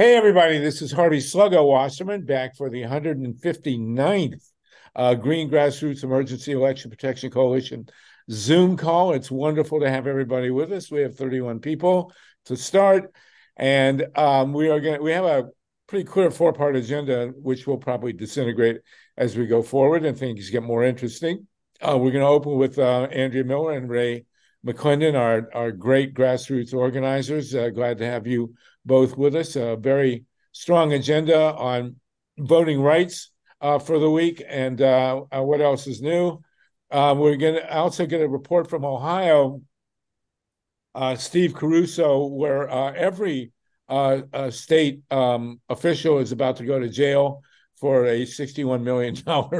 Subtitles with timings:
[0.00, 4.50] Hey, everybody, this is Harvey Sluggo Wasserman back for the 159th
[4.96, 7.86] uh, Green Grassroots Emergency Election Protection Coalition
[8.30, 9.12] Zoom call.
[9.12, 10.90] It's wonderful to have everybody with us.
[10.90, 12.14] We have 31 people
[12.46, 13.12] to start,
[13.58, 15.50] and um, we are going we have a
[15.86, 18.78] pretty clear four part agenda, which will probably disintegrate
[19.18, 21.46] as we go forward and things get more interesting.
[21.82, 24.24] Uh, we're going to open with uh, Andrea Miller and Ray
[24.66, 27.54] McClendon, our, our great grassroots organizers.
[27.54, 28.54] Uh, glad to have you
[28.84, 29.56] both with us.
[29.56, 31.96] A very strong agenda on
[32.38, 34.42] voting rights uh, for the week.
[34.46, 36.40] And uh, uh what else is new?
[36.90, 39.62] Uh, we're going to also get a report from Ohio,
[40.94, 43.52] uh, Steve Caruso, where every
[44.50, 47.42] state um, official is about to go to jail
[47.80, 49.14] for a $61 million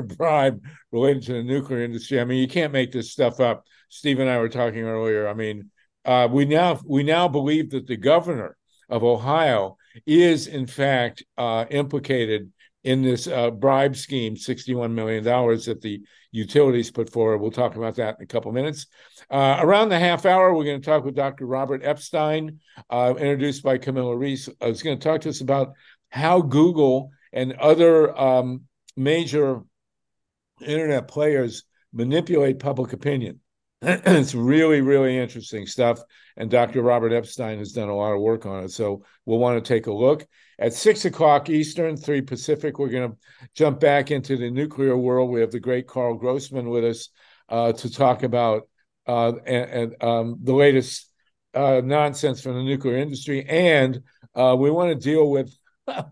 [0.17, 2.21] bribe related to the nuclear industry.
[2.21, 3.65] I mean, you can't make this stuff up.
[3.91, 5.29] Steve and I were talking earlier.
[5.29, 5.71] I mean,
[6.05, 8.57] uh, we now we now believe that the governor
[8.89, 9.77] of Ohio
[10.07, 12.51] is in fact uh, implicated
[12.83, 16.01] in this uh, bribe scheme, $61 million that the
[16.33, 17.39] utilities put forward.
[17.39, 18.87] We'll talk about that in a couple minutes.
[19.31, 21.45] Uh, around the half hour, we're going to talk with Dr.
[21.45, 24.49] Robert Epstein, uh, introduced by Camilla Rees.
[24.63, 25.75] I was going to talk to us about
[26.09, 28.63] how Google and other um,
[28.97, 29.61] major
[30.61, 33.41] internet players manipulate public opinion.
[33.83, 36.01] it's really, really interesting stuff.
[36.37, 36.83] And Dr.
[36.83, 38.71] Robert Epstein has done a lot of work on it.
[38.71, 40.27] So we'll want to take a look.
[40.59, 43.17] At six o'clock Eastern, three Pacific, we're going to
[43.55, 45.31] jump back into the nuclear world.
[45.31, 47.09] We have the great Karl Grossman with us
[47.49, 48.69] uh, to talk about
[49.07, 51.11] uh, and, and um, the latest
[51.55, 53.47] uh, nonsense from the nuclear industry.
[53.49, 54.03] And
[54.35, 55.57] uh, we want to deal with
[55.89, 56.05] uh,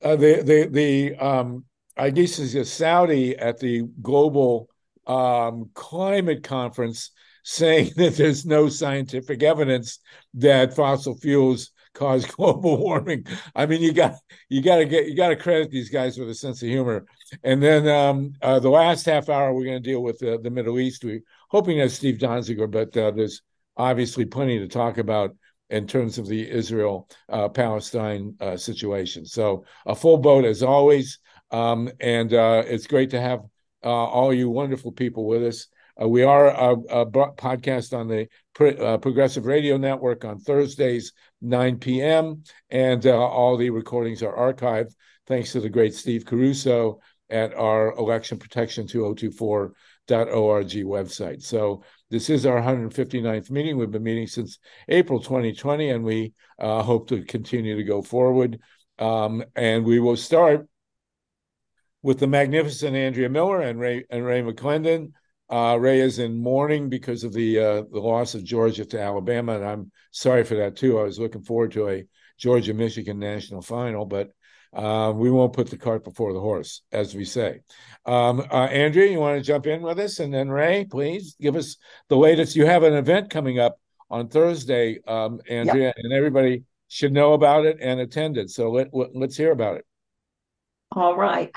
[0.00, 1.64] the, the, the um,
[1.98, 4.67] I guess is Saudi at the global
[5.08, 7.10] um, climate conference
[7.42, 10.00] saying that there's no scientific evidence
[10.34, 13.26] that fossil fuels cause global warming.
[13.54, 14.16] I mean, you got
[14.48, 17.06] you got to get you got to credit these guys with a sense of humor.
[17.42, 20.50] And then um, uh, the last half hour, we're going to deal with uh, the
[20.50, 21.04] Middle East.
[21.04, 23.42] We're hoping to Steve Donziger, but uh, there's
[23.76, 25.34] obviously plenty to talk about
[25.70, 29.24] in terms of the Israel uh, Palestine uh, situation.
[29.26, 31.18] So a full boat as always,
[31.50, 33.40] um, and uh, it's great to have
[33.84, 35.66] uh, all you wonderful people with us.
[36.00, 38.28] Uh, we are a, a, podcast on the
[38.80, 41.12] uh, Progressive Radio Network on Thursdays,
[41.42, 44.94] 9 p.m., and uh, all the recordings are archived
[45.26, 47.00] thanks to the great Steve Caruso
[47.30, 49.74] at our election protection 2024.org
[50.08, 51.42] website.
[51.42, 53.76] So this is our 159th meeting.
[53.76, 58.58] We've been meeting since April 2020, and we uh, hope to continue to go forward.
[58.98, 60.66] Um, and we will start
[62.02, 65.12] with the magnificent Andrea Miller and Ray and Ray McClendon.
[65.50, 69.56] Uh, Ray is in mourning because of the uh, the loss of Georgia to Alabama,
[69.56, 70.98] and I'm sorry for that too.
[70.98, 72.04] I was looking forward to a
[72.38, 74.30] Georgia Michigan national final, but
[74.74, 77.60] uh, we won't put the cart before the horse, as we say.
[78.04, 81.56] Um, uh, Andrea, you want to jump in with us, and then Ray, please give
[81.56, 81.76] us
[82.08, 82.54] the latest.
[82.54, 83.80] You have an event coming up
[84.10, 85.94] on Thursday, um, Andrea, yep.
[85.96, 88.50] and everybody should know about it and attend it.
[88.50, 89.86] So let, let's hear about it.
[90.92, 91.50] All right.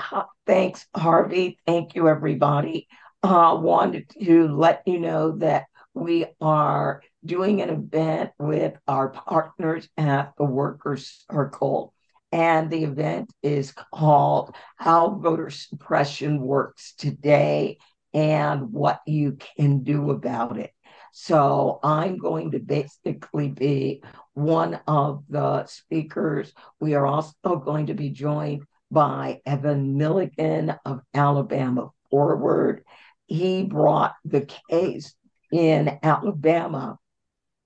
[0.46, 1.58] Thanks, Harvey.
[1.66, 2.86] Thank you, everybody.
[3.22, 9.88] Uh, wanted to let you know that we are doing an event with our partners
[9.96, 11.94] at the Workers Circle.
[12.30, 17.78] And the event is called How Voter Suppression Works Today
[18.12, 20.72] and What You Can Do About It.
[21.12, 24.02] So I'm going to basically be
[24.34, 26.52] one of the speakers.
[26.80, 32.84] We are also going to be joined by Evan Milligan of Alabama Forward.
[33.26, 35.14] He brought the case
[35.50, 36.98] in Alabama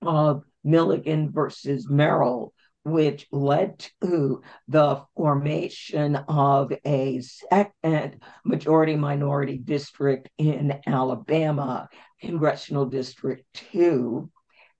[0.01, 2.53] of Milligan versus Merrill,
[2.85, 11.89] which led to the formation of a second majority minority district in Alabama,
[12.21, 14.29] Congressional District 2.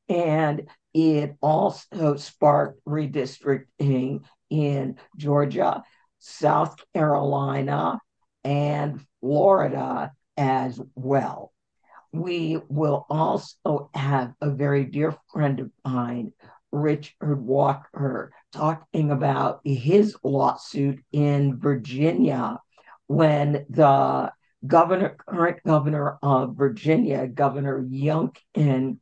[0.08, 5.84] And it also sparked redistricting in Georgia.
[6.28, 8.00] South Carolina,
[8.44, 11.53] and Florida as well.
[12.12, 16.34] We will also have a very dear friend of mine,
[16.72, 22.59] Richard Walker, talking about his lawsuit in Virginia
[23.08, 24.32] when the
[24.66, 28.97] governor, current governor of Virginia, Governor Youngkin,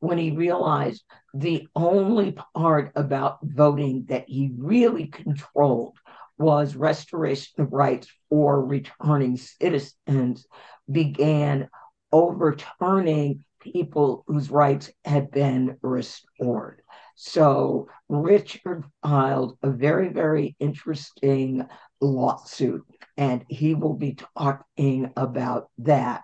[0.00, 1.02] when he realized
[1.34, 5.98] the only part about voting that he really controlled
[6.38, 10.46] was restoration of rights for returning citizens
[10.90, 11.68] began
[12.12, 16.82] overturning people whose rights had been restored.
[17.16, 21.66] So Richard filed a very, very interesting
[22.00, 22.84] lawsuit,
[23.16, 26.22] and he will be talking about that.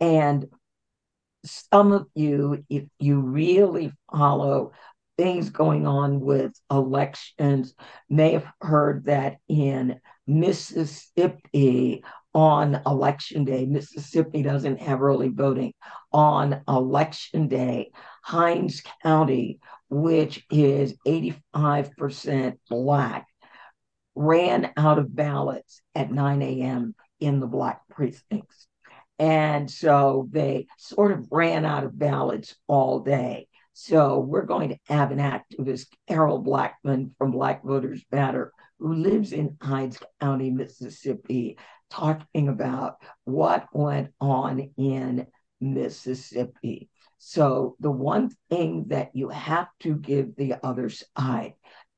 [0.00, 0.46] And
[1.44, 4.72] some of you, if you really follow
[5.18, 7.74] things going on with elections,
[8.08, 12.02] may have heard that in Mississippi
[12.34, 15.74] on election day, Mississippi doesn't have early voting.
[16.12, 17.90] On election day,
[18.22, 19.58] Hinds County,
[19.90, 23.26] which is 85% Black,
[24.14, 26.94] ran out of ballots at 9 a.m.
[27.18, 28.68] in the Black precincts.
[29.18, 33.48] And so they sort of ran out of ballots all day.
[33.80, 39.32] So we're going to have an activist, Carol Blackman from Black Voters Matter, who lives
[39.32, 41.56] in Hinds County, Mississippi,
[41.88, 45.28] talking about what went on in
[45.60, 46.90] Mississippi.
[47.18, 51.54] So the one thing that you have to give the other side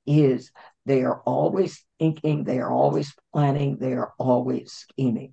[0.07, 0.53] is
[0.85, 5.33] they are always thinking, they are always planning, they are always scheming.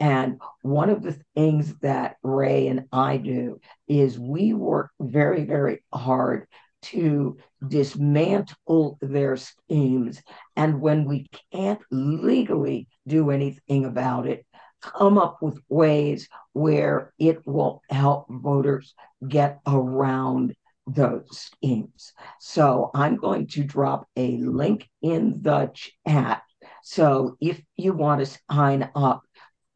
[0.00, 5.84] And one of the things that Ray and I do is we work very, very
[5.92, 6.46] hard
[6.82, 7.36] to
[7.68, 10.22] dismantle their schemes.
[10.56, 14.46] And when we can't legally do anything about it,
[14.80, 18.94] come up with ways where it will help voters
[19.28, 20.54] get around
[20.86, 22.14] those schemes.
[22.40, 25.70] So I'm going to drop a link in the
[26.06, 26.42] chat.
[26.82, 29.22] So if you want to sign up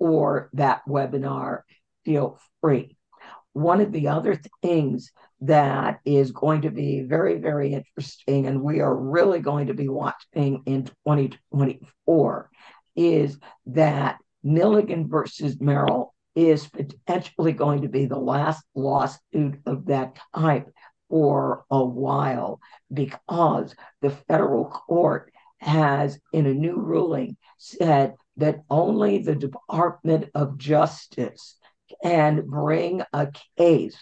[0.04, 1.62] for that webinar,
[2.04, 2.94] feel free.
[3.54, 5.10] One of the other things
[5.40, 9.88] that is going to be very, very interesting, and we are really going to be
[9.88, 12.50] watching in 2024,
[12.96, 20.18] is that Milligan versus Merrill is potentially going to be the last lawsuit of that
[20.36, 20.68] type
[21.08, 22.60] for a while
[22.92, 30.58] because the federal court has, in a new ruling, said that only the Department of
[30.58, 31.56] Justice
[32.02, 33.96] can bring a case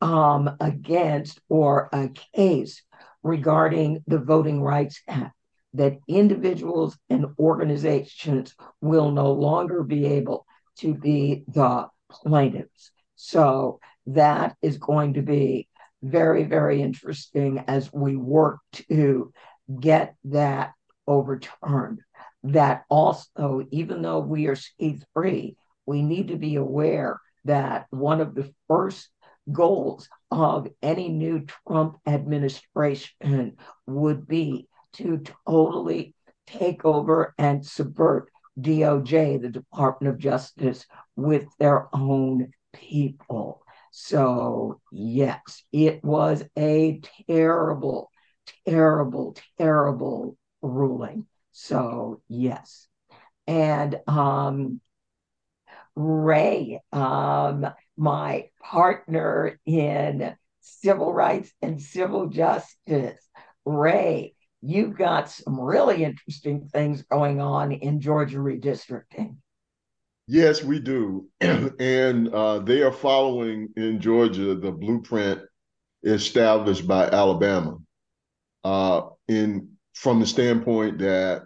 [0.00, 2.82] um, against or a case
[3.22, 5.34] regarding the Voting Rights Act,
[5.74, 10.46] that individuals and organizations will no longer be able
[10.78, 12.92] to be the plaintiffs.
[13.16, 15.68] So that is going to be
[16.02, 19.32] very, very interesting as we work to
[19.80, 20.72] get that
[21.06, 22.00] overturned
[22.44, 28.20] that also, even though we are skate free, we need to be aware that one
[28.20, 29.08] of the first
[29.50, 33.56] goals of any new Trump administration
[33.86, 36.14] would be to totally
[36.46, 43.62] take over and subvert DOJ, the Department of Justice, with their own people.
[43.92, 48.10] So, yes, it was a terrible,
[48.66, 50.36] terrible, terrible
[50.68, 51.26] ruling.
[51.52, 52.86] So yes.
[53.46, 54.80] And um,
[55.94, 57.66] Ray, um,
[57.96, 63.18] my partner in civil rights and civil justice,
[63.64, 69.36] Ray, you've got some really interesting things going on in Georgia redistricting.
[70.26, 71.28] Yes, we do.
[71.40, 75.40] and uh, they are following in Georgia the blueprint
[76.02, 77.78] established by Alabama.
[78.64, 81.44] Uh, in from the standpoint that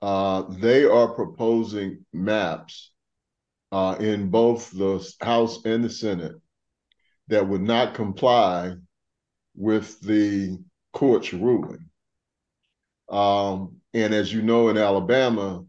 [0.00, 2.92] uh, they are proposing maps
[3.72, 6.34] uh, in both the House and the Senate
[7.28, 8.72] that would not comply
[9.54, 10.58] with the
[10.94, 11.90] court's ruling.
[13.10, 15.64] Um, and as you know, in Alabama,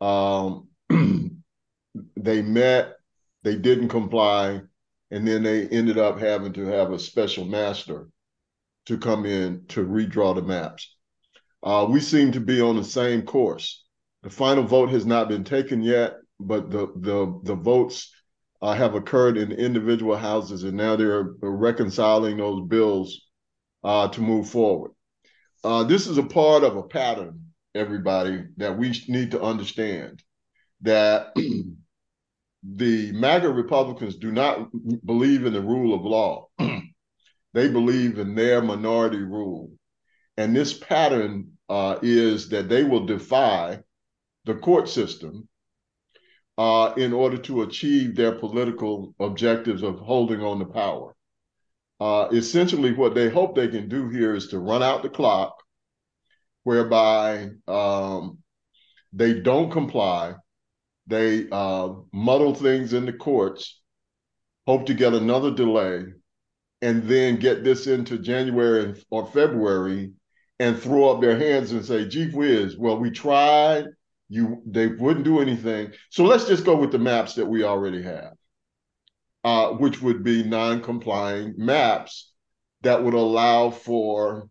[0.00, 0.66] um,
[2.16, 2.96] they met,
[3.44, 4.60] they didn't comply,
[5.12, 8.08] and then they ended up having to have a special master
[8.86, 10.93] to come in to redraw the maps.
[11.64, 13.84] Uh, we seem to be on the same course.
[14.22, 18.12] The final vote has not been taken yet, but the the the votes
[18.60, 23.22] uh, have occurred in individual houses, and now they're reconciling those bills
[23.82, 24.90] uh, to move forward.
[25.62, 27.40] Uh, this is a part of a pattern,
[27.74, 30.22] everybody, that we need to understand
[30.82, 31.34] that
[32.62, 34.68] the MAGA Republicans do not
[35.04, 36.48] believe in the rule of law.
[37.54, 39.70] they believe in their minority rule.
[40.36, 43.80] And this pattern uh, is that they will defy
[44.44, 45.48] the court system
[46.58, 51.14] uh, in order to achieve their political objectives of holding on to power.
[52.00, 55.62] Uh, essentially, what they hope they can do here is to run out the clock,
[56.64, 58.38] whereby um,
[59.12, 60.34] they don't comply,
[61.06, 63.80] they uh, muddle things in the courts,
[64.66, 66.04] hope to get another delay,
[66.82, 70.12] and then get this into January or February
[70.60, 73.86] and throw up their hands and say, gee whiz, well, we tried,
[74.28, 75.92] you they wouldn't do anything.
[76.10, 78.34] So let's just go with the maps that we already have,
[79.42, 82.32] uh, which would be non-complying maps
[82.82, 84.48] that would allow for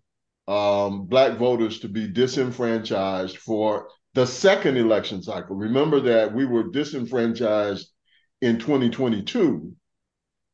[0.47, 5.55] um, black voters to be disenfranchised for the second election cycle.
[5.55, 7.89] Remember that we were disenfranchised
[8.41, 9.73] in 2022.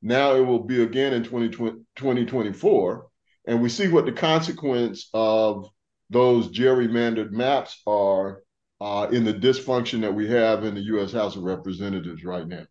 [0.01, 3.08] Now it will be again in 2024.
[3.49, 5.67] And we see what the consequence of
[6.11, 8.43] those gerrymandered maps are
[8.79, 11.11] uh, in the dysfunction that we have in the U.S.
[11.11, 12.67] House of Representatives right now.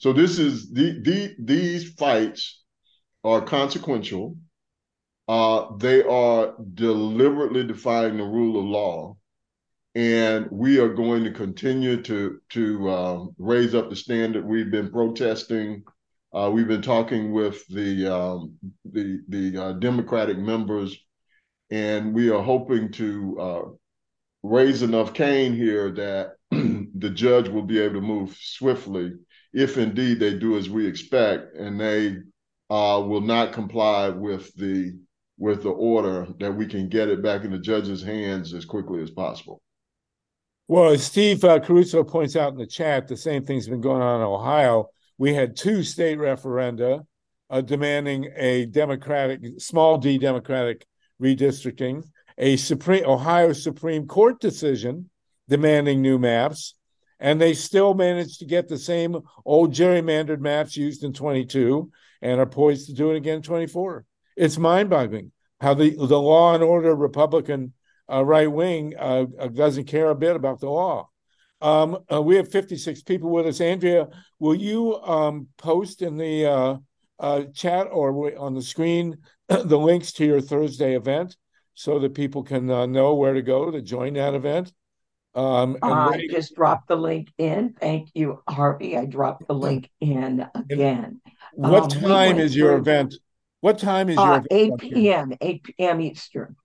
[0.00, 2.62] So this is the, the these fights
[3.22, 4.38] are consequential.
[5.28, 9.16] Uh, they are deliberately defying the rule of law,
[9.94, 14.46] and we are going to continue to to um, raise up the standard.
[14.46, 15.82] We've been protesting.
[16.34, 18.54] Uh, we've been talking with the um,
[18.84, 20.96] the the uh, Democratic members,
[21.70, 23.62] and we are hoping to uh,
[24.42, 29.12] raise enough Cain here that the judge will be able to move swiftly
[29.52, 32.16] if indeed they do as we expect and they
[32.70, 34.98] uh, will not comply with the
[35.38, 39.00] with the order that we can get it back in the judge's hands as quickly
[39.02, 39.62] as possible.
[40.66, 44.02] Well, as Steve uh, Caruso points out in the chat, the same thing's been going
[44.02, 44.90] on in Ohio.
[45.18, 47.04] We had two state referenda
[47.50, 50.86] uh, demanding a Democratic, small d Democratic
[51.20, 52.04] redistricting,
[52.36, 55.10] a Supreme Ohio Supreme Court decision
[55.48, 56.74] demanding new maps,
[57.18, 61.90] and they still managed to get the same old gerrymandered maps used in 22
[62.22, 64.04] and are poised to do it again in 24.
[64.36, 67.72] It's mind-boggling how the the law and order Republican
[68.10, 71.07] uh, right wing uh, uh doesn't care a bit about the law.
[71.60, 73.60] Um, uh, we have 56 people with us.
[73.60, 76.76] Andrea, will you um, post in the uh,
[77.18, 81.36] uh, chat or on the screen the links to your Thursday event?
[81.78, 84.72] so that people can uh, know where to go to join that event?
[85.36, 87.76] Um, I Ray, just dropped the link in.
[87.80, 88.96] Thank you, Harvey.
[88.96, 91.20] I dropped the link in again.
[91.54, 93.14] What um, time we is your through, event?
[93.60, 94.82] What time is uh, your event?
[94.82, 95.32] 8 p.m.
[95.40, 96.00] 8 p.m.
[96.00, 96.56] Eastern.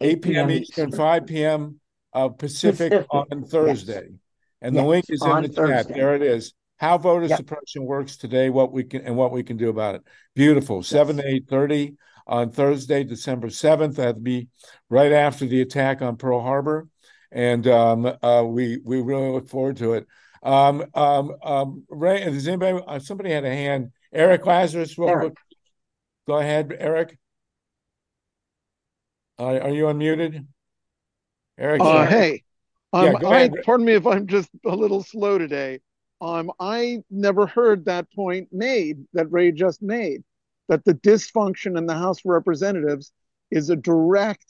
[0.00, 0.50] 8 p.m.
[0.50, 1.77] Eastern, 5 p.m.
[2.12, 4.08] Uh, Pacific, Pacific, on Thursday.
[4.10, 4.18] Yes.
[4.60, 5.74] And yes, the link is in the Thursday.
[5.74, 5.88] chat.
[5.88, 6.54] There it is.
[6.78, 7.38] How voter yep.
[7.38, 10.02] suppression works today, what we can and what we can do about it.
[10.34, 10.78] Beautiful.
[10.78, 10.88] Yes.
[10.88, 11.94] 7 to 8 30
[12.26, 13.96] on Thursday, December 7th.
[13.96, 14.48] That'd be
[14.88, 16.88] right after the attack on Pearl Harbor.
[17.30, 20.06] And um, uh, we we really look forward to it.
[20.42, 23.90] Um, um, um, Ray, does anybody, uh, somebody had a hand?
[24.12, 25.34] Eric Lazarus, Eric.
[26.26, 27.18] go ahead, Eric.
[29.38, 30.46] Are you unmuted?
[31.58, 31.82] Eric?
[31.82, 32.44] Uh, hey,
[32.92, 35.80] um, yeah, I, pardon me if I'm just a little slow today.
[36.20, 40.22] Um, I never heard that point made that Ray just made
[40.68, 43.12] that the dysfunction in the House of Representatives
[43.50, 44.44] is a direct,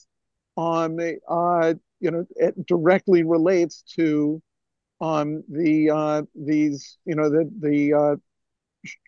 [0.57, 0.99] um,
[1.29, 4.43] uh, you know, it directly relates to
[5.01, 8.17] um, the uh, these, you know, the the uh,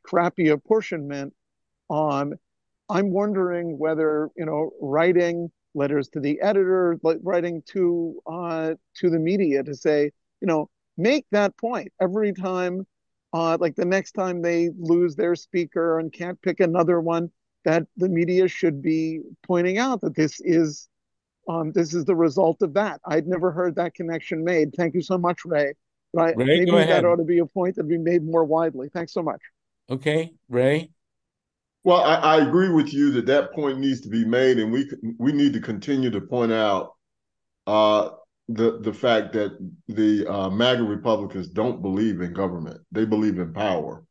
[0.05, 1.35] crappy apportionment.
[1.89, 2.35] Um,
[2.89, 9.11] I'm wondering whether you know writing letters to the editor, like writing to uh, to
[9.11, 10.11] the media to say,
[10.41, 12.87] you know, make that point every time
[13.33, 17.31] uh, like the next time they lose their speaker and can't pick another one,
[17.65, 20.89] that the media should be pointing out that this is
[21.49, 23.01] um, this is the result of that.
[23.05, 24.73] I'd never heard that connection made.
[24.77, 25.73] Thank you so much, Ray.
[26.13, 28.89] But Ray, maybe that ought to be a point that be made more widely.
[28.89, 29.41] Thanks so much.
[29.89, 30.91] Okay, Ray.
[31.83, 34.91] Well, I, I, agree with you that that point needs to be made, and we
[35.19, 36.93] we need to continue to point out
[37.67, 38.11] uh,
[38.49, 39.53] the the fact that
[39.89, 44.05] the uh, MAGA Republicans don't believe in government; they believe in power,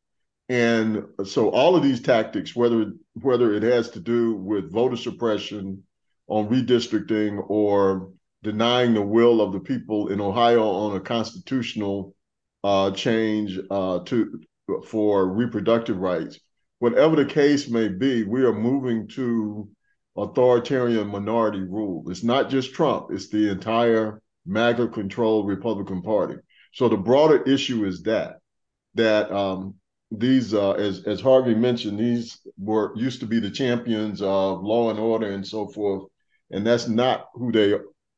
[0.50, 5.84] and so all of these tactics, whether whether it has to do with voter suppression
[6.28, 8.12] on redistricting or
[8.42, 12.16] denying the will of the people in Ohio on a constitutional
[12.64, 14.40] uh, change uh, to
[14.88, 16.40] for reproductive rights,
[16.80, 19.70] whatever the case may be, we are moving to
[20.18, 22.10] authoritarian minority rule.
[22.10, 26.36] It's not just Trump; it's the entire MAGA controlled Republican Party.
[26.74, 28.38] So the broader issue is that
[28.96, 29.76] that um,
[30.12, 34.90] these, uh, as as Harvey mentioned, these were used to be the champions of law
[34.90, 36.04] and order and so forth,
[36.52, 37.76] and that's not who they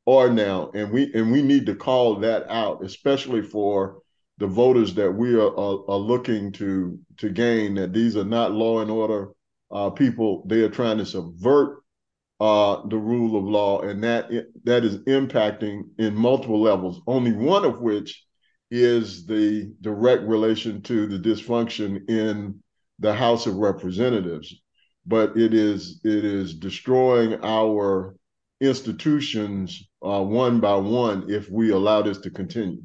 [0.07, 0.71] are now.
[0.73, 4.01] And we and we need to call that out, especially for
[4.41, 7.75] the voters that we are, are, are looking to to gain.
[7.75, 9.29] That these are not law and order
[9.71, 10.43] uh, people.
[10.47, 11.83] They are trying to subvert
[12.41, 14.29] uh, the rule of law, and that
[14.65, 17.01] that is impacting in multiple levels.
[17.07, 18.25] Only one of which
[18.71, 22.61] is the direct relation to the dysfunction in
[22.99, 24.55] the House of Representatives.
[25.05, 28.15] but it is it is destroying our
[28.61, 32.81] institutions uh, one by one if we allow this to continue.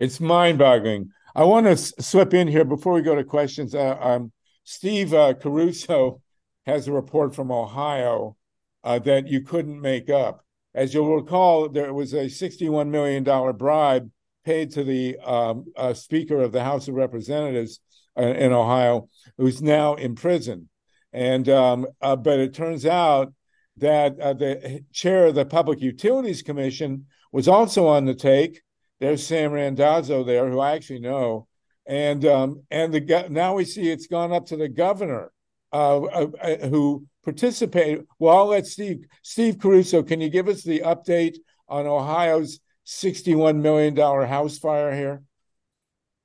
[0.00, 1.10] It's mind-boggling.
[1.36, 3.74] I want to slip in here before we go to questions.
[3.74, 4.32] Uh, um,
[4.64, 6.20] Steve uh, Caruso
[6.66, 8.36] has a report from Ohio
[8.82, 10.44] uh, that you couldn't make up.
[10.74, 13.22] As you'll recall, there was a $61 million
[13.56, 14.10] bribe
[14.44, 17.80] paid to the um, uh, Speaker of the House of Representatives
[18.18, 19.08] uh, in Ohio,
[19.38, 20.68] who's now in prison.
[21.12, 23.32] And um, uh, but it turns out
[23.76, 28.62] that the chair of the Public Utilities Commission was also on the take.
[29.00, 31.46] There's Sam Randazzo there, who I actually know,
[31.86, 35.30] and um, and the now we see it's gone up to the governor,
[35.72, 38.06] uh, uh, uh, who participated.
[38.18, 40.02] Well, I'll let Steve Steve Caruso.
[40.02, 41.36] Can you give us the update
[41.68, 45.22] on Ohio's 61 million dollar house fire here?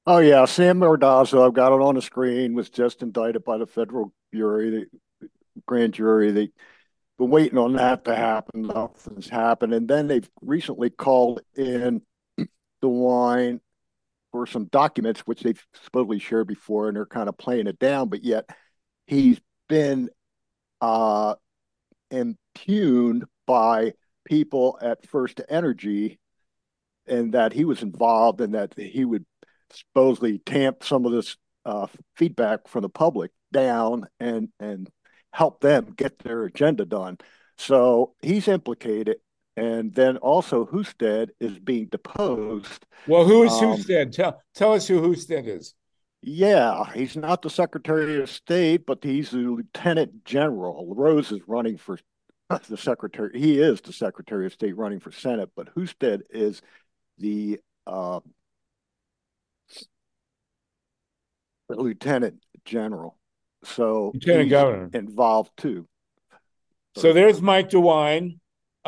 [0.05, 1.45] Oh yeah, Sam Randazzo.
[1.45, 2.53] I've got it on the screen.
[2.53, 4.87] Was just indicted by the federal jury,
[5.21, 5.29] the
[5.65, 6.31] grand jury.
[6.31, 6.51] They
[7.17, 8.63] been waiting on that to happen.
[8.63, 12.01] Nothing's happened, and then they've recently called in
[12.81, 13.59] DeWine
[14.31, 18.09] for some documents which they've supposedly shared before, and they're kind of playing it down.
[18.09, 18.49] But yet,
[19.07, 20.09] he's been
[20.81, 21.35] uh,
[22.11, 23.93] impugned by
[24.25, 26.19] people at First Energy,
[27.07, 29.25] and that he was involved, and that he would
[29.71, 34.89] supposedly tamp some of this uh, feedback from the public down and and
[35.31, 37.17] help them get their agenda done.
[37.57, 39.17] So he's implicated,
[39.59, 42.85] and then also Husted is being deposed.
[43.07, 44.13] Well, who is um, Husted?
[44.13, 45.75] Tell tell us who Husted is.
[46.21, 50.93] Yeah, he's not the Secretary of State, but he's the Lieutenant General.
[50.95, 51.99] Rose is running for
[52.67, 53.37] the Secretary.
[53.37, 56.61] He is the Secretary of State running for Senate, but Husted is
[57.17, 58.21] the uh,
[61.69, 63.17] Lieutenant General.
[63.63, 65.87] So Lieutenant Governor involved too.
[66.95, 68.39] So there's Mike DeWine,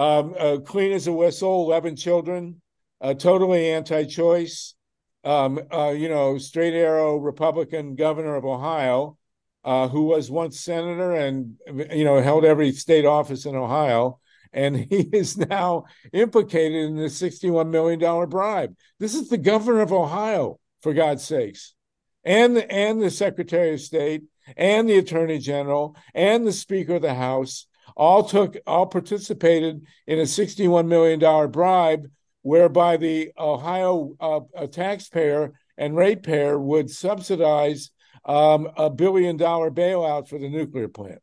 [0.02, 2.60] um, uh, clean as a whistle, 11 children,
[3.02, 4.74] uh, totally anti-choice,
[5.24, 9.20] um, uh, you know, straight arrow Republican governor of Ohio,
[9.64, 11.54] uh, who was once senator and
[11.94, 14.20] you know held every state office in Ohio,
[14.52, 18.76] and he is now implicated in the 61 million dollar bribe.
[19.00, 21.76] This is the governor of Ohio, for God's sakes,
[22.24, 24.24] and and the Secretary of State
[24.58, 30.20] and the Attorney General and the Speaker of the House all took all participated in
[30.20, 32.08] a 61 million dollar bribe
[32.42, 37.92] whereby the Ohio uh, taxpayer and ratepayer would subsidize
[38.26, 41.22] um, a billion dollar bailout for the nuclear plant.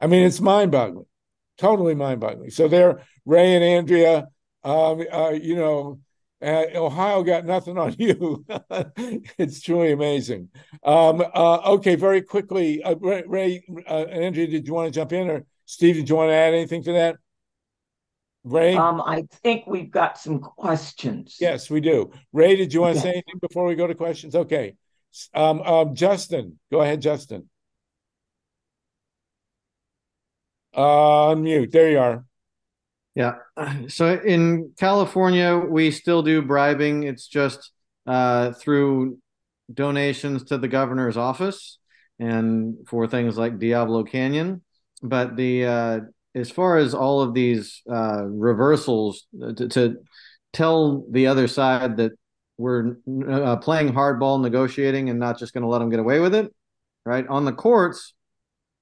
[0.00, 1.06] I mean, it's mind boggling,
[1.58, 2.50] totally mind boggling.
[2.50, 4.28] So there, Ray and Andrea,
[4.64, 6.00] um, uh, you know,
[6.42, 8.44] uh, Ohio got nothing on you.
[9.38, 10.48] it's truly amazing.
[10.82, 15.12] Um, uh, okay, very quickly, uh, Ray, Ray uh, Andrea, did you want to jump
[15.12, 17.16] in, or Steve, did you want to add anything to that?
[18.44, 18.76] Ray?
[18.76, 21.36] Um, I think we've got some questions.
[21.40, 22.12] Yes, we do.
[22.32, 24.36] Ray, did you want to say anything before we go to questions?
[24.36, 24.74] Okay.
[25.34, 27.50] Um, um, Justin, go ahead, Justin.
[30.72, 31.72] Uh, unmute.
[31.72, 32.24] There you are.
[33.16, 33.36] Yeah.
[33.88, 37.04] So in California, we still do bribing.
[37.04, 37.72] It's just
[38.06, 39.18] uh, through
[39.72, 41.78] donations to the governor's office
[42.18, 44.62] and for things like Diablo Canyon.
[45.02, 46.00] But the uh,
[46.34, 49.96] as far as all of these uh, reversals uh, to, to,
[50.52, 52.12] tell the other side that
[52.56, 52.96] we're
[53.28, 56.50] uh, playing hardball negotiating and not just going to let them get away with it,
[57.04, 57.26] right?
[57.28, 58.14] On the courts,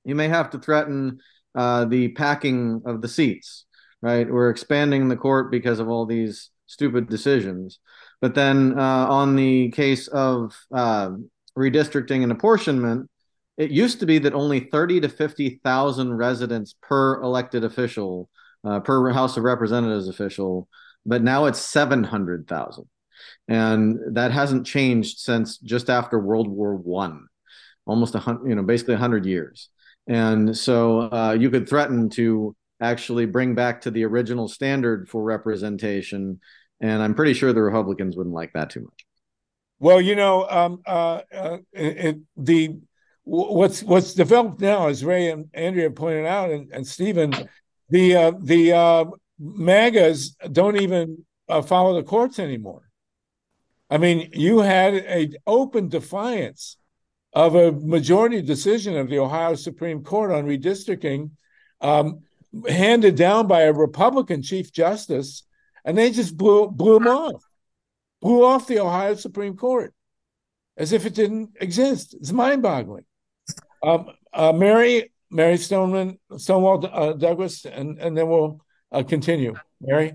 [0.05, 1.19] you may have to threaten
[1.57, 3.65] uh, the packing of the seats
[4.05, 4.31] right?
[4.31, 7.79] We're expanding the court because of all these stupid decisions.
[8.21, 11.13] But then uh, on the case of uh,
[11.57, 13.09] redistricting and apportionment,
[13.57, 18.29] it used to be that only 30 to 50,000 residents per elected official,
[18.65, 20.69] uh, per House of Representatives official,
[21.07, 22.85] but now it's 700,000.
[23.47, 27.27] And that hasn't changed since just after World War One,
[27.87, 29.69] almost a hundred, you know, basically a hundred years.
[30.07, 35.23] And so uh, you could threaten to actually bring back to the original standard for
[35.23, 36.41] representation.
[36.81, 39.07] And I'm pretty sure the Republicans wouldn't like that too much.
[39.79, 42.79] Well, you know, um, uh, uh, it, the
[43.25, 47.33] what's what's developed now, as Ray and Andrea pointed out, and, and Stephen,
[47.89, 49.05] the uh, the uh,
[49.39, 52.89] MAGAs don't even uh, follow the courts anymore.
[53.91, 56.77] I mean, you had a open defiance
[57.33, 61.31] of a majority decision of the Ohio Supreme Court on redistricting.
[61.81, 62.21] Um,
[62.69, 65.43] handed down by a Republican Chief Justice,
[65.85, 67.43] and they just blew blew him off,
[68.21, 69.93] blew off the Ohio Supreme Court
[70.77, 72.15] as if it didn't exist.
[72.15, 73.05] It's mind boggling.
[73.85, 79.55] Um, uh, Mary, Mary Stoneman, Stonewall uh, Douglas, and and then we'll uh, continue.
[79.81, 80.15] Mary.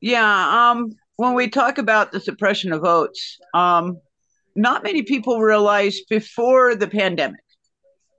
[0.00, 0.70] Yeah.
[0.70, 0.92] Um.
[1.18, 3.98] When we talk about the suppression of votes, um,
[4.54, 7.40] not many people realized before the pandemic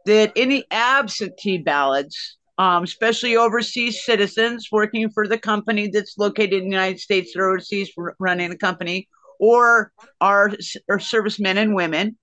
[0.08, 6.70] that any absentee ballots, um, especially overseas citizens working for the company that's located in
[6.70, 9.08] the United States are overseas running the company,
[9.40, 10.52] or our,
[10.90, 12.18] our servicemen and women,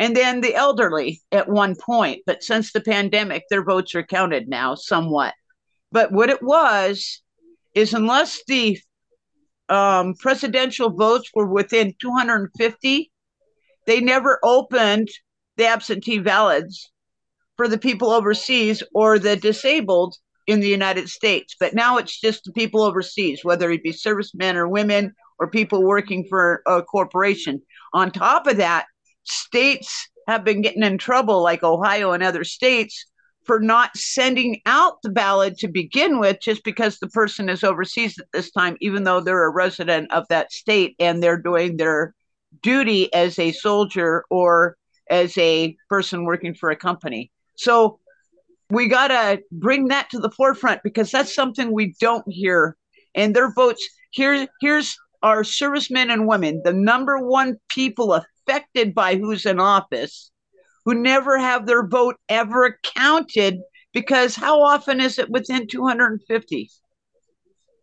[0.00, 2.22] and then the elderly at one point.
[2.24, 5.34] But since the pandemic, their votes are counted now somewhat.
[5.92, 7.22] But what it was
[7.74, 8.78] is unless the
[9.68, 13.12] um, presidential votes were within 250,
[13.86, 15.08] they never opened
[15.58, 16.90] the absentee ballots
[17.58, 21.56] for the people overseas or the disabled in the United States.
[21.60, 25.84] But now it's just the people overseas, whether it be servicemen or women or people
[25.84, 27.60] working for a corporation.
[27.92, 28.86] On top of that,
[29.24, 33.06] states have been getting in trouble, like Ohio and other states,
[33.44, 38.18] for not sending out the ballot to begin with, just because the person is overseas
[38.18, 42.14] at this time, even though they're a resident of that state and they're doing their
[42.62, 44.76] duty as a soldier or
[45.08, 47.30] as a person working for a company.
[47.56, 47.98] So
[48.70, 52.76] we got to bring that to the forefront because that's something we don't hear.
[53.14, 59.16] And their votes here, here's our servicemen and women, the number one people affected by
[59.16, 60.30] who's in office,
[60.84, 63.60] who never have their vote ever counted
[63.92, 66.70] because how often is it within 250?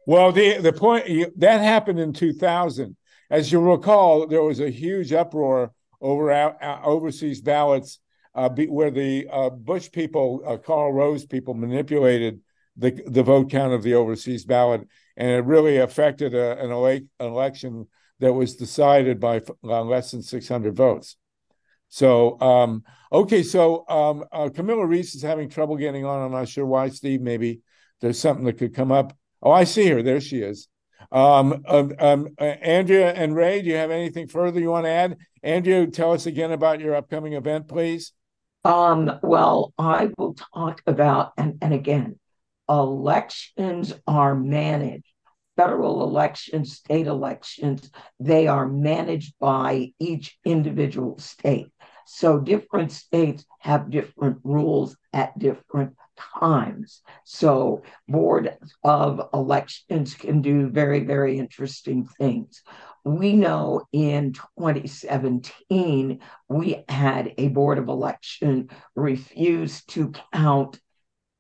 [0.05, 1.05] Well, the the point
[1.39, 2.95] that happened in 2000.
[3.29, 7.99] As you recall, there was a huge uproar over uh, overseas ballots
[8.33, 12.39] uh, be, where the uh, Bush people, uh, Karl Rove people, manipulated
[12.77, 16.85] the the vote count of the overseas ballot, and it really affected a, an, ele-
[16.85, 17.87] an, election
[18.19, 21.17] that was decided by uh, less than 600 votes.
[21.89, 26.21] So, um, okay, so um, uh, Camilla Rees is having trouble getting on.
[26.21, 26.89] I'm not sure why.
[26.89, 27.61] Steve, maybe
[28.01, 29.15] there's something that could come up.
[29.41, 30.01] Oh, I see her.
[30.01, 30.67] There she is.
[31.11, 34.91] Um, um, um, uh, Andrea and Ray, do you have anything further you want to
[34.91, 35.17] add?
[35.43, 38.11] Andrea, tell us again about your upcoming event, please.
[38.65, 42.19] Um, well, I will talk about, and, and again,
[42.67, 45.05] elections are managed.
[45.57, 51.71] Federal elections, state elections, they are managed by each individual state.
[52.05, 55.95] So different states have different rules at different
[56.39, 57.01] times.
[57.25, 62.61] So board of elections can do very, very interesting things.
[63.03, 70.79] We know in 2017, we had a board of election refuse to count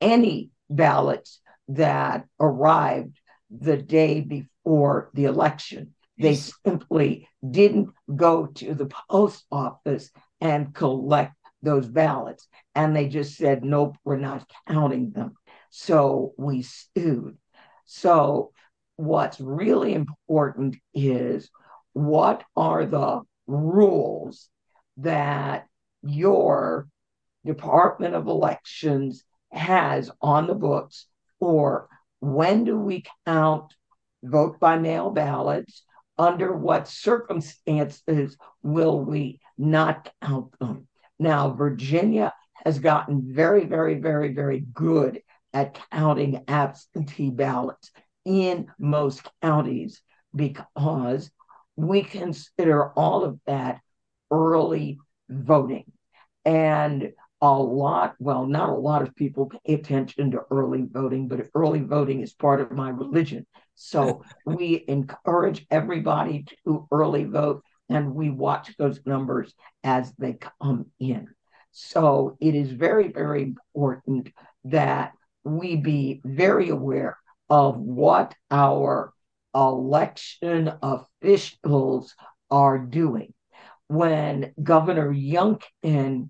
[0.01, 5.93] any ballots that arrived the day before the election.
[6.19, 10.09] They simply didn't go to the post office
[10.41, 12.47] and collect those ballots.
[12.73, 15.35] And they just said, nope, we're not counting them.
[15.69, 17.37] So we sued.
[17.85, 18.51] So
[18.95, 21.49] what's really important is
[21.93, 24.49] what are the rules
[24.97, 25.67] that
[26.03, 26.87] your
[27.45, 31.07] Department of Elections has on the books
[31.39, 31.87] for
[32.19, 33.73] when do we count
[34.23, 35.83] vote by mail ballots?
[36.17, 40.87] Under what circumstances will we not count them?
[41.19, 42.33] Now, Virginia
[42.65, 45.21] has gotten very, very, very, very good
[45.53, 47.91] at counting absentee ballots
[48.25, 50.01] in most counties
[50.35, 51.31] because
[51.75, 53.79] we consider all of that
[54.31, 54.99] early
[55.29, 55.85] voting.
[56.43, 61.47] And a lot, well, not a lot of people pay attention to early voting, but
[61.53, 63.45] early voting is part of my religion.
[63.75, 70.87] So we encourage everybody to early vote and we watch those numbers as they come
[70.99, 71.27] in.
[71.71, 74.29] So it is very, very important
[74.65, 77.17] that we be very aware
[77.49, 79.13] of what our
[79.53, 82.15] election officials
[82.49, 83.33] are doing.
[83.87, 86.29] When Governor Youngkin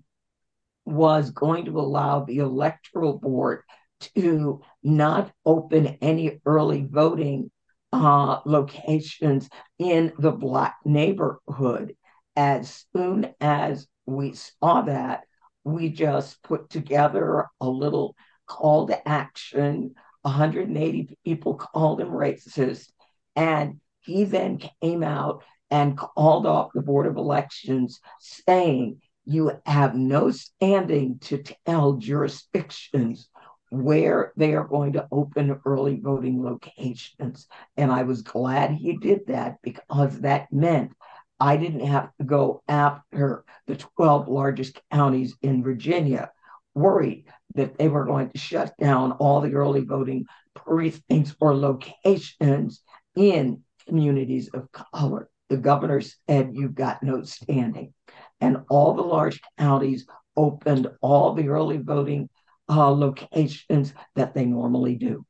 [0.88, 3.62] was going to allow the electoral board
[4.00, 7.50] to not open any early voting
[7.92, 9.48] uh, locations
[9.78, 11.96] in the Black neighborhood.
[12.36, 15.24] As soon as we saw that,
[15.64, 18.14] we just put together a little
[18.46, 19.94] call to action.
[20.22, 22.88] 180 people called him racist.
[23.36, 29.94] And he then came out and called off the Board of Elections saying, You have
[29.94, 33.28] no standing to tell jurisdictions
[33.70, 37.46] where they are going to open early voting locations.
[37.76, 40.92] And I was glad he did that because that meant
[41.38, 46.30] I didn't have to go after the 12 largest counties in Virginia
[46.74, 52.82] worried that they were going to shut down all the early voting precincts or locations
[53.14, 55.28] in communities of color.
[55.50, 57.92] The governor said, You've got no standing.
[58.40, 62.28] And all the large counties opened all the early voting
[62.68, 65.24] uh, locations that they normally do.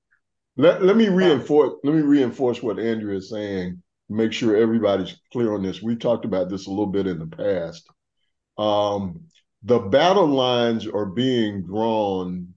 [0.57, 3.81] Let, let me reinforce let me reinforce what Andrea is saying.
[4.09, 5.83] Make sure everybody's clear on this.
[5.83, 7.87] We talked about this a little bit in the past.
[8.57, 9.27] Um,
[9.63, 12.55] the battle lines are being drawn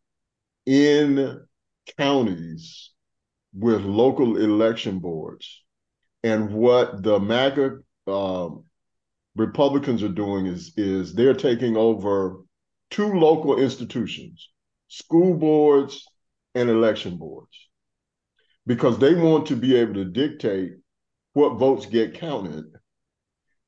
[0.65, 1.41] in
[1.97, 2.91] counties
[3.53, 5.63] with local election boards.
[6.23, 8.65] And what the MAGA um,
[9.35, 12.37] Republicans are doing is, is they're taking over
[12.89, 14.49] two local institutions,
[14.87, 16.05] school boards
[16.53, 17.69] and election boards,
[18.67, 20.73] because they want to be able to dictate
[21.33, 22.65] what votes get counted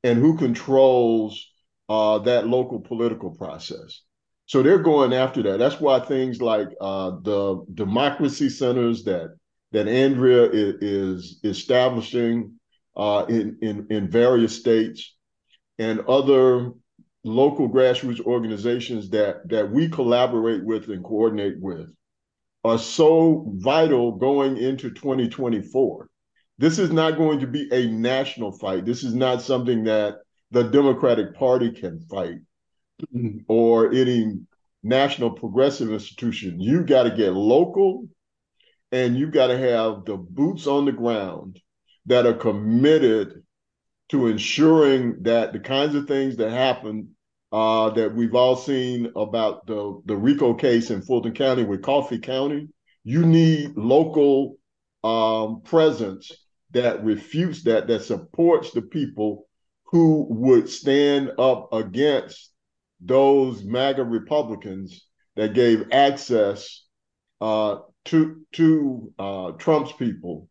[0.03, 1.47] and who controls
[1.87, 4.01] uh, that local political process.
[4.45, 5.59] So they're going after that.
[5.59, 9.29] That's why things like uh, the democracy centers that
[9.71, 12.59] that Andrea is, is establishing
[12.97, 15.15] uh, in, in in various states
[15.79, 16.71] and other
[17.23, 21.93] local grassroots organizations that that we collaborate with and coordinate with
[22.63, 26.07] are so vital going into 2024.
[26.57, 28.85] This is not going to be a national fight.
[28.85, 30.17] This is not something that
[30.51, 32.37] the Democratic Party can fight
[33.13, 33.39] mm-hmm.
[33.47, 34.39] or any
[34.83, 36.59] national progressive institution.
[36.59, 38.07] You got to get local
[38.91, 41.59] and you got to have the boots on the ground
[42.05, 43.42] that are committed
[44.13, 47.09] to ensuring that the kinds of things that happen
[47.51, 52.19] uh, that we've all seen about the, the RICO case in Fulton County with Coffee
[52.19, 52.69] County,
[53.03, 54.57] you need local
[55.03, 56.31] um, presence
[56.73, 59.47] that refutes that, that supports the people
[59.85, 62.51] who would stand up against
[63.01, 66.85] those MAGA Republicans that gave access
[67.41, 70.49] uh, to to uh, Trump's people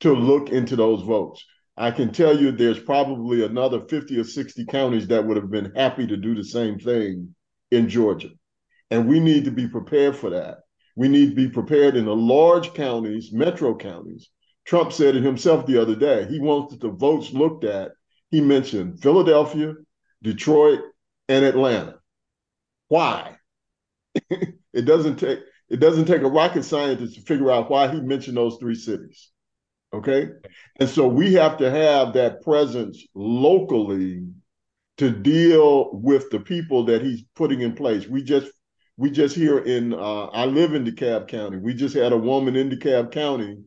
[0.00, 1.44] to look into those votes.
[1.76, 5.72] I can tell you there's probably another 50 or 60 counties that would have been
[5.74, 7.34] happy to do the same thing
[7.70, 8.30] in Georgia.
[8.90, 10.58] And we need to be prepared for that.
[10.94, 14.30] We need to be prepared in the large counties, metro counties.
[14.64, 16.26] Trump said it himself the other day.
[16.26, 17.92] He wants the votes looked at
[18.30, 19.74] he mentioned Philadelphia,
[20.22, 20.80] Detroit,
[21.28, 21.98] and Atlanta.
[22.88, 23.36] Why?
[24.30, 28.36] it doesn't take it doesn't take a rocket scientist to figure out why he mentioned
[28.36, 29.30] those three cities.
[29.96, 30.28] Okay?
[30.80, 34.26] And so we have to have that presence locally
[34.98, 38.06] to deal with the people that he's putting in place.
[38.06, 38.50] We just
[38.96, 41.58] we just here in uh, I live in DeKalb County.
[41.58, 43.58] We just had a woman in DeKalb County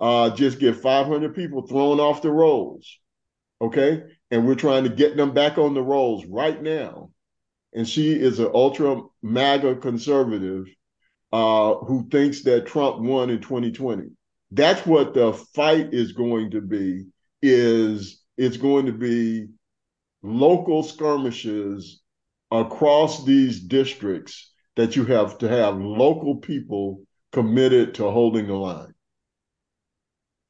[0.00, 2.98] uh, just get 500 people thrown off the rolls
[3.64, 4.02] okay?
[4.30, 7.10] And we're trying to get them back on the rolls right now.
[7.72, 10.66] And she is an ultra MAGA conservative
[11.32, 14.04] uh, who thinks that Trump won in 2020.
[14.54, 17.06] That's what the fight is going to be.
[17.42, 19.48] Is it's going to be
[20.22, 22.00] local skirmishes
[22.50, 28.94] across these districts that you have to have local people committed to holding the line.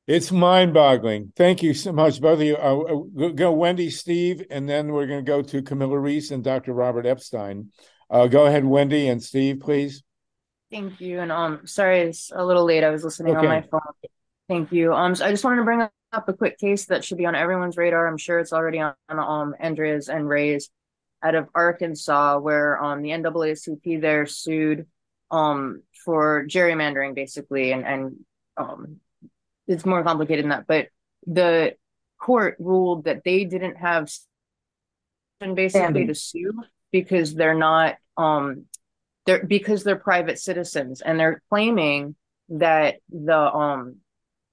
[0.06, 1.32] It's mind-boggling.
[1.34, 2.56] Thank you so much, both of you.
[2.56, 6.74] Uh, go Wendi, Steve, and then we're going to go to Camilla Rees and Dr.
[6.74, 7.70] Robert Epstein.
[8.10, 10.02] Uh, go ahead, Wendi and Steve, please.
[10.70, 11.20] Thank you.
[11.20, 12.84] And um, sorry, it's a little late.
[12.84, 13.46] I was listening okay.
[13.46, 13.80] on my phone.
[14.48, 14.92] Thank you.
[14.92, 17.34] Um, so I just wanted to bring up a quick case that should be on
[17.34, 18.06] everyone's radar.
[18.06, 20.70] I'm sure it's already on um Andrea's and Ray's
[21.22, 24.86] out of Arkansas, where um the NAACP there sued
[25.30, 28.16] um for gerrymandering basically and and
[28.56, 29.00] um
[29.66, 30.88] it's more complicated than that, but
[31.26, 31.74] the
[32.20, 34.10] court ruled that they didn't have
[35.54, 36.52] basically to sue
[36.92, 38.66] because they're not um
[39.26, 42.14] they're because they're private citizens and they're claiming
[42.48, 43.96] that the um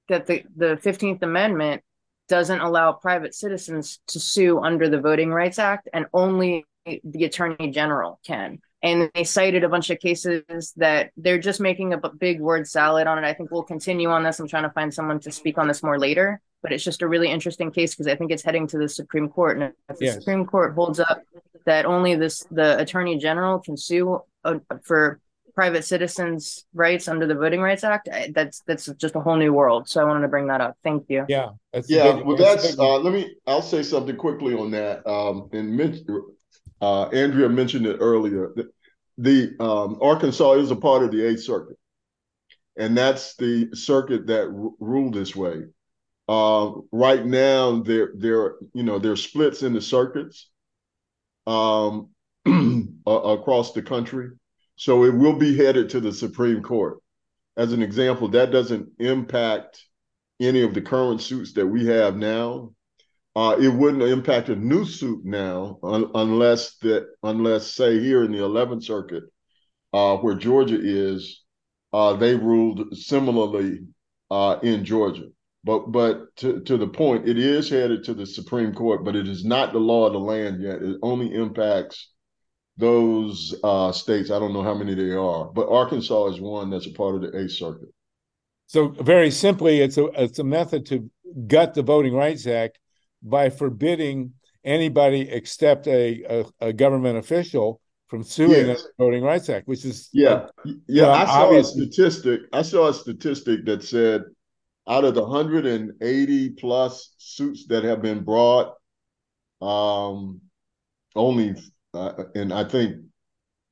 [0.09, 1.81] that the the 15th amendment
[2.27, 7.71] doesn't allow private citizens to sue under the voting rights act and only the attorney
[7.71, 12.39] general can and they cited a bunch of cases that they're just making a big
[12.39, 13.27] word salad on it.
[13.27, 14.39] I think we'll continue on this.
[14.39, 17.07] I'm trying to find someone to speak on this more later, but it's just a
[17.07, 19.59] really interesting case because I think it's heading to the Supreme Court.
[19.59, 20.15] And if the yes.
[20.15, 21.21] Supreme Court holds up
[21.65, 25.19] that only this the Attorney General can sue uh, for
[25.53, 29.87] private citizens' rights under the Voting Rights Act, that's that's just a whole new world.
[29.89, 30.77] So I wanted to bring that up.
[30.83, 31.25] Thank you.
[31.27, 31.49] Yeah,
[31.87, 32.13] yeah.
[32.13, 33.35] Big, well, that's uh, let me.
[33.47, 35.05] I'll say something quickly on that.
[35.07, 35.79] Um, and
[36.81, 38.51] uh, Andrea mentioned it earlier.
[38.55, 38.69] The,
[39.17, 41.77] the um, Arkansas is a part of the Eighth Circuit,
[42.77, 45.63] and that's the circuit that r- ruled this way.
[46.27, 50.49] Uh, right now, there there you know there are splits in the circuits
[51.47, 52.09] um,
[53.05, 54.29] across the country.
[54.75, 56.99] So it will be headed to the Supreme Court.
[57.57, 59.83] As an example, that doesn't impact
[60.39, 62.73] any of the current suits that we have now.
[63.35, 68.31] Uh, it wouldn't impact a new suit now un- unless that unless say here in
[68.31, 69.23] the 11th Circuit,
[69.93, 71.41] uh, where Georgia is,
[71.93, 73.79] uh, they ruled similarly
[74.29, 75.27] uh, in Georgia.
[75.63, 79.27] But but to, to the point, it is headed to the Supreme Court, but it
[79.27, 80.81] is not the law of the land yet.
[80.81, 82.10] It only impacts
[82.81, 84.31] those uh, states.
[84.31, 87.21] I don't know how many they are, but Arkansas is one that's a part of
[87.21, 87.89] the Eighth Circuit.
[88.65, 91.09] So very simply, it's a it's a method to
[91.47, 92.79] gut the Voting Rights Act
[93.21, 94.33] by forbidding
[94.65, 98.83] anybody except a, a, a government official from suing yes.
[98.83, 100.47] the Voting Rights Act, which is yeah,
[100.87, 101.11] yeah.
[101.11, 102.41] I saw a statistic.
[102.51, 104.23] I saw a statistic that said
[104.87, 108.73] out of the 180 plus suits that have been brought,
[109.61, 110.41] um,
[111.15, 111.55] only,
[111.93, 112.97] uh, and I think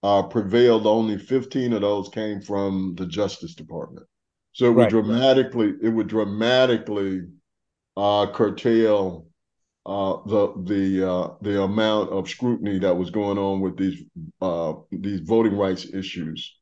[0.03, 4.05] uh, prevailed, only 15 of those came from the Justice Department.
[4.53, 4.89] So it would right.
[4.89, 7.21] dramatically, it would dramatically
[7.95, 9.27] uh, curtail
[9.86, 14.03] uh, the the uh, the amount of scrutiny that was going on with these
[14.41, 16.58] uh, these voting rights issues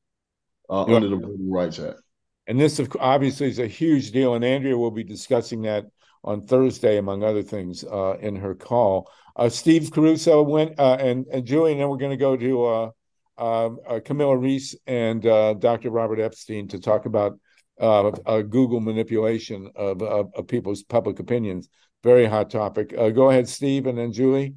[0.69, 1.99] uh, under the Voting Rights Act.
[2.47, 4.35] And this, obviously, is a huge deal.
[4.35, 5.85] And Andrea will be discussing that
[6.23, 9.11] on Thursday, among other things, uh, in her call.
[9.37, 12.65] Uh, Steve Caruso went, uh, and, and Julie, and then we're going to go to
[12.65, 12.89] uh,
[13.37, 15.91] um, uh, Camilla Rees and uh, Dr.
[15.91, 17.39] Robert Epstein to talk about
[17.79, 21.69] Google manipulation of, of, of, people's public opinions.
[22.03, 22.95] Very hot topic.
[22.95, 24.55] go ahead, Steve, and then Julie.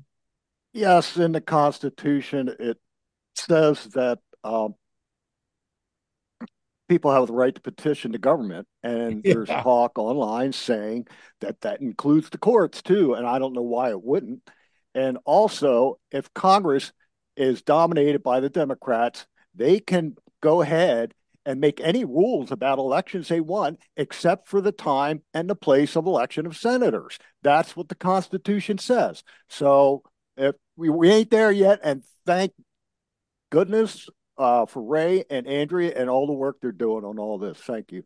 [0.73, 2.79] Yes, in the Constitution, it
[3.35, 4.75] says that um,
[6.89, 9.35] people have the right to petition the government and yeah.
[9.35, 11.07] there's talk online saying
[11.41, 14.43] that that includes the courts too and i don't know why it wouldn't
[14.95, 16.93] and also if congress
[17.37, 21.15] is dominated by the democrats they can go ahead
[21.47, 25.97] and make any rules about elections they want except for the time and the place
[25.97, 30.03] of election of senators that's what the constitution says so
[30.37, 32.53] if we, we ain't there yet and thank
[33.51, 34.09] goodness
[34.41, 37.59] uh, for Ray and Andrea and all the work they're doing on all this.
[37.59, 38.05] Thank you.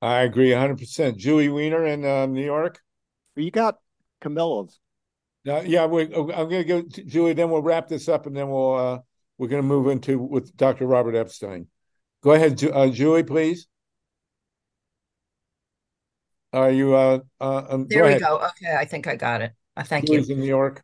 [0.00, 1.16] I agree 100%.
[1.18, 2.80] Julie Wiener in uh, New York.
[3.36, 3.76] You got
[4.22, 4.80] Camilla's.
[5.46, 7.32] Uh, yeah, we, I'm going to go to Julie.
[7.32, 8.98] Then we'll wrap this up, and then we'll uh,
[9.38, 10.86] we're going to move into with Dr.
[10.86, 11.68] Robert Epstein.
[12.22, 13.68] Go ahead, uh, Julie, please.
[16.52, 16.94] Are you?
[16.94, 18.22] Uh, uh, um, there go we ahead.
[18.22, 18.38] go.
[18.38, 19.52] Okay, I think I got it.
[19.76, 20.34] I uh, thank Julie's you.
[20.34, 20.82] in New York.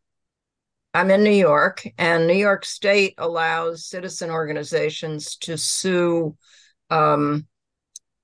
[0.95, 6.37] I'm in New York, and New York State allows citizen organizations to sue
[6.91, 7.47] um,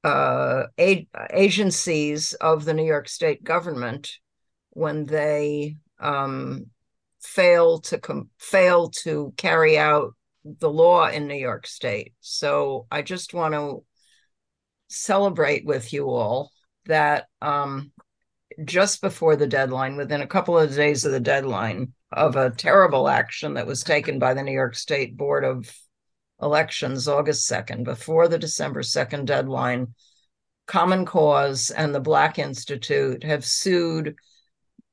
[0.04, 4.18] uh, agencies of the New York State government
[4.70, 6.66] when they um,
[7.20, 12.14] fail to com- fail to carry out the law in New York State.
[12.20, 13.84] So I just want to
[14.88, 16.50] celebrate with you all
[16.86, 17.92] that um,
[18.64, 23.08] just before the deadline, within a couple of days of the deadline, of a terrible
[23.08, 25.70] action that was taken by the New York State Board of
[26.40, 29.94] Elections August 2nd, before the December 2nd deadline.
[30.66, 34.16] Common Cause and the Black Institute have sued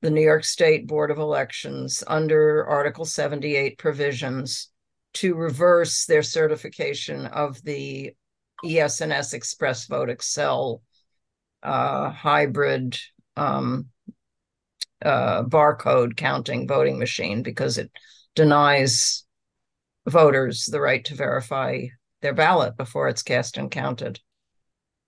[0.06, 4.70] the New York State Board of Elections under Article 78 provisions
[5.16, 8.14] to reverse their certification of the
[8.64, 10.76] ES&S ExpressVote XL
[11.68, 13.00] uh, hybrid
[13.36, 13.88] um,
[15.04, 17.90] uh, barcode counting voting machine because it
[18.36, 19.26] denies
[20.06, 21.84] voters the right to verify
[22.22, 24.20] their ballot before it's cast and counted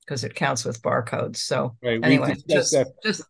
[0.03, 1.37] because it counts with barcodes.
[1.37, 2.03] So right.
[2.03, 3.21] anyway, just, just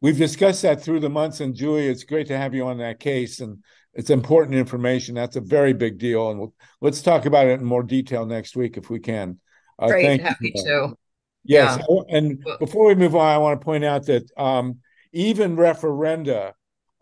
[0.00, 1.40] we've discussed that through the months.
[1.40, 3.62] And Julie, it's great to have you on that case, and
[3.94, 5.14] it's important information.
[5.14, 8.56] That's a very big deal, and we'll, let's talk about it in more detail next
[8.56, 9.38] week if we can.
[9.78, 10.64] Uh, great, happy you.
[10.64, 10.94] to.
[11.42, 12.16] Yes, yeah.
[12.16, 14.80] and before we move on, I want to point out that um,
[15.12, 16.52] even referenda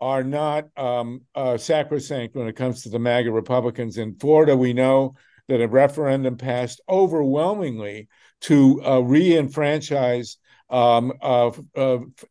[0.01, 3.97] are not um, uh, sacrosanct when it comes to the MAGA Republicans.
[3.97, 5.15] In Florida, we know
[5.49, 8.07] that a referendum passed overwhelmingly
[8.41, 10.37] to uh, re-enfranchise
[10.69, 11.13] um,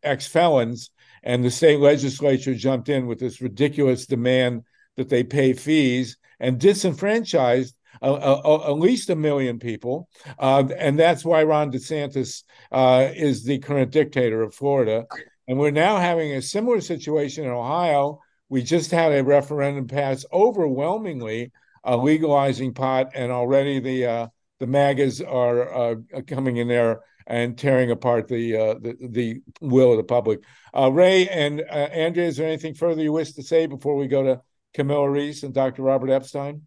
[0.02, 0.90] ex felons,
[1.22, 4.62] and the state legislature jumped in with this ridiculous demand
[4.96, 10.08] that they pay fees and disenfranchised uh, uh, at least a million people,
[10.38, 15.06] uh, and that's why Ron DeSantis uh, is the current dictator of Florida.
[15.48, 18.20] And we're now having a similar situation in Ohio.
[18.50, 21.52] We just had a referendum pass overwhelmingly
[21.84, 24.26] uh, legalizing pot, and already the uh,
[24.60, 25.94] the MAGAs are uh,
[26.26, 30.40] coming in there and tearing apart the uh, the, the will of the public.
[30.76, 34.08] Uh, Ray and uh, Andrea, is there anything further you wish to say before we
[34.08, 34.40] go to
[34.74, 35.82] Camilla Rees and Dr.
[35.82, 36.62] Robert Epstein?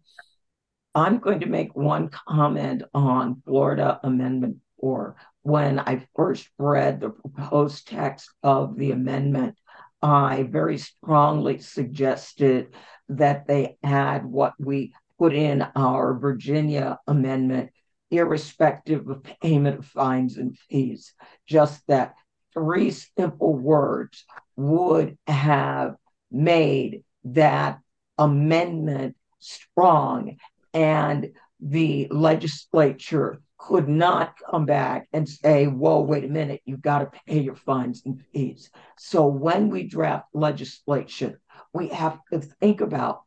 [0.94, 5.16] I'm going to make one comment on Florida Amendment 4.
[5.42, 9.56] When I first read the proposed text of the amendment,
[10.00, 12.74] I very strongly suggested
[13.08, 17.70] that they add what we put in our Virginia amendment,
[18.12, 21.14] irrespective of payment of fines and fees.
[21.46, 22.14] Just that
[22.52, 24.24] three simple words
[24.56, 25.96] would have
[26.30, 27.80] made that
[28.18, 30.36] amendment strong
[30.74, 36.98] and the legislature could not come back and say, whoa, wait a minute, you've got
[36.98, 38.70] to pay your fines and fees.
[38.98, 41.36] So when we draft legislation,
[41.72, 43.22] we have to think about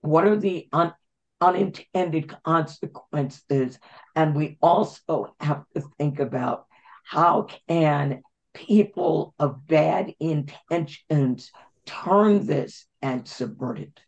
[0.00, 0.68] what are the
[1.40, 3.78] unintended consequences.
[4.14, 6.66] And we also have to think about
[7.04, 8.22] how can
[8.54, 11.50] people of bad intentions
[11.84, 14.00] turn this and subvert it.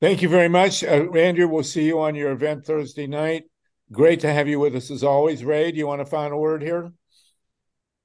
[0.00, 0.82] Thank you very much.
[0.82, 3.44] Uh, Andrea, we'll see you on your event Thursday night.
[3.92, 5.44] Great to have you with us as always.
[5.44, 6.90] Ray, do you want to find a final word here?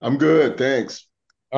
[0.01, 0.57] I'm good.
[0.57, 1.07] Thanks.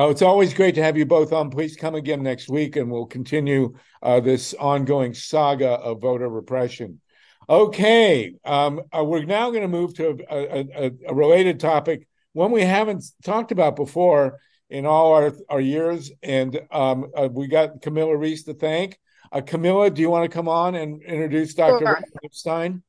[0.00, 1.50] Oh, it's always great to have you both on.
[1.50, 7.00] Please come again next week and we'll continue uh, this ongoing saga of voter repression.
[7.48, 12.52] Okay, um, uh, we're now going to move to a, a, a, related topic, one
[12.52, 14.38] we haven't talked about before
[14.70, 16.12] in all our, our years.
[16.22, 19.00] And um, uh, we got Camilla Rees to thank.
[19.32, 21.84] Uh, Camilla, do you want to come on and introduce Dr.
[21.84, 22.00] Sure.
[22.22, 22.84] Epstein?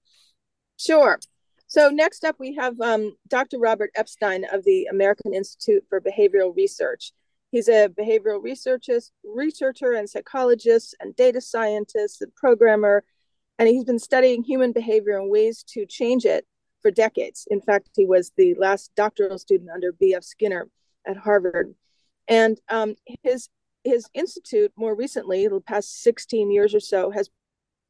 [0.77, 1.19] Sure.
[1.69, 3.59] So next up, we have um, Dr.
[3.59, 7.13] Robert Epstein of the American Institute for Behavioral Research.
[7.51, 13.03] He's a behavioral researcher, researcher and psychologist and data scientist and programmer,
[13.59, 16.47] and he's been studying human behavior and ways to change it
[16.81, 17.47] for decades.
[17.51, 20.23] In fact, he was the last doctoral student under B.F.
[20.23, 20.67] Skinner
[21.05, 21.75] at Harvard.
[22.27, 23.47] And um, his
[23.83, 27.29] his institute, more recently, the past 16 years or so, has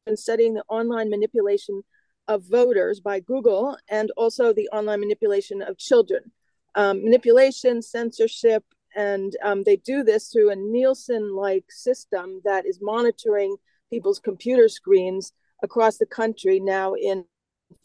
[0.06, 1.82] been studying the online manipulation
[2.30, 6.32] of voters by Google and also the online manipulation of children.
[6.76, 8.64] Um, manipulation, censorship,
[8.96, 13.58] and um, they do this through a Nielsen like system that is monitoring
[13.90, 17.26] people's computer screens across the country now in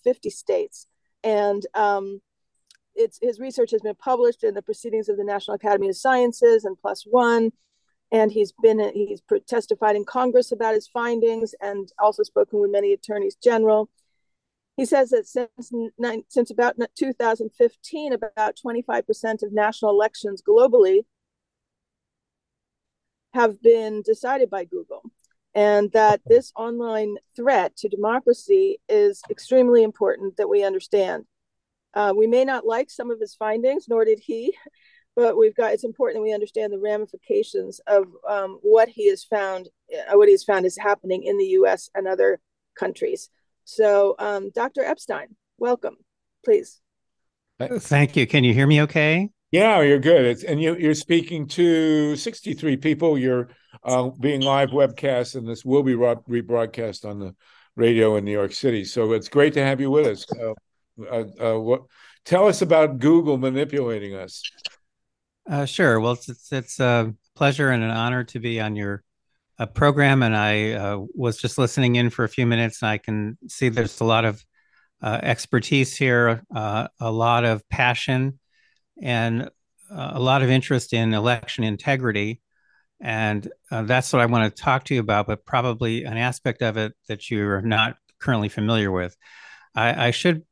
[0.05, 0.87] 50 states.
[1.23, 2.21] And um,
[2.95, 6.67] it's, his research has been published in the Proceedings of the National Academy of Sciences
[6.67, 6.77] and
[7.07, 7.51] One.
[8.13, 12.93] And he's been he's testified in Congress about his findings and also spoken with many
[12.93, 13.89] attorneys general.
[14.77, 15.73] He says that since,
[16.29, 21.03] since about 2015, about 25% of national elections globally
[23.35, 25.03] have been decided by Google,
[25.55, 31.25] and that this online threat to democracy is extremely important that we understand.
[31.95, 34.57] Uh, we may not like some of his findings, nor did he,
[35.17, 39.23] but we've got it's important that we understand the ramifications of um, what he has
[39.23, 41.91] found, uh, what he has found is happening in the U.S.
[41.95, 42.41] and other
[42.77, 43.31] countries.
[43.65, 44.83] So, um, Dr.
[44.83, 45.97] Epstein, welcome,
[46.45, 46.81] please.
[47.59, 48.27] Thank you.
[48.27, 49.31] Can you hear me okay?
[49.51, 50.25] Yeah, you're good.
[50.25, 53.17] It's, and you, are speaking to 63 people.
[53.17, 53.49] You're
[53.85, 57.35] uh, being live webcast, and this will be rebroadcast on the
[57.77, 58.85] radio in New York City.
[58.85, 60.27] So it's great to have you with us.
[60.33, 60.55] Uh,
[61.09, 61.83] uh, uh what,
[62.25, 64.43] tell us about Google manipulating us.
[65.49, 66.01] Uh, sure.
[66.01, 69.05] Well, it's, it's, it's a pleasure and an honor to be on your
[69.59, 72.83] a program, and I uh, was just listening in for a few minutes.
[72.83, 74.45] And I can see there's a lot of
[75.03, 78.39] uh, expertise here, uh, a lot of passion,
[79.01, 79.51] and
[79.91, 82.41] uh, a lot of interest in election integrity.
[83.01, 86.63] And uh, that's what I want to talk to you about, but probably an aspect
[86.63, 89.17] of it that you're not currently familiar with.
[89.75, 90.45] I, I should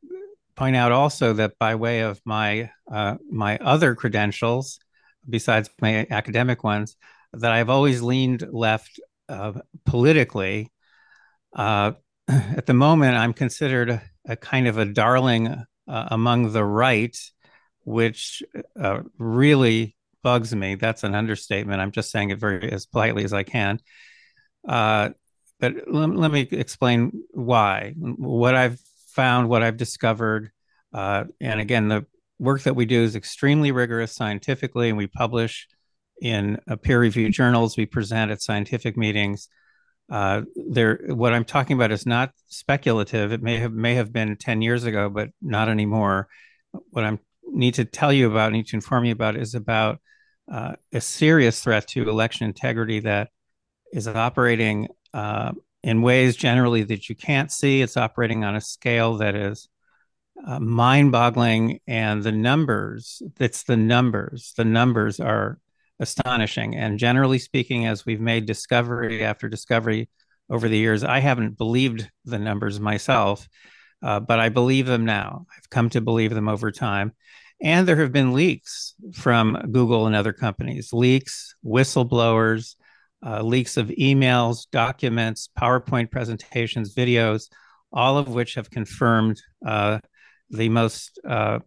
[0.55, 4.79] point out also that by way of my uh, my other credentials,
[5.29, 6.97] besides my academic ones,
[7.35, 9.53] that I've always leaned left uh,
[9.87, 10.71] politically.
[11.55, 11.93] Uh,
[12.29, 15.65] at the moment, I'm considered a, kind of a darling uh,
[16.11, 17.17] among the right,
[17.85, 18.43] which
[18.81, 20.77] uh, really bugs me.
[20.77, 21.81] That's an understatement.
[21.81, 23.81] I'm just saying it very as politely as I can.
[24.67, 25.11] Uh,
[25.59, 27.95] but let, let, me explain why.
[27.97, 28.79] What I've
[29.09, 30.51] found, what I've discovered,
[30.93, 32.07] uh, and again, the
[32.39, 35.69] work that we do is extremely rigorous scientifically, and we publish
[36.21, 37.77] in peer-reviewed journals.
[37.77, 39.49] We present at scientific meetings.
[40.11, 43.33] Uh, there, what I'm talking about is not speculative.
[43.33, 46.29] It may have may have been 10 years ago, but not anymore.
[46.91, 50.01] What I need to tell you about, need to inform you about, is about
[50.51, 53.31] uh, a serious threat to election integrity that
[53.93, 55.53] is operating uh,
[55.83, 57.83] in ways generally that you can't see.
[57.83, 59.69] It's operating on a scale that is
[60.47, 63.23] uh, mind-boggling, and the numbers.
[63.39, 64.55] It's the numbers.
[64.57, 65.59] The numbers are
[66.03, 66.77] astonishing.
[66.77, 70.09] And generally speaking, as we've made discovery after discovery
[70.53, 71.03] over the years.
[71.03, 73.49] I haven't believed the numbers myself,
[74.03, 75.47] uh, but I believe them now.
[75.57, 77.13] I've come to believe them over time.
[77.63, 82.75] And there have been leaks from Google and other companies leaks, whistleblowers,
[83.25, 87.49] uh, leaks of emails, documents, PowerPoint presentations, videos,
[87.93, 90.01] all of which have confirmed uh,
[90.51, 91.61] the most uh,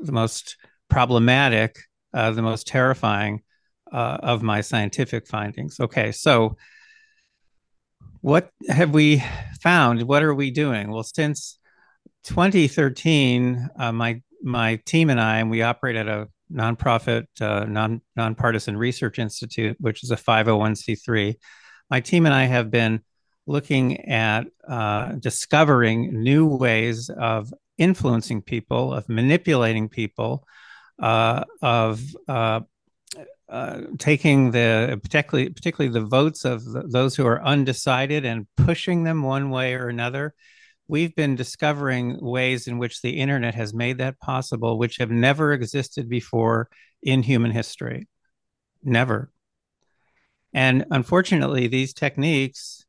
[0.00, 0.56] the most
[0.90, 1.76] problematic,
[2.12, 3.40] uh, the most terrifying
[3.92, 5.78] uh, of my scientific findings.
[5.80, 6.56] Okay, so
[8.20, 9.22] what have we
[9.60, 10.02] found?
[10.02, 10.90] What are we doing?
[10.90, 11.58] Well, since
[12.24, 18.00] 2013, uh, my my team and I, and we operate at a nonprofit, uh, non
[18.16, 21.36] nonpartisan research institute, which is a 501c3.
[21.90, 23.00] My team and I have been
[23.46, 30.46] looking at uh, discovering new ways of influencing people, of manipulating people,
[31.00, 32.02] uh, of
[33.48, 39.04] uh, taking the particularly particularly the votes of the, those who are undecided and pushing
[39.04, 40.34] them one way or another.
[40.88, 45.52] We've been discovering ways in which the internet has made that possible, which have never
[45.52, 46.68] existed before
[47.02, 48.08] in human history.
[48.84, 49.32] Never.
[50.52, 52.84] And unfortunately, these techniques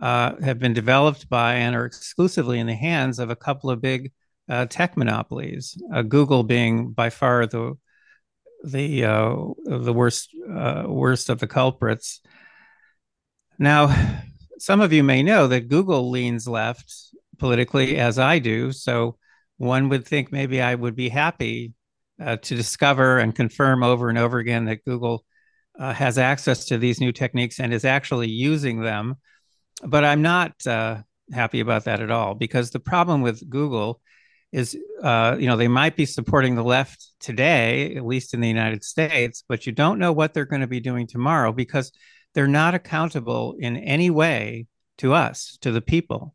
[0.00, 3.80] uh, have been developed by and are exclusively in the hands of a couple of
[3.80, 4.12] big
[4.48, 5.80] uh, tech monopolies.
[5.92, 7.74] Uh, Google being by far the
[8.64, 12.20] the uh, the worst uh, worst of the culprits.
[13.58, 13.94] Now,
[14.58, 16.92] some of you may know that Google leans left
[17.38, 18.72] politically, as I do.
[18.72, 19.16] So
[19.56, 21.72] one would think maybe I would be happy
[22.20, 25.24] uh, to discover and confirm over and over again that Google
[25.78, 29.14] has access to these new techniques and is actually using them
[29.84, 30.98] but I'm not uh,
[31.32, 34.00] happy about that at all because the problem with Google
[34.52, 38.48] is, uh, you know, they might be supporting the left today, at least in the
[38.48, 41.92] United States, but you don't know what they're going to be doing tomorrow because
[42.34, 44.66] they're not accountable in any way
[44.98, 46.34] to us, to the people.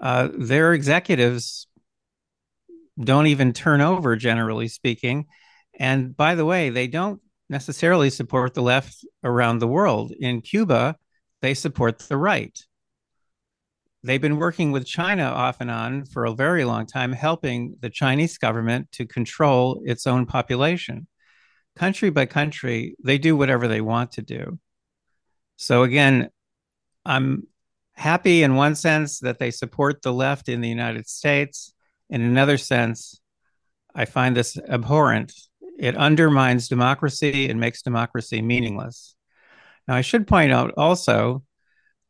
[0.00, 1.66] Uh, their executives
[3.02, 5.26] don't even turn over, generally speaking.
[5.78, 10.12] And by the way, they don't necessarily support the left around the world.
[10.18, 10.96] In Cuba,
[11.42, 12.58] they support the right.
[14.04, 17.88] They've been working with China off and on for a very long time, helping the
[17.88, 21.06] Chinese government to control its own population.
[21.74, 24.58] Country by country, they do whatever they want to do.
[25.56, 26.28] So, again,
[27.06, 27.46] I'm
[27.94, 31.72] happy in one sense that they support the left in the United States.
[32.10, 33.18] In another sense,
[33.94, 35.32] I find this abhorrent.
[35.78, 39.16] It undermines democracy and makes democracy meaningless.
[39.88, 41.42] Now, I should point out also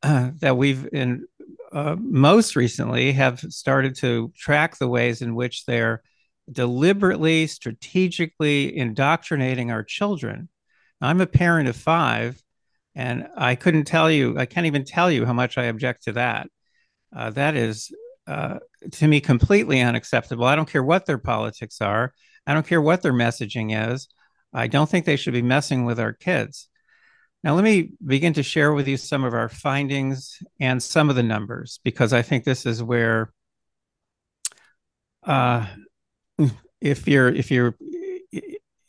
[0.02, 1.26] uh, that we've in
[1.74, 6.02] uh, most recently have started to track the ways in which they're
[6.50, 10.48] deliberately, strategically indoctrinating our children.
[11.00, 12.40] I'm a parent of five,
[12.94, 16.12] and I couldn't tell you, I can't even tell you how much I object to
[16.12, 16.48] that.
[17.14, 17.92] Uh, that is,
[18.28, 18.60] uh,
[18.92, 20.44] to me, completely unacceptable.
[20.44, 22.12] I don't care what their politics are,
[22.46, 24.08] I don't care what their messaging is.
[24.52, 26.68] I don't think they should be messing with our kids.
[27.44, 31.16] Now, let me begin to share with you some of our findings and some of
[31.16, 33.34] the numbers, because I think this is where,
[35.26, 35.66] uh,
[36.80, 37.76] if you're, if you're,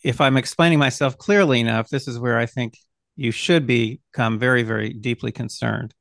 [0.02, 2.78] if I'm explaining myself clearly enough, this is where I think
[3.18, 5.94] you should become very, very deeply concerned.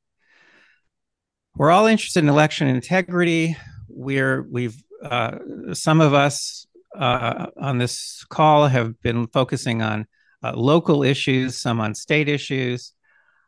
[1.57, 3.57] We're all interested in election integrity.
[3.89, 5.39] We're, we've, uh,
[5.73, 10.07] some of us uh, on this call have been focusing on
[10.45, 12.93] uh, local issues, some on state issues.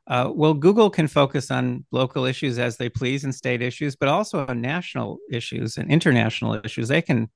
[0.07, 4.09] Uh, well, Google can focus on local issues as they please and state issues, but
[4.09, 6.87] also on national issues and international issues.
[6.87, 7.29] They can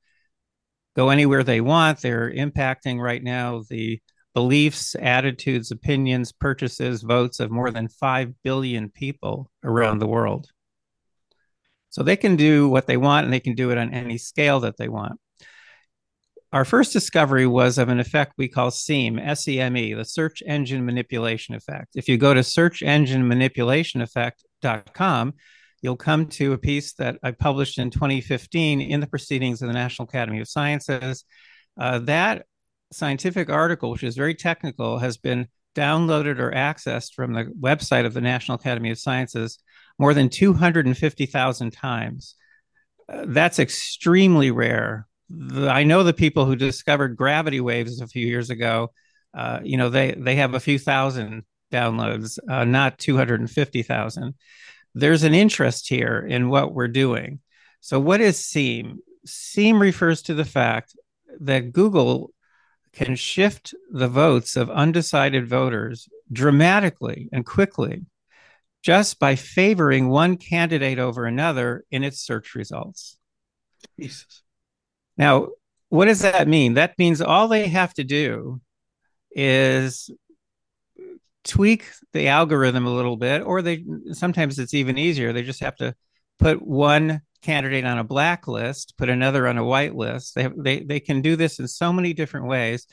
[0.96, 2.02] go anywhere they want.
[2.02, 4.00] They're impacting right now the
[4.34, 10.48] beliefs, attitudes, opinions, purchases, votes of more than 5 billion people around the world.
[11.90, 14.62] So they can do what they want and they can do it on any scale
[14.62, 15.20] that they want.
[16.54, 21.56] Our first discovery was of an effect we call SEME, S-E-M-E, the search engine manipulation
[21.56, 21.96] effect.
[21.96, 25.34] If you go to search engine manipulation effect.com,
[25.82, 29.74] you'll come to a piece that I published in 2015 in the proceedings of the
[29.74, 31.24] National Academy of Sciences.
[31.80, 32.46] Uh, that
[32.92, 38.14] scientific article, which is very technical, has been downloaded or accessed from the website of
[38.14, 39.58] the National Academy of Sciences
[39.98, 42.36] more than 250,000 times.
[43.08, 45.08] Uh, that's extremely rare
[45.68, 48.92] I know the people who discovered gravity waves a few years ago.
[49.34, 53.50] Uh, you know, they they have a few thousand downloads, uh, not two hundred and
[53.50, 54.36] fifty thousand.
[54.94, 57.40] There's an interest here in what we're doing.
[57.80, 59.00] So, what is SEME?
[59.26, 60.96] SEAM refers to the fact
[61.40, 62.32] that Google
[62.94, 68.06] can shift the votes of undecided voters dramatically and quickly
[68.82, 73.18] just by favoring one candidate over another in its search results.
[74.00, 74.42] Jesus.
[75.22, 75.50] Now,
[75.90, 76.74] what does that mean?
[76.74, 78.60] That means all they have to do
[79.30, 80.10] is
[81.44, 85.32] tweak the algorithm a little bit, or they sometimes it's even easier.
[85.32, 85.94] They just have to
[86.40, 90.34] put one candidate on a black list, put another on a white list.
[90.34, 92.88] They, they, they can do this in so many different ways.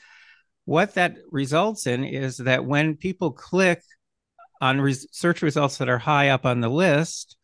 [0.65, 3.81] What that results in is that when people click
[4.61, 7.37] on res- search results that are high up on the list,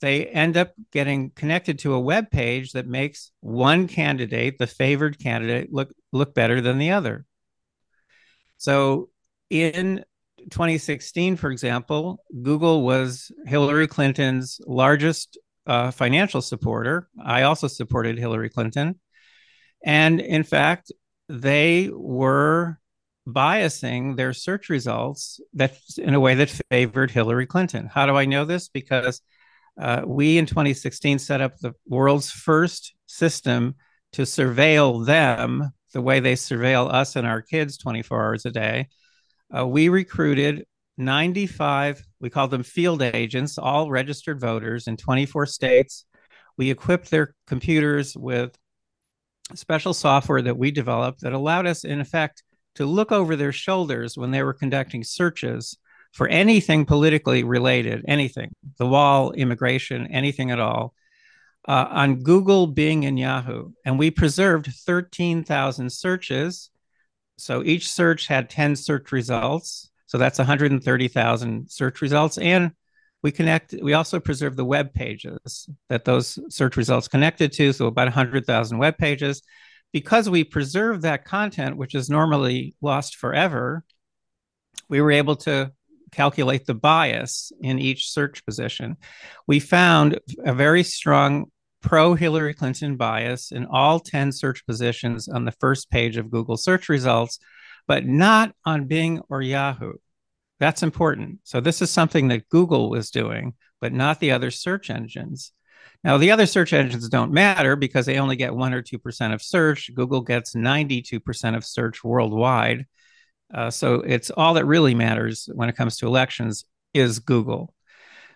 [0.00, 5.18] they end up getting connected to a web page that makes one candidate, the favored
[5.18, 7.24] candidate, look look better than the other.
[8.56, 9.10] So
[9.50, 10.04] in
[10.50, 17.08] 2016, for example, Google was Hillary Clinton's largest uh, financial supporter.
[17.22, 19.00] I also supported Hillary Clinton.
[19.84, 20.92] And in fact,
[21.28, 22.78] they were
[23.26, 27.90] biasing their search results that in a way that favored Hillary Clinton.
[27.92, 28.68] How do I know this?
[28.68, 29.20] Because
[29.78, 33.74] uh, we in 2016 set up the world's first system
[34.12, 38.88] to surveil them the way they surveil us and our kids 24 hours a day.
[39.56, 40.64] Uh, we recruited
[40.98, 46.06] 95, we call them field agents, all registered voters in 24 states.
[46.56, 48.56] We equipped their computers with
[49.54, 52.42] special software that we developed that allowed us, in effect,
[52.76, 55.76] to look over their shoulders when they were conducting searches
[56.12, 60.94] for anything politically related, anything, the wall, immigration, anything at all,
[61.68, 63.70] uh, on Google, Bing, and Yahoo.
[63.84, 66.70] And we preserved 13,000 searches.
[67.38, 69.90] So each search had 10 search results.
[70.06, 72.38] So that's 130,000 search results.
[72.38, 72.72] And
[73.22, 77.72] we connect, we also preserve the web pages that those search results connected to.
[77.72, 79.42] So about 100,000 web pages.
[79.92, 83.84] Because we preserve that content, which is normally lost forever,
[84.88, 85.72] we were able to
[86.16, 88.96] calculate the bias in each search position.
[89.46, 91.46] We found a very strong
[91.82, 96.56] pro Hillary Clinton bias in all 10 search positions on the first page of Google
[96.56, 97.38] search results
[97.86, 99.94] but not on Bing or Yahoo.
[100.58, 101.40] That's important.
[101.44, 105.52] So, this is something that Google was doing, but not the other search engines.
[106.02, 109.42] Now, the other search engines don't matter because they only get 1 or 2% of
[109.42, 109.90] search.
[109.94, 112.86] Google gets 92% of search worldwide.
[113.52, 117.72] Uh, so, it's all that really matters when it comes to elections is Google.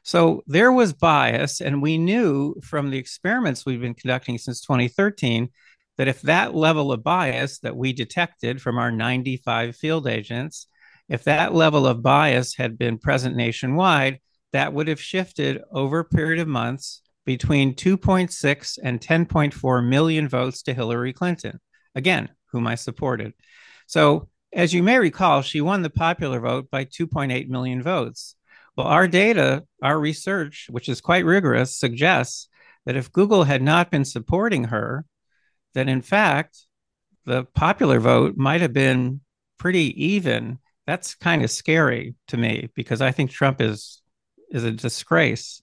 [0.02, 5.48] So, there was bias, and we knew from the experiments we've been conducting since 2013
[5.98, 10.66] that if that level of bias that we detected from our 95 field agents,
[11.10, 14.20] if that level of bias had been present nationwide,
[14.52, 20.62] that would have shifted over a period of months between 2.6 and 10.4 million votes
[20.62, 21.60] to Hillary Clinton,
[21.94, 23.34] again, whom I supported.
[23.86, 28.34] So, as you may recall, she won the popular vote by 2.8 million votes.
[28.76, 32.48] Well, our data, our research, which is quite rigorous, suggests
[32.86, 35.04] that if Google had not been supporting her,
[35.74, 36.66] that in fact
[37.26, 39.20] the popular vote might have been
[39.58, 40.58] pretty even.
[40.86, 44.02] That's kind of scary to me because I think Trump is
[44.50, 45.62] is a disgrace.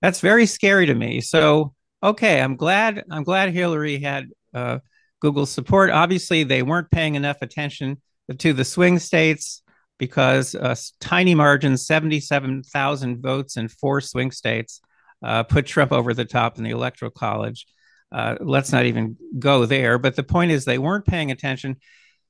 [0.00, 1.20] That's very scary to me.
[1.20, 4.78] So okay, I'm glad I'm glad Hillary had uh,
[5.20, 5.90] Google's support.
[5.90, 8.00] Obviously, they weren't paying enough attention
[8.38, 9.62] to the swing states
[9.98, 14.80] because uh, tiny margins, 77,000 votes in four swing states,
[15.22, 17.66] uh, put Trump over the top in the electoral college.
[18.12, 19.98] Uh, let's not even go there.
[19.98, 21.76] But the point is, they weren't paying attention.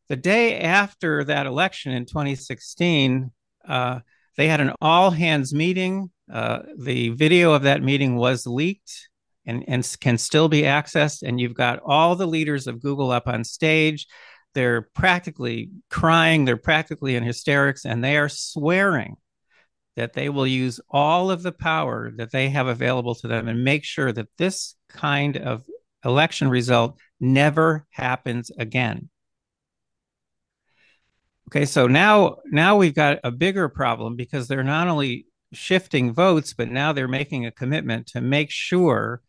[0.08, 3.30] The day after that election in 2016,
[3.66, 4.00] uh,
[4.36, 6.10] they had an all hands meeting.
[6.32, 9.08] Uh, the video of that meeting was leaked
[9.46, 11.22] and, and can still be accessed.
[11.22, 14.06] And you've got all the leaders of Google up on stage.
[14.54, 19.16] They're practically crying, they're practically in hysterics, and they are swearing
[19.96, 23.64] that they will use all of the power that they have available to them and
[23.64, 25.64] make sure that this kind of
[26.04, 29.08] election result never happens again.
[31.48, 36.52] Okay, so now now we've got a bigger problem because they're not only shifting votes,
[36.54, 39.22] but now they're making a commitment to make sure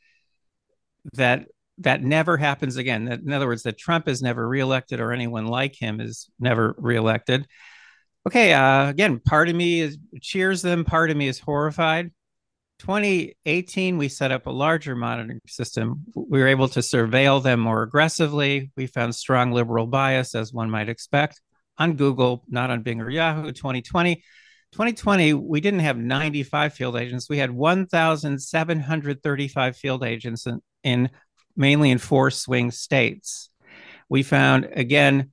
[1.14, 1.48] that
[1.80, 3.08] that never happens again.
[3.08, 7.48] In other words, that Trump is never reelected or anyone like him is never reelected.
[8.28, 12.12] Okay, uh, again, part of me is cheers them, part of me is horrified.
[12.80, 16.04] 2018, we set up a larger monitoring system.
[16.14, 18.72] We were able to surveil them more aggressively.
[18.76, 21.40] We found strong liberal bias, as one might expect,
[21.78, 23.52] on Google, not on Bing or Yahoo.
[23.52, 24.16] 2020,
[24.72, 27.30] 2020, we didn't have 95 field agents.
[27.30, 31.12] We had 1,735 field agents in, in
[31.56, 33.50] mainly in four swing states.
[34.10, 35.32] We found again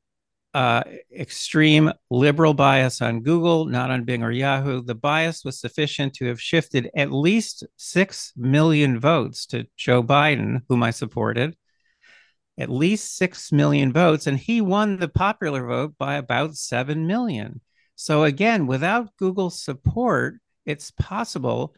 [0.54, 0.82] uh,
[1.14, 4.82] extreme liberal bias on Google, not on Bing or Yahoo.
[4.82, 10.62] The bias was sufficient to have shifted at least 6 million votes to Joe Biden,
[10.68, 11.56] whom I supported,
[12.58, 14.26] at least 6 million votes.
[14.26, 17.62] And he won the popular vote by about 7 million.
[17.94, 21.74] So, again, without Google's support, it's possible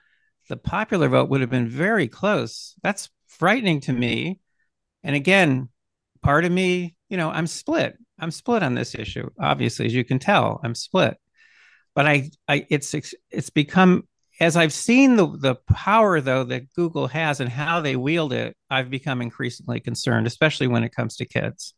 [0.49, 2.75] the popular vote would have been very close.
[2.83, 4.41] That's frightening to me.
[5.03, 5.69] And again,
[6.23, 7.97] part of me, you know, I'm split.
[8.19, 9.31] I'm split on this issue.
[9.41, 11.17] Obviously, as you can tell, I'm split.
[11.95, 12.95] But I, I, it's
[13.31, 14.09] it's become
[14.41, 18.57] as I've seen the the power though that Google has and how they wield it.
[18.69, 21.75] I've become increasingly concerned, especially when it comes to kids.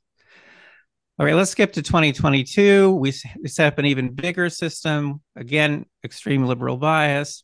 [1.19, 2.93] All right, let's skip to 2022.
[2.93, 5.23] We, set up an even bigger system.
[5.35, 7.43] Again, extreme liberal bias.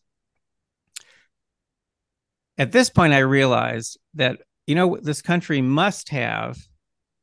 [2.62, 4.38] At this point, I realized that
[4.68, 6.56] you know this country must have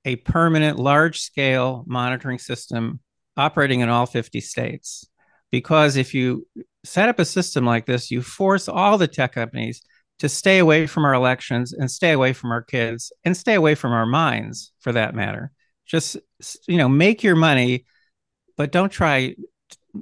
[0.04, 3.00] a permanent large scale monitoring system
[3.38, 5.08] operating in all 50 states.
[5.50, 6.46] Because if you
[6.84, 9.82] set up a system like this, you force all the tech companies
[10.18, 13.76] to stay away from our elections and stay away from our kids and stay away
[13.76, 15.54] from our minds for that matter.
[15.86, 16.18] Just,
[16.68, 17.86] you know, make your money,
[18.58, 19.36] but don't try,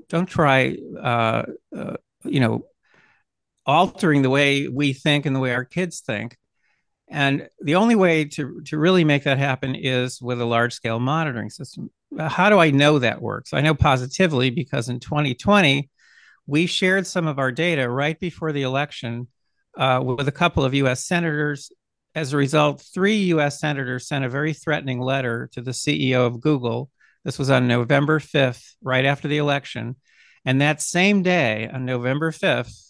[0.10, 1.44] don't try, uh,
[1.78, 2.66] uh, you know,
[3.68, 6.38] altering the way we think and the way our kids think
[7.10, 11.00] and the only way to, to really make that happen is with a large scale
[11.00, 11.90] monitoring system.
[12.20, 13.54] How do I know that works?
[13.54, 15.90] I know positively because in 2020,
[16.48, 19.28] we shared some of our data right before the election
[19.78, 21.72] uh, with a couple of US senators.
[22.14, 26.42] As a result, three US senators sent a very threatening letter to the CEO of
[26.42, 26.90] Google.
[27.24, 29.96] This was on November 5th, right after the election.
[30.44, 32.87] And that same day, on November 5th,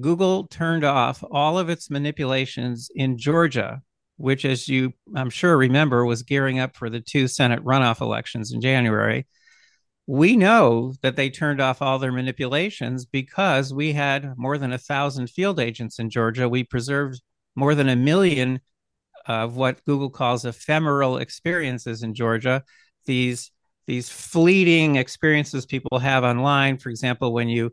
[0.00, 3.82] Google turned off all of its manipulations in Georgia,
[4.16, 8.52] which, as you I'm sure remember, was gearing up for the two Senate runoff elections
[8.52, 9.26] in January.
[10.06, 14.78] We know that they turned off all their manipulations because we had more than a
[14.78, 16.48] thousand field agents in Georgia.
[16.48, 17.20] We preserved
[17.54, 18.60] more than a million
[19.26, 22.64] of what Google calls ephemeral experiences in Georgia.
[23.06, 23.50] These
[23.86, 26.78] these fleeting experiences people have online.
[26.78, 27.72] For example, when you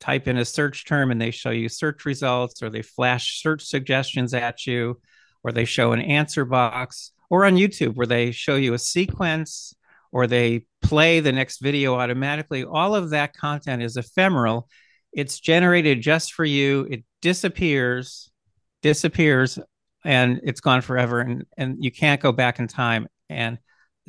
[0.00, 3.62] type in a search term and they show you search results or they flash search
[3.62, 5.00] suggestions at you
[5.44, 9.74] or they show an answer box or on YouTube where they show you a sequence
[10.12, 12.64] or they play the next video automatically.
[12.64, 14.68] All of that content is ephemeral.
[15.12, 16.86] It's generated just for you.
[16.90, 18.30] It disappears,
[18.82, 19.58] disappears,
[20.04, 21.20] and it's gone forever.
[21.20, 23.58] And, and you can't go back in time and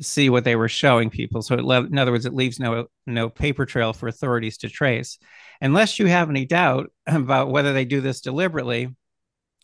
[0.02, 1.42] see what they were showing people.
[1.42, 5.18] So, it, in other words, it leaves no no paper trail for authorities to trace.
[5.60, 8.94] Unless you have any doubt about whether they do this deliberately,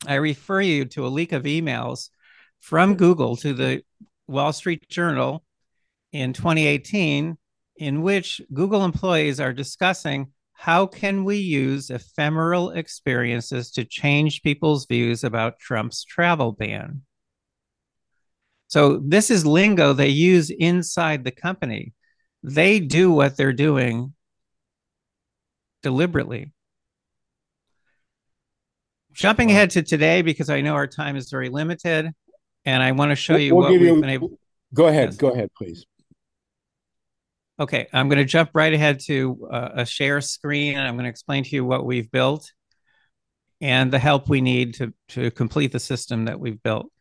[0.07, 2.11] I refer you to a leak of emails
[2.61, 3.82] from Google to the
[4.26, 5.45] Wall Street Journal
[6.12, 7.36] in 2018,
[7.76, 14.86] in which Google employees are discussing how can we use ephemeral experiences to change people's
[14.86, 17.03] views about Trump's travel ban.
[18.68, 21.94] So this is lingo they use inside the company.
[22.42, 24.14] They do what they're doing
[25.82, 26.52] deliberately.
[29.12, 32.12] Jumping ahead to today because I know our time is very limited,
[32.64, 34.38] and I want to show you we'll what we've you, been able.
[34.72, 35.08] Go ahead.
[35.08, 35.16] Yes.
[35.16, 35.84] Go ahead, please.
[37.58, 41.04] Okay, I'm going to jump right ahead to uh, a share screen, and I'm going
[41.04, 42.52] to explain to you what we've built
[43.60, 46.92] and the help we need to to complete the system that we've built.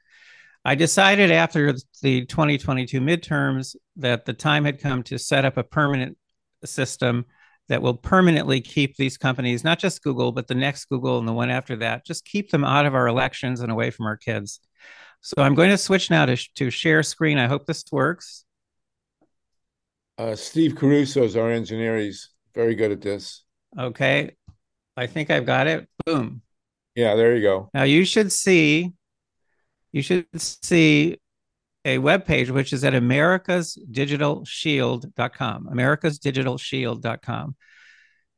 [0.67, 5.63] I decided after the 2022 midterms that the time had come to set up a
[5.63, 6.17] permanent
[6.65, 7.23] system
[7.69, 11.31] that will permanently keep these companies, not just Google, but the next Google and the
[11.31, 14.59] one after that, just keep them out of our elections and away from our kids.
[15.21, 17.37] So I'm going to switch now to, to share screen.
[17.37, 18.43] I hope this works.
[20.17, 21.97] Uh, Steve Caruso is our engineer.
[21.97, 23.45] He's very good at this.
[23.79, 24.31] Okay.
[24.97, 25.87] I think I've got it.
[26.05, 26.41] Boom.
[26.93, 27.69] Yeah, there you go.
[27.73, 28.91] Now you should see
[29.97, 31.17] you should see
[31.83, 37.55] a web page which is at americasdigitalshield.com americasdigitalshield.com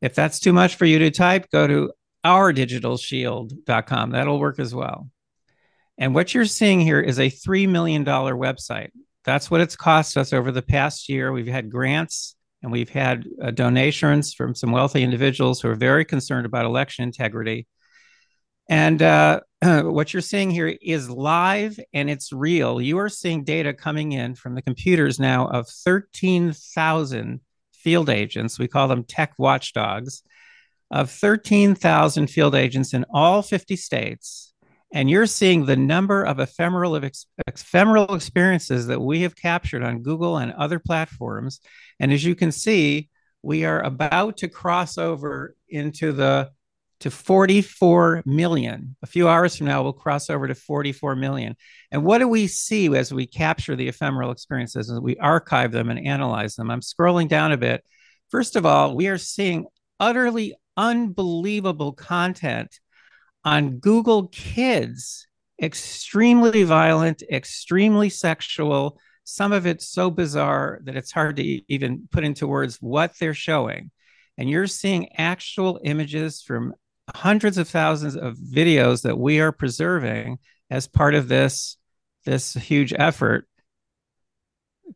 [0.02, 1.92] if that's too much for you to type go to
[2.26, 5.10] ourdigitalshield.com that'll work as well.
[5.98, 8.90] And what you're seeing here is a $3 million website.
[9.26, 11.32] That's what it's cost us over the past year.
[11.32, 16.06] We've had grants and we've had uh, donations from some wealthy individuals who are very
[16.06, 17.68] concerned about election integrity.
[18.70, 22.80] And uh, what you're seeing here is live and it's real.
[22.80, 27.42] You are seeing data coming in from the computers now of 13,000
[27.74, 28.58] field agents.
[28.58, 30.24] We call them tech watchdogs
[30.92, 34.46] of 13,000 field agents in all 50 states.
[34.92, 40.02] and you're seeing the number of ephemeral ex- ephemeral experiences that we have captured on
[40.02, 41.60] Google and other platforms.
[42.00, 43.10] And as you can see,
[43.44, 46.50] we are about to cross over into the
[47.00, 48.96] to 44 million.
[49.02, 51.56] A few hours from now, we'll cross over to 44 million.
[51.92, 55.90] And what do we see as we capture the ephemeral experiences as we archive them
[55.90, 56.70] and analyze them?
[56.70, 57.84] I'm scrolling down a bit.
[58.30, 59.66] First of all, we are seeing
[60.00, 62.80] utterly unbelievable content
[63.46, 65.28] on Google Kids,
[65.62, 69.00] extremely violent, extremely sexual.
[69.24, 73.34] Some of it's so bizarre that it's hard to even put into words what they're
[73.34, 73.92] showing.
[74.38, 76.74] And you're seeing actual images from
[77.16, 80.40] hundreds of thousands of videos that we are preserving
[80.70, 81.78] as part of this,
[82.26, 83.48] this huge effort